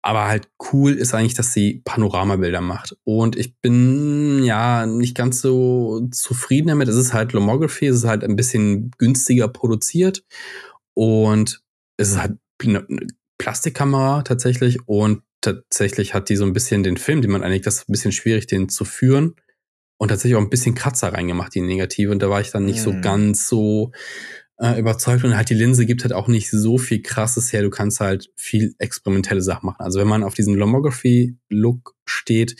aber 0.02 0.26
halt 0.26 0.48
cool 0.72 0.92
ist 0.92 1.14
eigentlich, 1.14 1.34
dass 1.34 1.52
sie 1.52 1.82
Panoramabilder 1.84 2.61
macht. 2.61 2.96
Und 3.04 3.37
ich 3.37 3.58
bin 3.61 4.42
ja 4.44 4.87
nicht 4.87 5.16
ganz 5.16 5.40
so 5.40 6.08
zufrieden 6.12 6.68
damit. 6.68 6.88
Es 6.88 6.96
ist 6.96 7.12
halt 7.12 7.32
Lomography, 7.32 7.87
es 7.87 7.96
ist 7.98 8.04
halt 8.04 8.22
ein 8.22 8.37
bisschen 8.37 8.92
günstiger 8.98 9.48
produziert. 9.48 10.24
Und 10.94 11.62
es 11.96 12.11
ist 12.11 12.18
halt 12.18 12.38
eine 12.62 12.87
Plastikkamera 13.38 14.22
tatsächlich. 14.22 14.78
Und 14.87 15.22
tatsächlich 15.40 16.14
hat 16.14 16.28
die 16.28 16.37
so 16.37 16.44
ein 16.44 16.52
bisschen 16.52 16.82
den 16.82 16.96
Film, 16.96 17.20
den 17.20 17.32
man 17.32 17.42
einlegt, 17.42 17.66
das 17.66 17.76
ist 17.76 17.88
ein 17.88 17.92
bisschen 17.92 18.12
schwierig, 18.12 18.46
den 18.46 18.68
zu 18.68 18.84
führen. 18.84 19.34
Und 20.00 20.08
tatsächlich 20.08 20.37
auch 20.37 20.42
ein 20.42 20.50
bisschen 20.50 20.76
Kratzer 20.76 21.12
reingemacht, 21.12 21.54
die 21.54 21.61
Negative. 21.61 22.12
Und 22.12 22.22
da 22.22 22.30
war 22.30 22.40
ich 22.40 22.52
dann 22.52 22.64
nicht 22.64 22.80
mm. 22.80 22.84
so 22.84 23.00
ganz 23.00 23.48
so 23.48 23.90
äh, 24.59 24.79
überzeugt 24.79 25.25
und 25.25 25.37
halt 25.37 25.51
die 25.51 25.55
Linse 25.55 25.87
gibt 25.87 26.03
halt 26.03 26.12
auch 26.12 26.29
nicht 26.29 26.51
so 26.51 26.79
viel 26.79 27.01
krasses 27.03 27.53
her. 27.53 27.62
Du 27.62 27.71
kannst 27.71 28.01
halt 28.01 28.31
viel 28.37 28.75
experimentelle 28.79 29.42
Sachen 29.42 29.66
machen. 29.66 29.81
Also 29.81 30.01
wenn 30.01 30.09
man 30.09 30.25
auf 30.25 30.35
diesen 30.35 30.55
Lomography-Look 30.55 31.94
steht, 32.05 32.57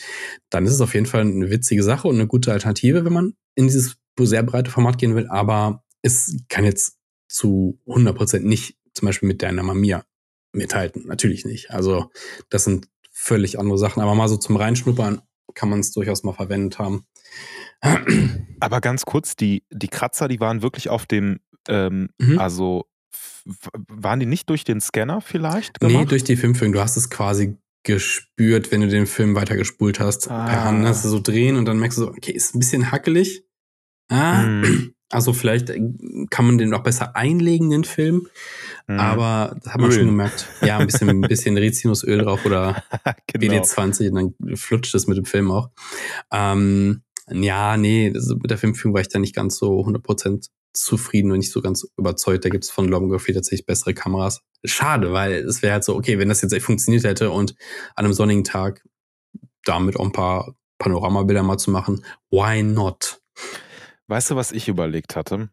dann 0.49 0.65
ist 0.65 0.73
es 0.73 0.81
auf 0.81 0.93
jeden 0.93 1.05
Fall 1.05 1.21
eine 1.21 1.49
witzige 1.49 1.83
Sache 1.83 2.07
und 2.07 2.15
eine 2.15 2.27
gute 2.27 2.51
Alternative, 2.51 3.05
wenn 3.05 3.13
man 3.13 3.33
in 3.55 3.67
dieses 3.67 3.97
sehr 4.21 4.43
breite 4.43 4.71
Format 4.71 4.97
gehen 4.97 5.15
will. 5.15 5.27
Aber 5.27 5.83
es 6.01 6.37
kann 6.49 6.65
jetzt 6.65 6.97
zu 7.27 7.79
100% 7.87 8.39
nicht 8.39 8.77
zum 8.93 9.05
Beispiel 9.05 9.27
mit 9.27 9.41
deiner 9.41 9.63
Mamiya 9.63 10.03
mithalten. 10.53 11.05
Natürlich 11.05 11.45
nicht. 11.45 11.71
Also 11.71 12.11
das 12.49 12.63
sind 12.63 12.87
völlig 13.11 13.59
andere 13.59 13.77
Sachen. 13.77 14.01
Aber 14.01 14.15
mal 14.15 14.27
so 14.27 14.37
zum 14.37 14.55
Reinschnuppern 14.55 15.21
kann 15.53 15.69
man 15.69 15.79
es 15.79 15.91
durchaus 15.91 16.23
mal 16.23 16.33
verwendet 16.33 16.79
haben. 16.79 17.05
Aber 18.59 18.81
ganz 18.81 19.05
kurz, 19.05 19.35
die, 19.35 19.63
die 19.71 19.87
Kratzer, 19.87 20.27
die 20.27 20.39
waren 20.39 20.61
wirklich 20.61 20.89
auf 20.89 21.05
dem 21.05 21.39
ähm, 21.69 22.09
mhm. 22.17 22.39
Also 22.39 22.85
waren 23.87 24.19
die 24.19 24.25
nicht 24.25 24.49
durch 24.49 24.63
den 24.63 24.81
Scanner 24.81 25.21
vielleicht 25.21 25.79
gemacht? 25.79 26.03
Nee, 26.03 26.05
durch 26.05 26.23
die 26.23 26.35
Filmführung. 26.35 26.73
Du 26.73 26.81
hast 26.81 26.97
es 26.97 27.09
quasi 27.09 27.57
gespürt, 27.83 28.71
wenn 28.71 28.81
du 28.81 28.87
den 28.87 29.07
Film 29.07 29.35
weitergespult 29.35 29.99
hast. 29.99 30.29
Ah. 30.29 30.45
Per 30.45 30.63
Hand 30.63 30.85
hast 30.85 31.05
du 31.05 31.09
so 31.09 31.19
drehen 31.19 31.55
und 31.55 31.65
dann 31.65 31.79
merkst 31.79 31.97
du 31.97 32.03
so, 32.03 32.09
okay, 32.09 32.31
ist 32.31 32.55
ein 32.55 32.59
bisschen 32.59 32.91
hackelig. 32.91 33.43
Ah, 34.09 34.43
mm. 34.43 34.93
Also 35.11 35.33
vielleicht 35.33 35.71
äh, 35.71 35.81
kann 36.29 36.45
man 36.45 36.59
den 36.59 36.71
auch 36.71 36.83
besser 36.83 37.15
einlegen, 37.15 37.71
den 37.71 37.83
Film. 37.83 38.27
Mm. 38.85 38.99
Aber 38.99 39.55
das 39.63 39.73
hat 39.73 39.81
man 39.81 39.89
Öl. 39.89 39.97
schon 39.97 40.05
gemerkt. 40.05 40.47
Ja, 40.61 40.77
ein 40.77 40.85
bisschen, 40.85 41.09
ein 41.09 41.21
bisschen 41.21 41.57
Rizinusöl 41.57 42.19
drauf 42.19 42.45
oder 42.45 42.83
genau. 43.25 43.55
BD20 43.55 44.09
und 44.09 44.15
dann 44.15 44.55
flutscht 44.55 44.93
es 44.93 45.07
mit 45.07 45.17
dem 45.17 45.25
Film 45.25 45.49
auch. 45.49 45.71
Ähm, 46.31 47.01
ja, 47.31 47.75
nee, 47.77 48.11
also 48.13 48.35
mit 48.35 48.51
der 48.51 48.59
Filmführung 48.59 48.93
war 48.93 49.01
ich 49.01 49.09
da 49.09 49.17
nicht 49.17 49.35
ganz 49.35 49.57
so 49.57 49.79
100% 49.81 50.49
zufrieden 50.73 51.31
und 51.31 51.39
nicht 51.39 51.51
so 51.51 51.61
ganz 51.61 51.87
überzeugt. 51.97 52.45
Da 52.45 52.49
gibt 52.49 52.63
es 52.63 52.69
von 52.69 52.87
Lomography 52.87 53.33
tatsächlich 53.33 53.65
bessere 53.65 53.93
Kameras. 53.93 54.41
Schade, 54.63 55.11
weil 55.13 55.33
es 55.33 55.61
wäre 55.61 55.73
halt 55.73 55.83
so, 55.83 55.95
okay, 55.95 56.19
wenn 56.19 56.29
das 56.29 56.41
jetzt 56.41 56.53
echt 56.53 56.65
funktioniert 56.65 57.03
hätte 57.03 57.31
und 57.31 57.55
an 57.95 58.05
einem 58.05 58.13
sonnigen 58.13 58.43
Tag 58.43 58.85
damit 59.63 59.97
auch 59.97 60.05
ein 60.05 60.11
paar 60.11 60.55
Panoramabilder 60.77 61.43
mal 61.43 61.57
zu 61.57 61.71
machen, 61.71 62.05
why 62.29 62.63
not? 62.63 63.21
Weißt 64.07 64.31
du, 64.31 64.35
was 64.35 64.51
ich 64.51 64.67
überlegt 64.67 65.15
hatte? 65.15 65.49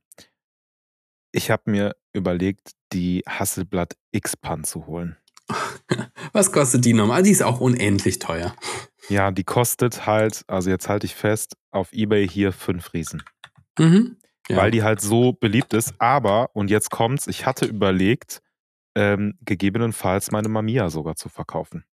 Ich 1.33 1.51
habe 1.51 1.71
mir 1.71 1.97
überlegt, 2.13 2.73
die 2.93 3.23
Hasselblatt 3.29 3.97
X-Pan 4.13 4.65
zu 4.65 4.87
holen. 4.87 5.17
was 6.33 6.53
kostet 6.53 6.85
die 6.85 6.95
nochmal? 6.95 7.23
Die 7.23 7.31
ist 7.31 7.43
auch 7.43 7.61
unendlich 7.61 8.19
teuer. 8.19 8.57
Ja, 9.09 9.31
die 9.31 9.45
kostet 9.45 10.07
halt, 10.07 10.43
also 10.49 10.71
jetzt 10.71 10.89
halte 10.89 11.07
ich 11.07 11.15
fest, 11.15 11.57
auf 11.71 11.93
Ebay 11.93 12.27
hier 12.29 12.53
fünf 12.53 12.93
Riesen. 12.93 13.23
Mhm 13.79 14.17
ja. 14.49 14.57
weil 14.57 14.71
die 14.71 14.83
halt 14.83 15.01
so 15.01 15.33
beliebt 15.33 15.75
ist. 15.75 15.95
Aber, 15.99 16.51
und 16.55 16.71
jetzt 16.71 16.91
kommt's, 16.91 17.27
ich 17.27 17.47
hatte 17.47 17.67
überlegt, 17.67 18.43
ähm, 18.95 19.35
gegebenenfalls 19.43 20.31
meine 20.31 20.49
Mamiya 20.49 20.91
sogar 20.91 21.17
zu 21.17 21.29
verkaufen. 21.29 21.85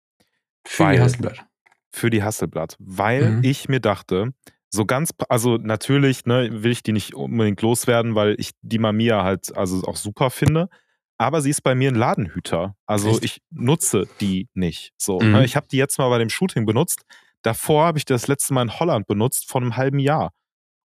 Für 0.65 0.85
weil, 0.85 0.97
die 0.97 1.03
Hasselblatt. 1.03 1.47
Für 1.91 2.11
die 2.11 2.23
Hasselblatt. 2.23 2.77
Weil 2.79 3.31
mhm. 3.31 3.45
ich 3.45 3.69
mir 3.69 3.81
dachte, 3.81 4.33
so 4.71 4.87
ganz, 4.87 5.11
also 5.29 5.59
natürlich 5.59 6.25
ne, 6.25 6.62
will 6.62 6.71
ich 6.71 6.83
die 6.83 6.93
nicht 6.93 7.15
unbedingt 7.15 7.61
loswerden, 7.61 8.15
weil 8.15 8.37
ich 8.38 8.53
die 8.62 8.79
Mamiya 8.79 9.23
halt 9.23 9.55
also 9.55 9.83
auch 9.85 9.97
super 9.97 10.31
finde. 10.31 10.69
Aber 11.19 11.43
sie 11.43 11.51
ist 11.51 11.62
bei 11.62 11.75
mir 11.75 11.91
ein 11.91 11.95
Ladenhüter. 11.95 12.75
Also 12.87 13.11
Echt? 13.11 13.25
ich 13.25 13.43
nutze 13.51 14.09
die 14.21 14.49
nicht. 14.55 14.93
So, 14.97 15.19
ne? 15.19 15.38
mhm. 15.38 15.45
Ich 15.45 15.57
habe 15.57 15.67
die 15.71 15.77
jetzt 15.77 15.99
mal 15.99 16.09
bei 16.09 16.19
dem 16.19 16.31
Shooting 16.31 16.65
benutzt. 16.65 17.03
Davor 17.43 17.85
habe 17.85 17.99
ich 17.99 18.05
das 18.05 18.29
letzte 18.29 18.55
Mal 18.55 18.62
in 18.62 18.79
Holland 18.79 19.07
benutzt, 19.07 19.49
vor 19.49 19.61
einem 19.61 19.77
halben 19.77 19.99
Jahr. 19.99 20.33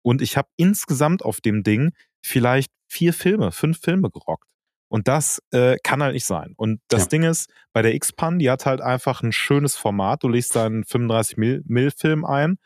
Und 0.07 0.23
ich 0.23 0.37
habe 0.37 0.49
insgesamt 0.57 1.25
auf 1.25 1.41
dem 1.41 1.65
Ding 1.65 1.91
vielleicht 2.23 2.71
vier 2.87 3.13
Filme, 3.13 3.51
fünf 3.51 3.81
Filme 3.81 4.09
gerockt. 4.09 4.47
Und 4.87 5.09
das 5.09 5.43
äh, 5.51 5.79
kann 5.83 6.01
halt 6.01 6.15
nicht 6.15 6.27
sein. 6.27 6.55
Und 6.57 6.81
das 6.87 7.03
ja. 7.03 7.09
Ding 7.09 7.23
ist, 7.25 7.51
bei 7.73 7.83
der 7.83 7.93
X-Pan, 7.93 8.39
die 8.39 8.49
hat 8.49 8.67
halt 8.67 8.81
einfach 8.81 9.25
ein 9.25 9.33
schönes 9.33 9.75
Format. 9.75 10.23
Du 10.23 10.29
legst 10.29 10.55
da 10.55 10.67
einen 10.67 10.85
35mm-Film 10.85 12.25
ein. 12.25 12.59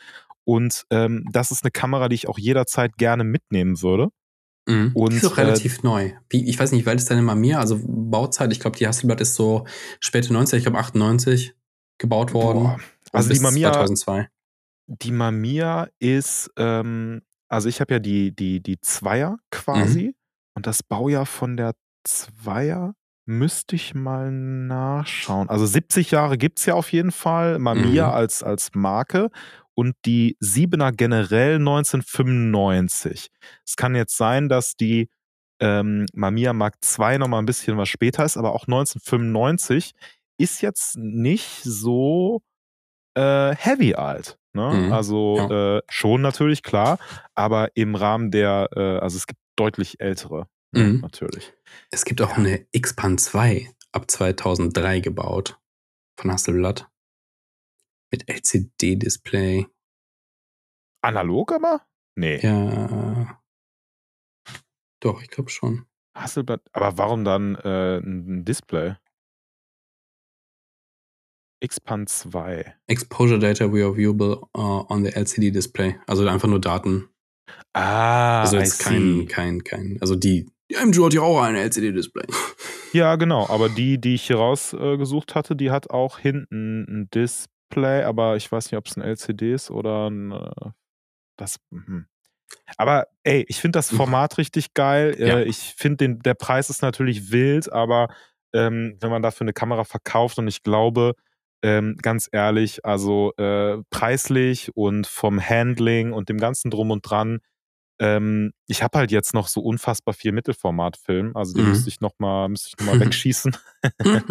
Und 0.44 0.84
ähm, 0.90 1.24
das 1.32 1.50
ist 1.50 1.64
eine 1.64 1.70
Kamera, 1.70 2.10
die 2.10 2.16
ich 2.16 2.28
auch 2.28 2.38
jederzeit 2.38 2.98
gerne 2.98 3.24
mitnehmen 3.24 3.80
würde. 3.80 4.08
Mhm. 4.68 4.90
Und, 4.92 5.14
ist 5.14 5.24
auch 5.24 5.38
äh, 5.38 5.40
relativ 5.40 5.78
äh, 5.78 5.80
neu. 5.84 6.12
Wie, 6.28 6.46
ich 6.46 6.58
weiß 6.58 6.72
nicht, 6.72 6.84
wie 6.84 6.90
alt 6.90 7.00
ist 7.00 7.10
deine 7.10 7.22
Mamiya? 7.22 7.58
Also 7.58 7.80
Bauzeit, 7.82 8.52
ich 8.52 8.60
glaube, 8.60 8.76
die 8.76 8.86
Hasselblatt 8.86 9.22
ist 9.22 9.34
so 9.34 9.66
späte 9.98 10.30
90, 10.34 10.58
ich 10.58 10.64
glaube 10.64 10.78
98 10.78 11.54
gebaut 11.96 12.34
worden. 12.34 12.64
Boah. 12.64 12.80
Also 13.12 13.32
die 13.32 13.40
Mamiya, 13.40 13.72
2002. 13.72 14.28
Die 14.88 15.12
Mamiya 15.12 15.88
ist 16.00 16.50
ähm, 16.58 17.22
also 17.50 17.68
ich 17.68 17.80
habe 17.80 17.94
ja 17.94 17.98
die, 17.98 18.34
die, 18.34 18.62
die 18.62 18.80
Zweier 18.80 19.38
quasi 19.50 20.06
mhm. 20.06 20.14
und 20.54 20.66
das 20.66 20.82
Baujahr 20.82 21.26
von 21.26 21.56
der 21.56 21.74
Zweier 22.04 22.94
müsste 23.26 23.76
ich 23.76 23.94
mal 23.94 24.30
nachschauen. 24.30 25.48
Also 25.48 25.66
70 25.66 26.10
Jahre 26.10 26.38
gibt 26.38 26.58
es 26.58 26.66
ja 26.66 26.74
auf 26.74 26.92
jeden 26.92 27.12
Fall, 27.12 27.58
Mamiya 27.58 28.08
mhm. 28.08 28.14
als, 28.14 28.42
als 28.42 28.70
Marke 28.74 29.30
und 29.74 29.94
die 30.04 30.36
Siebener 30.40 30.92
generell 30.92 31.56
1995. 31.56 33.28
Es 33.66 33.76
kann 33.76 33.94
jetzt 33.94 34.16
sein, 34.16 34.48
dass 34.48 34.74
die 34.74 35.08
ähm, 35.60 36.06
Mamiya 36.12 36.52
Mark 36.52 36.76
II 36.98 37.18
nochmal 37.18 37.42
ein 37.42 37.46
bisschen 37.46 37.76
was 37.76 37.88
später 37.88 38.24
ist, 38.24 38.36
aber 38.36 38.54
auch 38.54 38.66
1995 38.66 39.92
ist 40.38 40.62
jetzt 40.62 40.96
nicht 40.96 41.62
so 41.62 42.42
äh, 43.14 43.54
heavy 43.54 43.94
alt. 43.94 44.39
Ne? 44.52 44.86
Mhm. 44.86 44.92
Also 44.92 45.36
ja. 45.36 45.76
äh, 45.78 45.82
schon 45.88 46.22
natürlich, 46.22 46.62
klar, 46.62 46.98
aber 47.34 47.70
im 47.76 47.94
Rahmen 47.94 48.30
der, 48.30 48.68
äh, 48.74 48.98
also 48.98 49.16
es 49.16 49.26
gibt 49.26 49.40
deutlich 49.56 50.00
ältere, 50.00 50.48
ne, 50.72 50.84
mhm. 50.84 51.00
natürlich. 51.00 51.52
Es 51.90 52.04
gibt 52.04 52.20
auch 52.20 52.36
eine 52.36 52.66
X-Pan 52.72 53.18
2 53.18 53.72
ab 53.92 54.10
2003 54.10 55.00
gebaut 55.00 55.60
von 56.18 56.32
Hasselblatt 56.32 56.88
mit 58.10 58.28
LCD-Display. 58.28 59.66
Analog 61.02 61.52
aber? 61.52 61.86
Nee. 62.16 62.40
Ja. 62.40 63.40
Doch, 65.00 65.22
ich 65.22 65.30
glaube 65.30 65.50
schon. 65.50 65.86
Hasselblatt, 66.14 66.62
aber 66.72 66.98
warum 66.98 67.24
dann 67.24 67.54
äh, 67.54 67.98
ein 67.98 68.44
Display? 68.44 68.96
Xpan 71.66 72.06
2. 72.06 72.74
Exposure 72.86 73.38
Data 73.38 73.72
we 73.72 73.84
are 73.84 73.92
viewable 73.92 74.48
uh, 74.56 74.84
on 74.88 75.04
the 75.04 75.10
LCD 75.10 75.52
Display. 75.52 75.96
Also 76.06 76.26
einfach 76.26 76.48
nur 76.48 76.60
Daten. 76.60 77.08
Ah, 77.72 78.40
also 78.40 78.56
jetzt 78.56 78.80
kein, 78.80 79.26
kein, 79.28 79.62
kein. 79.62 79.98
Also 80.00 80.16
die, 80.16 80.50
die 80.70 80.76
MG 80.76 81.04
hat 81.04 81.14
ja 81.14 81.22
auch 81.22 81.40
ein 81.42 81.56
LCD-Display. 81.56 82.26
Ja, 82.92 83.14
genau. 83.14 83.48
Aber 83.48 83.68
die, 83.68 84.00
die 84.00 84.14
ich 84.16 84.24
hier 84.24 84.38
rausgesucht 84.38 85.30
äh, 85.30 85.34
hatte, 85.34 85.54
die 85.54 85.70
hat 85.70 85.90
auch 85.90 86.18
hinten 86.18 86.82
ein 86.88 87.10
Display, 87.14 88.02
aber 88.02 88.34
ich 88.34 88.50
weiß 88.50 88.66
nicht, 88.66 88.76
ob 88.76 88.88
es 88.88 88.96
ein 88.96 89.02
LCD 89.02 89.54
ist 89.54 89.70
oder 89.70 90.10
ein. 90.10 90.32
Äh, 90.32 90.70
das. 91.36 91.60
Mh. 91.70 92.06
Aber 92.76 93.06
ey, 93.22 93.44
ich 93.46 93.60
finde 93.60 93.78
das 93.78 93.90
Format 93.90 94.38
richtig 94.38 94.74
geil. 94.74 95.14
Ja. 95.20 95.38
Äh, 95.38 95.44
ich 95.44 95.58
finde, 95.58 96.16
der 96.16 96.34
Preis 96.34 96.68
ist 96.68 96.82
natürlich 96.82 97.30
wild, 97.30 97.72
aber 97.72 98.08
ähm, 98.52 98.96
wenn 98.98 99.10
man 99.10 99.22
dafür 99.22 99.44
eine 99.44 99.52
Kamera 99.52 99.84
verkauft 99.84 100.40
und 100.40 100.48
ich 100.48 100.64
glaube, 100.64 101.14
ähm, 101.62 101.96
ganz 102.00 102.28
ehrlich, 102.30 102.84
also 102.84 103.32
äh, 103.36 103.78
preislich 103.90 104.74
und 104.76 105.06
vom 105.06 105.40
Handling 105.40 106.12
und 106.12 106.28
dem 106.28 106.38
ganzen 106.38 106.70
Drum 106.70 106.90
und 106.90 107.02
Dran, 107.02 107.40
ähm, 108.00 108.52
ich 108.66 108.82
habe 108.82 108.98
halt 108.98 109.12
jetzt 109.12 109.34
noch 109.34 109.46
so 109.46 109.60
unfassbar 109.60 110.14
viel 110.14 110.32
Mittelformatfilm, 110.32 111.36
also 111.36 111.52
den 111.52 111.64
mhm. 111.64 111.70
müsste 111.70 111.90
ich 111.90 112.00
nochmal 112.00 112.48
noch 112.48 112.58
wegschießen. 113.00 113.56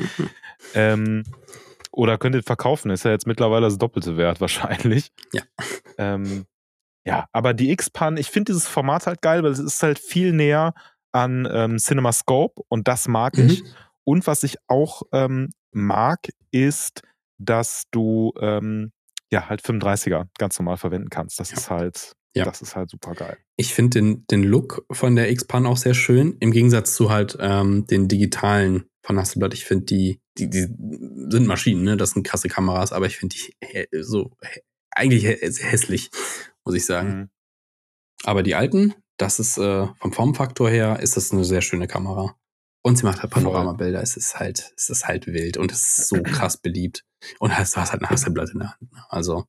ähm, 0.74 1.24
oder 1.92 2.18
könnt 2.18 2.36
ihr 2.36 2.44
verkaufen, 2.44 2.92
ist 2.92 3.06
ja 3.06 3.12
jetzt 3.12 3.28
mittlerweile 3.28 3.68
das 3.68 3.78
Doppelte 3.78 4.18
wert 4.18 4.42
wahrscheinlich. 4.42 5.12
Ja. 5.34 5.44
Ähm, 5.98 6.46
ja, 7.06 7.28
aber 7.32 7.54
die 7.54 7.72
X-Pan, 7.72 8.18
ich 8.18 8.30
finde 8.30 8.54
dieses 8.54 8.68
Format 8.68 9.08
halt 9.08 9.22
geil, 9.22 9.44
weil 9.44 9.52
es 9.52 9.60
ist 9.60 9.82
halt 9.82 10.00
viel 10.00 10.34
näher 10.34 10.74
an 11.12 11.48
ähm, 11.52 11.78
CinemaScope 11.80 12.62
und 12.70 12.88
das 12.88 13.08
mag 13.08 13.38
mhm. 13.38 13.48
ich. 13.48 13.64
Und 14.04 14.26
was 14.28 14.44
ich 14.44 14.58
auch 14.68 15.04
ähm, 15.12 15.50
mag, 15.72 16.30
ist, 16.52 17.04
dass 17.40 17.86
du 17.92 18.34
ähm, 18.40 18.92
ja 19.32 19.50
halt 19.50 19.62
35er 19.62 20.28
ganz 20.38 20.60
normal 20.60 20.78
verwenden 20.78 21.10
kannst. 21.10 21.40
Das 21.40 21.52
ja. 21.52 21.58
ist 21.58 21.70
halt, 21.70 22.14
ja. 22.36 22.46
das 22.46 22.62
ist 22.62 22.76
halt 22.76 22.90
super 22.90 23.14
geil. 23.14 23.38
Ich 23.56 23.74
finde 23.74 24.00
den, 24.00 24.26
den 24.28 24.44
Look 24.44 24.86
von 24.92 25.16
der 25.16 25.32
X-Pan 25.32 25.66
auch 25.66 25.78
sehr 25.78 25.94
schön, 25.94 26.38
im 26.40 26.52
Gegensatz 26.52 26.94
zu 26.94 27.10
halt 27.10 27.38
ähm, 27.40 27.86
den 27.88 28.08
digitalen 28.08 28.86
von 29.04 29.18
Hasselblad. 29.18 29.54
Ich 29.54 29.66
finde 29.66 29.86
die, 29.86 30.22
die, 30.38 30.50
die 30.50 30.68
sind 31.30 31.48
Maschinen, 31.48 31.84
ne? 31.84 31.98
Das 31.98 32.12
sind 32.12 32.24
krasse 32.24 32.50
Kameras, 32.50 32.92
aber 32.92 33.06
ich 33.08 33.18
finde 33.18 33.36
die 33.36 33.88
so 34.02 34.32
eigentlich 34.92 35.24
hässlich, 35.26 36.10
muss 36.66 36.76
ich 36.76 36.86
sagen. 36.86 37.10
Mhm. 37.10 37.30
Aber 38.24 38.44
die 38.44 38.56
alten, 38.56 38.94
das 39.18 39.40
ist 39.40 39.58
äh, 39.58 39.88
vom 40.00 40.12
Formfaktor 40.12 40.70
her, 40.70 41.00
ist 41.02 41.18
das 41.18 41.32
eine 41.32 41.46
sehr 41.46 41.62
schöne 41.62 41.88
Kamera. 41.88 42.36
Und 42.82 42.98
sie 42.98 43.04
macht 43.04 43.22
halt 43.22 43.32
Panoramabilder. 43.32 44.02
Es 44.02 44.16
ist 44.16 44.40
halt, 44.40 44.74
es 44.78 44.90
ist 44.90 45.08
halt 45.08 45.28
wild 45.28 45.58
und 45.58 45.72
es 45.72 46.00
ist 46.00 46.08
so 46.08 46.22
krass 46.24 46.58
beliebt. 46.58 47.04
Und 47.40 47.58
hast, 47.58 47.76
du 47.76 47.82
hast 47.82 47.92
halt 47.92 48.02
ein 48.02 48.10
Hasselblatt 48.10 48.50
in 48.52 48.60
der 48.60 48.70
Hand. 48.70 48.94
Ne? 48.94 49.04
Also. 49.10 49.46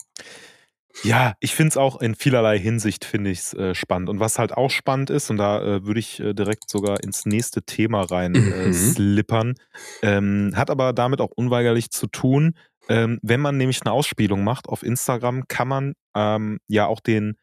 Ja, 1.02 1.34
ich 1.40 1.54
finde 1.54 1.68
es 1.68 1.76
auch 1.76 2.00
in 2.00 2.14
vielerlei 2.14 2.58
Hinsicht 2.58 3.04
finde 3.04 3.30
ich 3.30 3.38
es 3.38 3.54
äh, 3.54 3.74
spannend. 3.74 4.08
Und 4.08 4.20
was 4.20 4.38
halt 4.38 4.52
auch 4.52 4.70
spannend 4.70 5.08
ist, 5.08 5.30
und 5.30 5.36
da 5.36 5.62
äh, 5.62 5.86
würde 5.86 6.00
ich 6.00 6.20
äh, 6.20 6.34
direkt 6.34 6.68
sogar 6.68 7.02
ins 7.02 7.26
nächste 7.26 7.62
Thema 7.62 8.02
rein 8.02 8.34
äh, 8.34 8.66
mhm. 8.66 8.72
slippern, 8.72 9.54
ähm, 10.02 10.52
hat 10.56 10.68
aber 10.68 10.92
damit 10.92 11.20
auch 11.20 11.30
unweigerlich 11.30 11.90
zu 11.90 12.06
tun, 12.06 12.54
ähm, 12.88 13.20
wenn 13.22 13.40
man 13.40 13.56
nämlich 13.56 13.82
eine 13.82 13.92
Ausspielung 13.92 14.42
macht 14.42 14.68
auf 14.68 14.82
Instagram, 14.82 15.46
kann 15.46 15.68
man 15.68 15.94
ähm, 16.14 16.58
ja 16.66 16.86
auch 16.86 17.00
den 17.00 17.36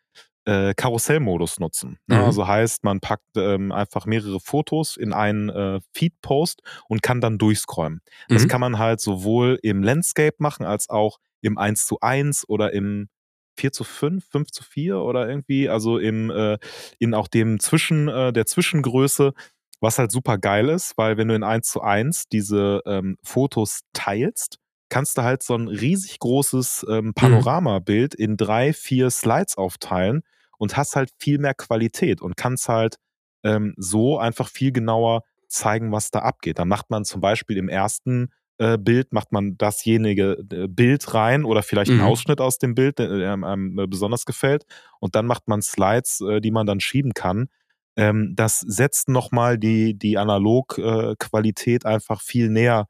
äh, 0.48 0.74
Karussellmodus 0.74 1.60
nutzen. 1.60 2.00
Ne? 2.08 2.16
Mhm. 2.16 2.24
Also 2.24 2.48
heißt, 2.48 2.86
man 2.86 3.02
packt 3.02 3.36
ähm, 3.36 3.74
einfach 3.74 4.06
mehrere 4.06 4.40
Fotos 4.40 4.96
in 4.96 5.12
einen 5.12 5.50
äh, 5.50 5.82
Feed-Post 5.94 6.62
und 6.88 7.04
kann 7.04 7.20
dann 7.20 7.38
durchscrollen. 7.38 8.00
Das 8.30 8.44
mhm. 8.44 8.48
kann 8.48 8.62
man 8.62 8.80
halt 8.80 9.02
sowohl 9.02 9.60
im 9.62 9.84
Landscape 9.84 10.38
machen, 10.40 10.66
als 10.66 10.90
auch 10.90 11.20
im 11.42 11.58
1 11.58 11.86
zu 11.86 12.00
1 12.00 12.48
oder 12.48 12.72
im 12.72 13.10
4 13.58 13.74
zu 13.74 13.84
5, 13.84 14.26
5 14.26 14.52
zu 14.52 14.64
4 14.64 15.00
oder 15.00 15.28
irgendwie, 15.28 15.68
also 15.68 15.98
im, 15.98 16.30
äh, 16.30 16.58
in 16.98 17.14
auch 17.14 17.28
dem 17.28 17.60
Zwischen, 17.60 18.08
äh, 18.08 18.32
der 18.32 18.46
Zwischengröße, 18.46 19.34
was 19.82 20.00
halt 20.00 20.12
super 20.12 20.38
geil 20.38 20.70
ist, 20.70 20.98
weil 20.98 21.18
wenn 21.18 21.28
du 21.28 21.36
in 21.36 21.44
1 21.44 21.68
zu 21.68 21.82
1 21.82 22.30
diese 22.30 22.82
ähm, 22.86 23.18
Fotos 23.22 23.82
teilst, 23.92 24.60
kannst 24.90 25.18
du 25.18 25.24
halt 25.24 25.44
so 25.44 25.56
ein 25.56 25.68
riesig 25.68 26.20
großes 26.20 26.86
ähm, 26.90 27.08
mhm. 27.08 27.14
Panoramabild 27.16 28.16
in 28.16 28.38
drei, 28.38 28.72
vier 28.72 29.10
Slides 29.10 29.58
aufteilen 29.58 30.24
und 30.58 30.78
hast 30.78 30.96
halt 30.96 31.12
viel 31.20 31.38
mehr 31.38 31.54
Qualität 31.54 32.22
und 32.22 32.38
kannst 32.38 32.70
halt 32.70 32.98
ähm, 33.44 33.74
so 33.78 34.18
einfach 34.20 34.50
viel 34.50 34.72
genauer 34.72 35.24
zeigen, 35.48 35.92
was 35.92 36.12
da 36.12 36.20
abgeht. 36.20 36.60
Dann 36.60 36.68
macht 36.68 36.90
man 36.90 37.06
zum 37.06 37.22
Beispiel 37.22 37.58
im 37.58 37.70
ersten 37.70 38.30
äh, 38.60 38.78
Bild, 38.78 39.14
macht 39.14 39.32
man 39.32 39.58
dasjenige 39.58 40.44
äh, 40.52 40.68
Bild 40.68 41.14
rein 41.14 41.46
oder 41.46 41.64
vielleicht 41.64 41.92
mhm. 41.92 42.00
einen 42.00 42.10
Ausschnitt 42.10 42.42
aus 42.42 42.58
dem 42.58 42.76
Bild, 42.76 43.00
der 43.00 43.34
einem 43.34 43.78
äh, 43.78 43.88
besonders 43.88 44.26
gefällt. 44.26 44.66
Und 45.00 45.16
dann 45.16 45.26
macht 45.28 45.48
man 45.48 45.62
Slides, 45.62 46.22
äh, 46.22 46.42
die 46.42 46.52
man 46.52 46.66
dann 46.66 46.80
schieben 46.80 47.14
kann. 47.14 47.50
Ähm, 47.96 48.34
das 48.36 48.60
setzt 48.60 49.10
nochmal 49.10 49.58
die, 49.58 49.94
die 49.98 50.18
Analog-Qualität 50.18 51.86
äh, 51.86 51.88
einfach 51.88 52.22
viel 52.22 52.50
näher 52.50 52.88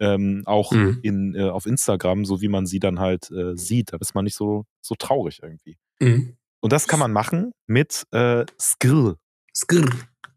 ähm, 0.00 0.42
auch 0.46 0.72
mhm. 0.72 0.98
in, 1.02 1.40
auf 1.40 1.66
Instagram, 1.66 2.24
so 2.24 2.40
wie 2.40 2.48
man 2.48 2.66
sie 2.66 2.80
dann 2.80 2.98
halt 2.98 3.30
sieht. 3.54 3.92
Da 3.92 3.98
ist 3.98 4.14
man 4.14 4.24
nicht 4.24 4.36
so, 4.36 4.66
so 4.80 4.96
traurig 4.96 5.40
irgendwie. 5.42 5.78
Mhm. 6.00 6.36
Und 6.64 6.72
das 6.72 6.88
kann 6.88 6.98
man 6.98 7.12
machen 7.12 7.52
mit 7.66 8.06
äh, 8.12 8.46
Skrill. 8.58 9.16
Skrill. 9.54 9.86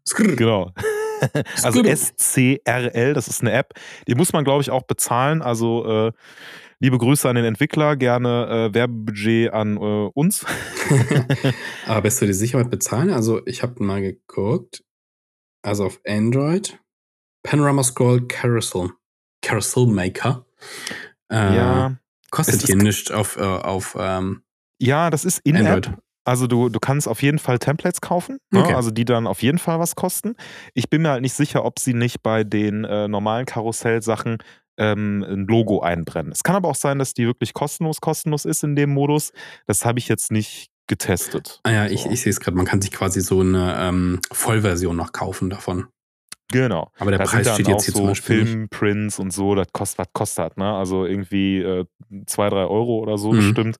Skrill. 0.06 0.36
Genau. 0.36 0.74
also 1.62 1.82
S-C-R-L, 1.82 3.14
das 3.14 3.28
ist 3.28 3.40
eine 3.40 3.52
App. 3.52 3.72
Die 4.06 4.14
muss 4.14 4.34
man, 4.34 4.44
glaube 4.44 4.60
ich, 4.60 4.70
auch 4.70 4.82
bezahlen. 4.82 5.40
Also 5.40 6.08
äh, 6.08 6.12
liebe 6.80 6.98
Grüße 6.98 7.26
an 7.26 7.36
den 7.36 7.46
Entwickler, 7.46 7.96
gerne 7.96 8.68
äh, 8.68 8.74
Werbebudget 8.74 9.54
an 9.54 9.78
äh, 9.78 10.10
uns. 10.12 10.44
Aber 11.86 12.02
bist 12.02 12.20
du 12.20 12.26
dir 12.26 12.34
sicher 12.34 12.58
mit 12.58 12.68
bezahlen? 12.68 13.08
Also 13.08 13.40
ich 13.46 13.62
habe 13.62 13.82
mal 13.82 14.02
geguckt. 14.02 14.84
Also 15.62 15.86
auf 15.86 15.98
Android. 16.06 16.78
Panorama 17.42 17.82
Scroll 17.82 18.28
Carousel. 18.28 18.90
Carousel 19.40 19.86
Maker. 19.86 20.44
Äh, 21.32 21.56
ja. 21.56 21.96
Kostet 22.30 22.66
hier 22.66 22.76
nichts 22.76 23.10
auf, 23.10 23.38
äh, 23.38 23.40
auf 23.40 23.96
ähm, 23.98 24.42
Ja, 24.78 25.08
das 25.08 25.24
ist 25.24 25.38
in-App. 25.38 25.98
Also 26.28 26.46
du, 26.46 26.68
du 26.68 26.78
kannst 26.78 27.08
auf 27.08 27.22
jeden 27.22 27.38
Fall 27.38 27.58
Templates 27.58 28.02
kaufen, 28.02 28.38
ne? 28.50 28.60
okay. 28.60 28.74
also 28.74 28.90
die 28.90 29.06
dann 29.06 29.26
auf 29.26 29.42
jeden 29.42 29.56
Fall 29.56 29.80
was 29.80 29.96
kosten. 29.96 30.34
Ich 30.74 30.90
bin 30.90 31.00
mir 31.00 31.08
halt 31.08 31.22
nicht 31.22 31.32
sicher, 31.32 31.64
ob 31.64 31.78
sie 31.78 31.94
nicht 31.94 32.22
bei 32.22 32.44
den 32.44 32.84
äh, 32.84 33.08
normalen 33.08 33.46
Karussell-Sachen 33.46 34.36
ähm, 34.76 35.24
ein 35.26 35.46
Logo 35.46 35.80
einbrennen. 35.80 36.30
Es 36.30 36.42
kann 36.42 36.54
aber 36.54 36.68
auch 36.68 36.74
sein, 36.74 36.98
dass 36.98 37.14
die 37.14 37.24
wirklich 37.24 37.54
kostenlos 37.54 38.02
kostenlos 38.02 38.44
ist 38.44 38.62
in 38.62 38.76
dem 38.76 38.90
Modus. 38.90 39.32
Das 39.66 39.86
habe 39.86 40.00
ich 40.00 40.08
jetzt 40.08 40.30
nicht 40.30 40.68
getestet. 40.86 41.60
Ah 41.62 41.70
ja, 41.70 41.88
so. 41.88 41.94
ich, 41.94 42.04
ich 42.04 42.20
sehe 42.20 42.30
es 42.30 42.40
gerade. 42.40 42.58
Man 42.58 42.66
kann 42.66 42.82
sich 42.82 42.92
quasi 42.92 43.22
so 43.22 43.40
eine 43.40 43.78
ähm, 43.80 44.20
Vollversion 44.30 44.96
noch 44.96 45.12
kaufen 45.12 45.48
davon. 45.48 45.86
Genau. 46.52 46.90
Aber 46.98 47.10
der 47.10 47.20
da 47.20 47.24
Preis 47.24 47.54
steht 47.54 47.68
jetzt 47.68 47.84
hier 47.84 47.92
so 47.92 48.00
zum 48.00 48.08
Beispiel 48.08 48.44
Filmprints 48.44 49.18
und 49.18 49.32
so, 49.32 49.54
das 49.54 49.68
kostet, 49.72 49.98
was 49.98 50.08
kostet, 50.12 50.56
ne? 50.58 50.74
Also 50.74 51.06
irgendwie 51.06 51.58
äh, 51.58 51.86
zwei, 52.26 52.50
drei 52.50 52.64
Euro 52.64 52.98
oder 52.98 53.16
so 53.16 53.32
mhm. 53.32 53.36
bestimmt. 53.36 53.76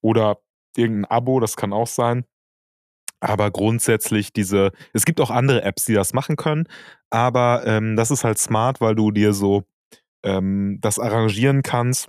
Oder 0.00 0.38
irgendein 0.76 1.10
Abo, 1.10 1.40
das 1.40 1.56
kann 1.56 1.72
auch 1.72 1.86
sein. 1.86 2.24
Aber 3.20 3.50
grundsätzlich 3.50 4.32
diese, 4.32 4.70
es 4.92 5.04
gibt 5.04 5.20
auch 5.20 5.30
andere 5.30 5.62
Apps, 5.62 5.84
die 5.84 5.94
das 5.94 6.12
machen 6.12 6.36
können, 6.36 6.68
aber 7.10 7.62
ähm, 7.66 7.96
das 7.96 8.10
ist 8.10 8.22
halt 8.22 8.38
smart, 8.38 8.80
weil 8.80 8.94
du 8.94 9.10
dir 9.10 9.32
so 9.32 9.64
ähm, 10.22 10.78
das 10.80 10.98
arrangieren 11.00 11.62
kannst, 11.62 12.08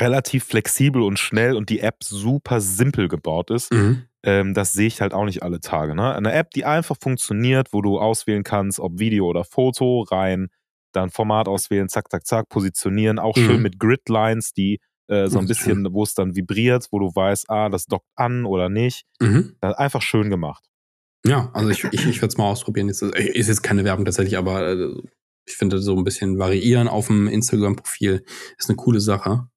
relativ 0.00 0.44
flexibel 0.44 1.02
und 1.02 1.18
schnell 1.18 1.56
und 1.56 1.68
die 1.68 1.80
App 1.80 2.02
super 2.02 2.60
simpel 2.60 3.08
gebaut 3.08 3.50
ist. 3.50 3.72
Mhm. 3.72 4.04
Ähm, 4.22 4.54
das 4.54 4.72
sehe 4.72 4.86
ich 4.86 5.00
halt 5.00 5.12
auch 5.12 5.24
nicht 5.24 5.42
alle 5.42 5.60
Tage. 5.60 5.94
Ne? 5.94 6.14
Eine 6.14 6.32
App, 6.32 6.50
die 6.52 6.64
einfach 6.64 6.96
funktioniert, 7.00 7.72
wo 7.72 7.82
du 7.82 7.98
auswählen 7.98 8.44
kannst, 8.44 8.80
ob 8.80 8.98
Video 8.98 9.26
oder 9.26 9.44
Foto, 9.44 10.02
rein, 10.02 10.48
dann 10.92 11.10
Format 11.10 11.48
auswählen, 11.48 11.88
zack, 11.88 12.10
zack, 12.10 12.26
zack, 12.26 12.48
positionieren, 12.48 13.18
auch 13.18 13.36
mhm. 13.36 13.40
schön 13.40 13.62
mit 13.62 13.78
Gridlines, 13.78 14.52
die 14.52 14.80
äh, 15.08 15.28
so 15.28 15.38
ein 15.38 15.46
bisschen, 15.46 15.92
wo 15.92 16.02
es 16.02 16.14
dann 16.14 16.36
vibriert, 16.36 16.88
wo 16.90 16.98
du 16.98 17.14
weißt, 17.14 17.50
ah, 17.50 17.68
das 17.68 17.86
dockt 17.86 18.08
an 18.14 18.44
oder 18.44 18.68
nicht. 18.68 19.04
Mhm. 19.20 19.56
Einfach 19.60 20.02
schön 20.02 20.30
gemacht. 20.30 20.64
Ja, 21.26 21.50
also 21.52 21.70
ich, 21.70 21.84
ich, 21.84 22.06
ich 22.06 22.22
würde 22.22 22.28
es 22.28 22.38
mal 22.38 22.50
ausprobieren. 22.50 22.88
Ist, 22.88 23.02
ist 23.02 23.48
jetzt 23.48 23.62
keine 23.62 23.84
Werbung 23.84 24.04
tatsächlich, 24.04 24.38
aber 24.38 24.68
äh, 24.68 24.94
ich 25.46 25.56
finde 25.56 25.78
so 25.78 25.96
ein 25.96 26.04
bisschen 26.04 26.38
variieren 26.38 26.88
auf 26.88 27.08
dem 27.08 27.26
Instagram-Profil 27.26 28.24
ist 28.58 28.68
eine 28.68 28.76
coole 28.76 29.00
Sache. 29.00 29.48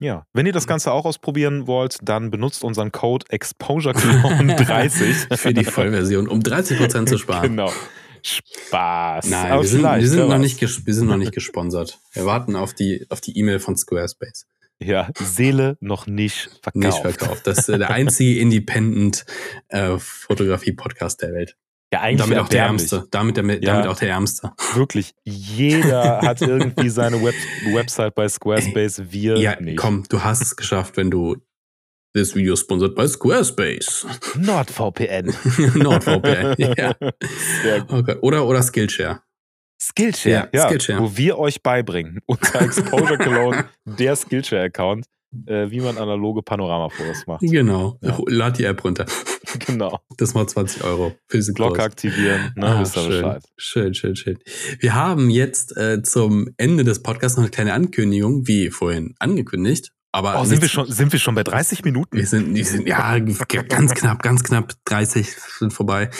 Ja, 0.00 0.26
wenn 0.32 0.46
ihr 0.46 0.52
das 0.52 0.68
Ganze 0.68 0.92
auch 0.92 1.04
ausprobieren 1.04 1.66
wollt, 1.66 1.98
dann 2.02 2.30
benutzt 2.30 2.62
unseren 2.62 2.92
Code 2.92 3.26
ExposureClown30 3.30 5.36
für 5.36 5.52
die 5.52 5.64
Vollversion, 5.64 6.28
um 6.28 6.40
30% 6.40 7.06
zu 7.06 7.18
sparen. 7.18 7.50
Genau. 7.50 7.72
Spaß. 8.22 9.30
Nein, 9.30 9.60
wir 9.60 9.66
sind, 9.66 9.82
wir, 9.82 10.08
sind 10.08 10.28
noch 10.28 10.38
nicht, 10.38 10.60
wir 10.60 10.94
sind 10.94 11.06
noch 11.06 11.16
nicht 11.16 11.32
gesponsert. 11.32 11.98
Wir 12.12 12.26
warten 12.26 12.56
auf 12.56 12.74
die 12.74 13.06
auf 13.10 13.20
die 13.20 13.38
E-Mail 13.38 13.60
von 13.60 13.76
Squarespace. 13.76 14.46
Ja, 14.80 15.10
Seele 15.18 15.76
noch 15.80 16.06
nicht 16.06 16.50
verkauft. 16.62 16.74
Nicht 16.76 16.98
verkauft. 16.98 17.46
Das 17.46 17.58
ist 17.58 17.68
der 17.68 17.90
einzige 17.90 18.40
Independent 18.40 19.24
äh, 19.68 19.96
der 20.38 21.32
Welt. 21.32 21.56
Ja, 21.92 22.02
eigentlich 22.02 22.20
damit 22.20 22.38
auch 22.38 22.48
der 22.48 22.64
Ärmste. 22.64 23.06
Damit, 23.10 23.38
der, 23.38 23.44
ja, 23.44 23.72
damit 23.72 23.86
auch 23.86 23.98
der 23.98 24.10
Ärmste. 24.10 24.52
Wirklich. 24.74 25.14
Jeder 25.24 26.20
hat 26.20 26.42
irgendwie 26.42 26.90
seine 26.90 27.22
Web 27.22 27.34
Website 27.72 28.14
bei 28.14 28.28
Squarespace. 28.28 29.10
Wir 29.10 29.38
ja, 29.38 29.58
nicht. 29.58 29.78
komm, 29.78 30.04
du 30.08 30.22
hast 30.22 30.42
es 30.42 30.54
geschafft, 30.54 30.98
wenn 30.98 31.10
du 31.10 31.36
das 32.14 32.34
Video 32.34 32.56
sponsored 32.56 32.94
by 32.94 33.08
Squarespace. 33.08 34.06
NordVPN. 34.36 35.34
NordVPN, 35.74 36.74
ja. 36.76 36.94
Oder, 38.20 38.46
oder 38.46 38.62
Skillshare. 38.62 39.22
Skillshare, 39.80 40.48
ja, 40.52 40.60
ja, 40.60 40.66
Skillshare. 40.66 41.00
Wo 41.00 41.16
wir 41.16 41.38
euch 41.38 41.62
beibringen, 41.62 42.20
unter 42.26 42.60
Exposure 42.60 43.18
Cologne, 43.18 43.64
der 43.84 44.16
Skillshare-Account, 44.16 45.06
äh, 45.46 45.70
wie 45.70 45.80
man 45.80 45.98
analoge 45.98 46.42
Panoramafotos 46.42 47.26
macht. 47.26 47.42
Genau. 47.42 47.98
Ja. 48.02 48.18
Lad 48.26 48.58
die 48.58 48.64
App 48.64 48.82
runter. 48.84 49.06
Genau. 49.66 50.00
Das 50.18 50.34
mal 50.34 50.46
20 50.46 50.84
Euro 50.84 51.14
für 51.26 51.38
diese 51.38 51.54
Glocke 51.54 51.82
aktivieren. 51.82 52.52
Ne, 52.54 52.66
ah, 52.66 52.84
schön. 52.84 53.38
schön, 53.56 53.94
schön, 53.94 54.14
schön. 54.14 54.38
Wir 54.78 54.94
haben 54.94 55.30
jetzt 55.30 55.74
äh, 55.74 56.02
zum 56.02 56.50
Ende 56.58 56.84
des 56.84 57.02
Podcasts 57.02 57.38
noch 57.38 57.44
eine 57.44 57.50
kleine 57.50 57.72
Ankündigung, 57.72 58.46
wie 58.46 58.68
vorhin 58.68 59.14
angekündigt. 59.18 59.90
Aber 60.12 60.38
oh, 60.40 60.44
sind, 60.44 60.60
wir 60.60 60.68
schon, 60.68 60.90
sind 60.90 61.12
wir 61.12 61.18
schon 61.18 61.34
bei 61.34 61.44
30 61.44 61.82
Minuten? 61.82 62.16
Wir 62.16 62.26
sind, 62.26 62.54
wir 62.54 62.64
sind 62.64 62.86
ja 62.86 63.18
ganz 63.18 63.94
knapp, 63.94 64.22
ganz 64.22 64.42
knapp 64.42 64.74
30 64.84 65.34
sind 65.58 65.72
vorbei. 65.72 66.10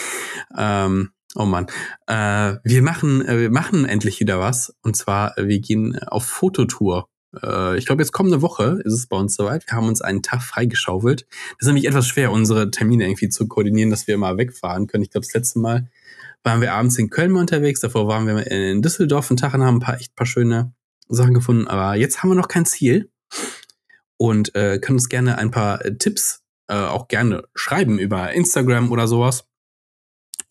Ähm, 0.57 1.11
oh 1.39 1.47
Mann. 1.47 1.67
Äh, 2.07 2.59
wir 2.65 2.83
machen, 2.83 3.27
äh, 3.27 3.41
wir 3.41 3.51
machen 3.51 3.87
endlich 3.87 4.21
wieder 4.21 4.39
was. 4.39 4.75
Und 4.83 4.97
zwar, 4.97 5.39
äh, 5.39 5.49
wir 5.49 5.61
gehen 5.61 5.99
auf 5.99 6.27
Fototour 6.27 7.09
äh, 7.43 7.77
ich 7.79 7.87
glaube, 7.87 8.03
jetzt 8.03 8.13
kommende 8.13 8.43
Woche 8.43 8.81
ist 8.85 8.93
es 8.93 9.07
bei 9.07 9.17
uns 9.17 9.35
soweit. 9.35 9.67
Wir 9.67 9.77
haben 9.77 9.89
uns 9.89 10.01
einen 10.01 10.23
Tag 10.23 10.43
freigeschaufelt. 10.43 11.27
Das 11.31 11.57
ist 11.61 11.67
nämlich 11.67 11.87
etwas 11.87 12.07
schwer, 12.07 12.33
unsere 12.33 12.71
Termine 12.71 13.05
irgendwie 13.05 13.29
zu 13.29 13.47
koordinieren, 13.49 13.91
dass 13.91 14.07
wir 14.07 14.17
mal 14.19 14.37
wegfahren 14.39 14.87
können. 14.87 15.05
Ich 15.05 15.11
glaube, 15.11 15.27
das 15.27 15.35
letzte 15.35 15.59
Mal 15.59 15.89
waren 16.43 16.61
wir 16.61 16.73
abends 16.73 16.99
in 16.99 17.11
Köln 17.11 17.33
mal 17.33 17.41
unterwegs. 17.41 17.81
Davor 17.81 18.09
waren 18.09 18.27
wir 18.27 18.47
in 18.51 18.83
Düsseldorf 18.83 19.31
und 19.31 19.43
haben 19.43 19.63
ein 19.63 19.81
paar 19.81 19.97
echt 19.97 20.15
paar 20.15 20.27
schöne 20.27 20.73
Sachen 21.09 21.35
gefunden. 21.35 21.69
Aber 21.69 21.97
jetzt 21.97 22.23
haben 22.23 22.31
wir 22.31 22.35
noch 22.35 22.49
kein 22.49 22.67
Ziel 22.67 23.11
und 24.17 24.55
äh, 24.55 24.79
können 24.79 24.97
uns 24.97 25.09
gerne 25.09 25.39
ein 25.39 25.51
paar 25.51 25.85
äh, 25.85 25.97
Tipps 25.97 26.43
äh, 26.69 26.75
auch 26.75 27.09
gerne 27.09 27.45
schreiben 27.55 27.99
über 27.99 28.33
Instagram 28.33 28.93
oder 28.93 29.09
sowas. 29.09 29.48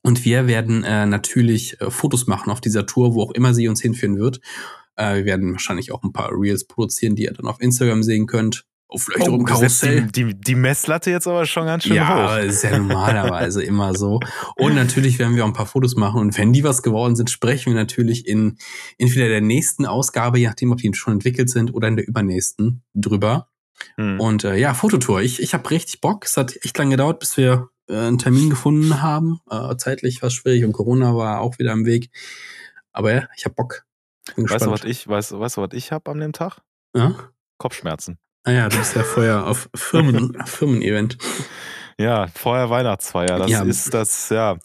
Und 0.03 0.25
wir 0.25 0.47
werden 0.47 0.83
äh, 0.83 1.05
natürlich 1.05 1.81
äh, 1.81 1.91
Fotos 1.91 2.27
machen 2.27 2.51
auf 2.51 2.61
dieser 2.61 2.85
Tour, 2.85 3.13
wo 3.13 3.23
auch 3.23 3.31
immer 3.31 3.53
sie 3.53 3.67
uns 3.67 3.81
hinführen 3.81 4.17
wird. 4.17 4.39
Äh, 4.95 5.17
wir 5.17 5.25
werden 5.25 5.51
wahrscheinlich 5.51 5.91
auch 5.91 6.03
ein 6.03 6.13
paar 6.13 6.29
Reels 6.31 6.65
produzieren, 6.65 7.15
die 7.15 7.23
ihr 7.23 7.33
dann 7.33 7.47
auf 7.47 7.61
Instagram 7.61 8.03
sehen 8.03 8.25
könnt. 8.25 8.65
Auf 8.89 9.03
vielleicht 9.03 9.27
oh, 9.27 9.33
auch 9.33 9.39
im 9.39 9.45
Karussell. 9.45 10.03
Die, 10.03 10.23
die, 10.23 10.39
die, 10.39 10.55
Messlatte 10.55 11.11
jetzt 11.11 11.27
aber 11.27 11.45
schon 11.45 11.65
ganz 11.65 11.83
schön 11.83 11.97
ja, 11.97 12.07
hoch. 12.07 12.31
Ja, 12.31 12.37
ist 12.37 12.63
ja 12.63 12.77
normalerweise 12.77 13.61
immer 13.61 13.93
so. 13.93 14.21
Und 14.55 14.75
natürlich 14.75 15.19
werden 15.19 15.35
wir 15.35 15.43
auch 15.43 15.47
ein 15.49 15.53
paar 15.53 15.65
Fotos 15.65 15.95
machen. 15.95 16.21
Und 16.21 16.37
wenn 16.37 16.53
die 16.53 16.63
was 16.63 16.83
geworden 16.83 17.17
sind, 17.17 17.29
sprechen 17.29 17.73
wir 17.73 17.75
natürlich 17.75 18.25
in 18.25 18.57
entweder 18.97 19.27
der 19.27 19.41
nächsten 19.41 19.85
Ausgabe, 19.85 20.39
je 20.39 20.47
nachdem, 20.47 20.71
ob 20.71 20.77
die 20.77 20.89
schon 20.93 21.13
entwickelt 21.13 21.49
sind, 21.49 21.73
oder 21.73 21.89
in 21.89 21.97
der 21.97 22.07
übernächsten 22.07 22.83
drüber. 22.93 23.49
Hm. 23.95 24.21
Und 24.21 24.45
äh, 24.45 24.55
ja, 24.55 24.73
Fototour. 24.73 25.21
Ich, 25.21 25.41
ich 25.41 25.53
habe 25.53 25.69
richtig 25.69 25.99
Bock. 25.99 26.23
Es 26.23 26.37
hat 26.37 26.55
echt 26.63 26.77
lange 26.77 26.91
gedauert, 26.91 27.19
bis 27.19 27.35
wir 27.35 27.67
äh, 27.89 27.95
einen 27.95 28.17
Termin 28.17 28.49
gefunden 28.49 29.01
haben. 29.01 29.39
Äh, 29.49 29.75
zeitlich 29.77 30.21
war 30.21 30.27
es 30.27 30.33
schwierig 30.33 30.65
und 30.65 30.73
Corona 30.73 31.15
war 31.15 31.41
auch 31.41 31.59
wieder 31.59 31.71
am 31.71 31.85
Weg. 31.85 32.09
Aber 32.91 33.13
ja, 33.13 33.27
ich 33.35 33.45
habe 33.45 33.55
Bock. 33.55 33.85
Weißt 34.35 34.65
du, 34.65 34.71
was 34.71 34.83
ich, 34.83 35.07
weißt, 35.07 35.39
weißt 35.39 35.57
du, 35.57 35.61
was 35.61 35.69
ich 35.73 35.91
habe 35.91 36.11
an 36.11 36.19
dem 36.19 36.33
Tag? 36.33 36.59
Ja? 36.95 37.15
Kopfschmerzen. 37.57 38.17
Ah 38.43 38.51
ja, 38.51 38.69
du 38.69 38.77
bist 38.77 38.95
ja 38.95 39.03
vorher 39.03 39.45
auf 39.47 39.69
Firmen, 39.75 40.37
Firmen-Event. 40.45 41.17
Ja, 41.99 42.27
vorher 42.27 42.69
Weihnachtsfeier. 42.69 43.39
Das 43.39 43.49
ja. 43.49 43.63
ist 43.63 43.93
das, 43.93 44.29
ja. 44.29 44.57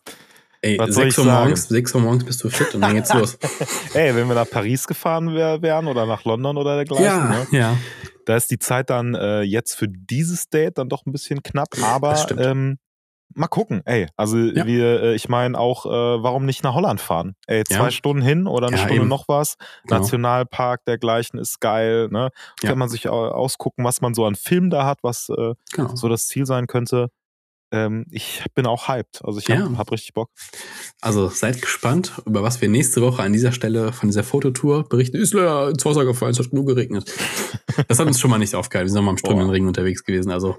Ey, 0.61 0.79
was 0.79 0.95
6 0.95 1.19
Uhr, 1.19 1.25
morgens, 1.25 1.69
6 1.69 1.95
Uhr 1.97 2.01
morgens 2.03 2.25
bist 2.25 2.45
du 2.45 2.49
fit 2.49 2.73
und 2.75 2.83
dann 2.83 2.95
geht's 2.95 3.13
los. 3.15 3.37
Ey, 3.95 4.15
wenn 4.15 4.29
wir 4.29 4.35
nach 4.37 4.49
Paris 4.49 4.87
gefahren 4.87 5.35
wären 5.35 5.89
oder 5.89 6.07
nach 6.07 6.25
London 6.25 6.57
oder 6.57 6.77
dergleichen, 6.77 7.05
ja, 7.05 7.29
ne? 7.29 7.47
ja. 7.51 7.77
da 8.27 8.37
ist 8.37 8.51
die 8.53 8.61
Zeit 8.61 8.89
dann 8.89 9.15
äh, 9.15 9.43
jetzt 9.43 9.75
für 9.75 9.89
dieses 9.89 10.49
Date 10.51 10.79
dann 10.79 10.89
doch 10.89 11.05
ein 11.05 11.11
bisschen 11.11 11.43
knapp, 11.43 11.71
aber 11.83 12.25
ähm, 12.39 12.79
mal 13.35 13.49
gucken, 13.49 13.83
ey. 13.85 14.07
Also 14.17 14.37
ja. 14.39 14.67
wir, 14.67 15.03
äh, 15.03 15.15
ich 15.15 15.29
meine 15.29 15.59
auch, 15.59 15.87
äh, 15.87 15.89
warum 15.89 16.47
nicht 16.47 16.63
nach 16.63 16.75
Holland 16.75 17.01
fahren? 17.01 17.35
Ey, 17.47 17.65
zwei 17.65 17.85
ja. 17.85 17.91
Stunden 17.91 18.23
hin 18.23 18.47
oder 18.47 18.69
eine 18.69 18.77
ja, 18.77 18.83
Stunde 18.83 19.03
eben. 19.03 19.09
noch 19.09 19.29
was. 19.29 19.57
Genau. 19.85 20.01
Nationalpark 20.01 20.85
dergleichen 20.85 21.39
ist 21.39 21.61
geil, 21.61 22.09
ne? 22.11 22.31
Kann 22.61 22.79
man 22.79 22.89
sich 22.89 23.09
ausgucken, 23.09 23.85
was 23.85 24.01
man 24.01 24.15
so 24.15 24.25
an 24.27 24.35
Film 24.35 24.71
da 24.71 24.87
hat, 24.87 24.99
was 25.03 25.29
äh, 25.29 25.55
genau. 25.73 25.95
so 25.95 26.09
das 26.09 26.27
Ziel 26.27 26.47
sein 26.47 26.67
könnte 26.67 27.09
ähm, 27.73 28.05
ich 28.11 28.45
bin 28.55 28.67
auch 28.67 28.89
hyped. 28.89 29.25
Also 29.25 29.41
ich 29.41 29.51
habe 29.51 29.73
ja. 29.73 29.79
hab 29.79 29.91
richtig 29.91 30.13
Bock. 30.13 30.31
Also 31.01 31.29
seid 31.29 31.61
gespannt, 31.61 32.13
über 32.27 32.43
was 32.43 32.61
wir 32.61 32.69
nächste 32.69 33.03
Woche 33.03 33.23
an 33.23 33.33
dieser 33.33 33.53
Stelle 33.53 33.93
von 33.93 34.09
dieser 34.09 34.23
Fototour 34.23 34.89
berichten. 34.89 35.17
Ist 35.17 35.35
leider 35.35 35.71
ins 35.71 35.85
Wasser 35.85 36.05
gefallen, 36.05 36.33
es 36.33 36.39
hat 36.39 36.53
nur 36.53 36.67
geregnet. 36.67 37.13
das 37.89 37.99
hat 37.99 38.07
uns 38.07 38.21
schon 38.21 38.31
mal 38.31 38.39
nicht 38.39 38.55
aufgehalten. 38.55 38.89
Wir 38.89 38.93
sind 38.93 39.05
mal 39.05 39.11
am 39.11 39.19
strömenden 39.19 39.51
Ring 39.51 39.67
unterwegs 39.67 40.05
gewesen. 40.05 40.31
Also 40.31 40.59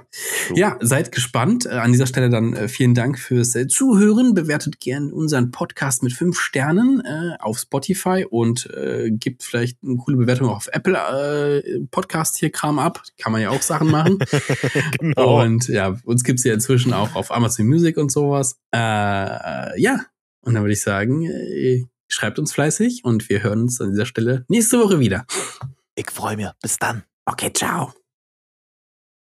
so. 0.50 0.56
ja, 0.56 0.78
seid 0.82 1.12
gespannt. 1.12 1.66
Äh, 1.66 1.70
an 1.70 1.92
dieser 1.92 2.08
Stelle 2.08 2.30
dann 2.30 2.54
äh, 2.54 2.68
vielen 2.68 2.96
Dank 2.96 3.20
fürs 3.20 3.56
äh, 3.56 3.68
Zuhören. 3.68 4.34
Bewertet 4.34 4.80
gern 4.80 5.12
unseren 5.12 5.52
Podcast 5.52 6.04
mit 6.04 6.14
fünf 6.14 6.40
Sternen 6.40 7.02
äh, 7.06 7.38
auf 7.40 7.60
Spotify 7.60 8.26
und 8.30 8.68
gibt 9.12 9.44
vielleicht 9.44 9.78
eine 9.84 9.98
coole 9.98 10.18
Bewertung 10.18 10.50
auch 10.50 10.58
auf 10.58 10.70
Apple 10.72 11.88
Podcast 11.92 12.38
hier 12.38 12.52
Kram 12.52 12.80
ab. 12.80 13.04
Kann 13.18 13.32
man 13.32 13.42
ja 13.42 13.50
auch 13.50 13.62
Sachen 13.62 13.92
machen. 13.92 14.20
genau. 15.00 15.42
Und 15.42 15.68
ja, 15.68 15.96
uns 16.06 16.24
gibt's 16.24 16.44
ja 16.44 16.54
inzwischen 16.54 16.94
auch 16.94 17.03
auch 17.04 17.16
auf 17.16 17.32
Amazon 17.32 17.68
Music 17.68 17.98
und 17.98 18.12
sowas. 18.12 18.56
Äh, 18.74 19.80
ja, 19.80 20.06
und 20.42 20.54
dann 20.54 20.64
würde 20.64 20.74
ich 20.74 20.82
sagen, 20.82 21.24
äh, 21.26 21.86
schreibt 22.08 22.40
uns 22.40 22.54
fleißig 22.54 23.04
und 23.04 23.30
wir 23.30 23.44
hören 23.44 23.62
uns 23.62 23.82
an 23.82 23.92
dieser 23.92 24.06
Stelle 24.06 24.46
nächste 24.48 24.80
Woche 24.80 25.00
wieder. 25.00 25.26
Ich 25.96 26.10
freue 26.12 26.36
mich. 26.36 26.50
Bis 26.62 26.78
dann. 26.78 27.04
Okay, 27.26 27.52
ciao. 27.54 27.94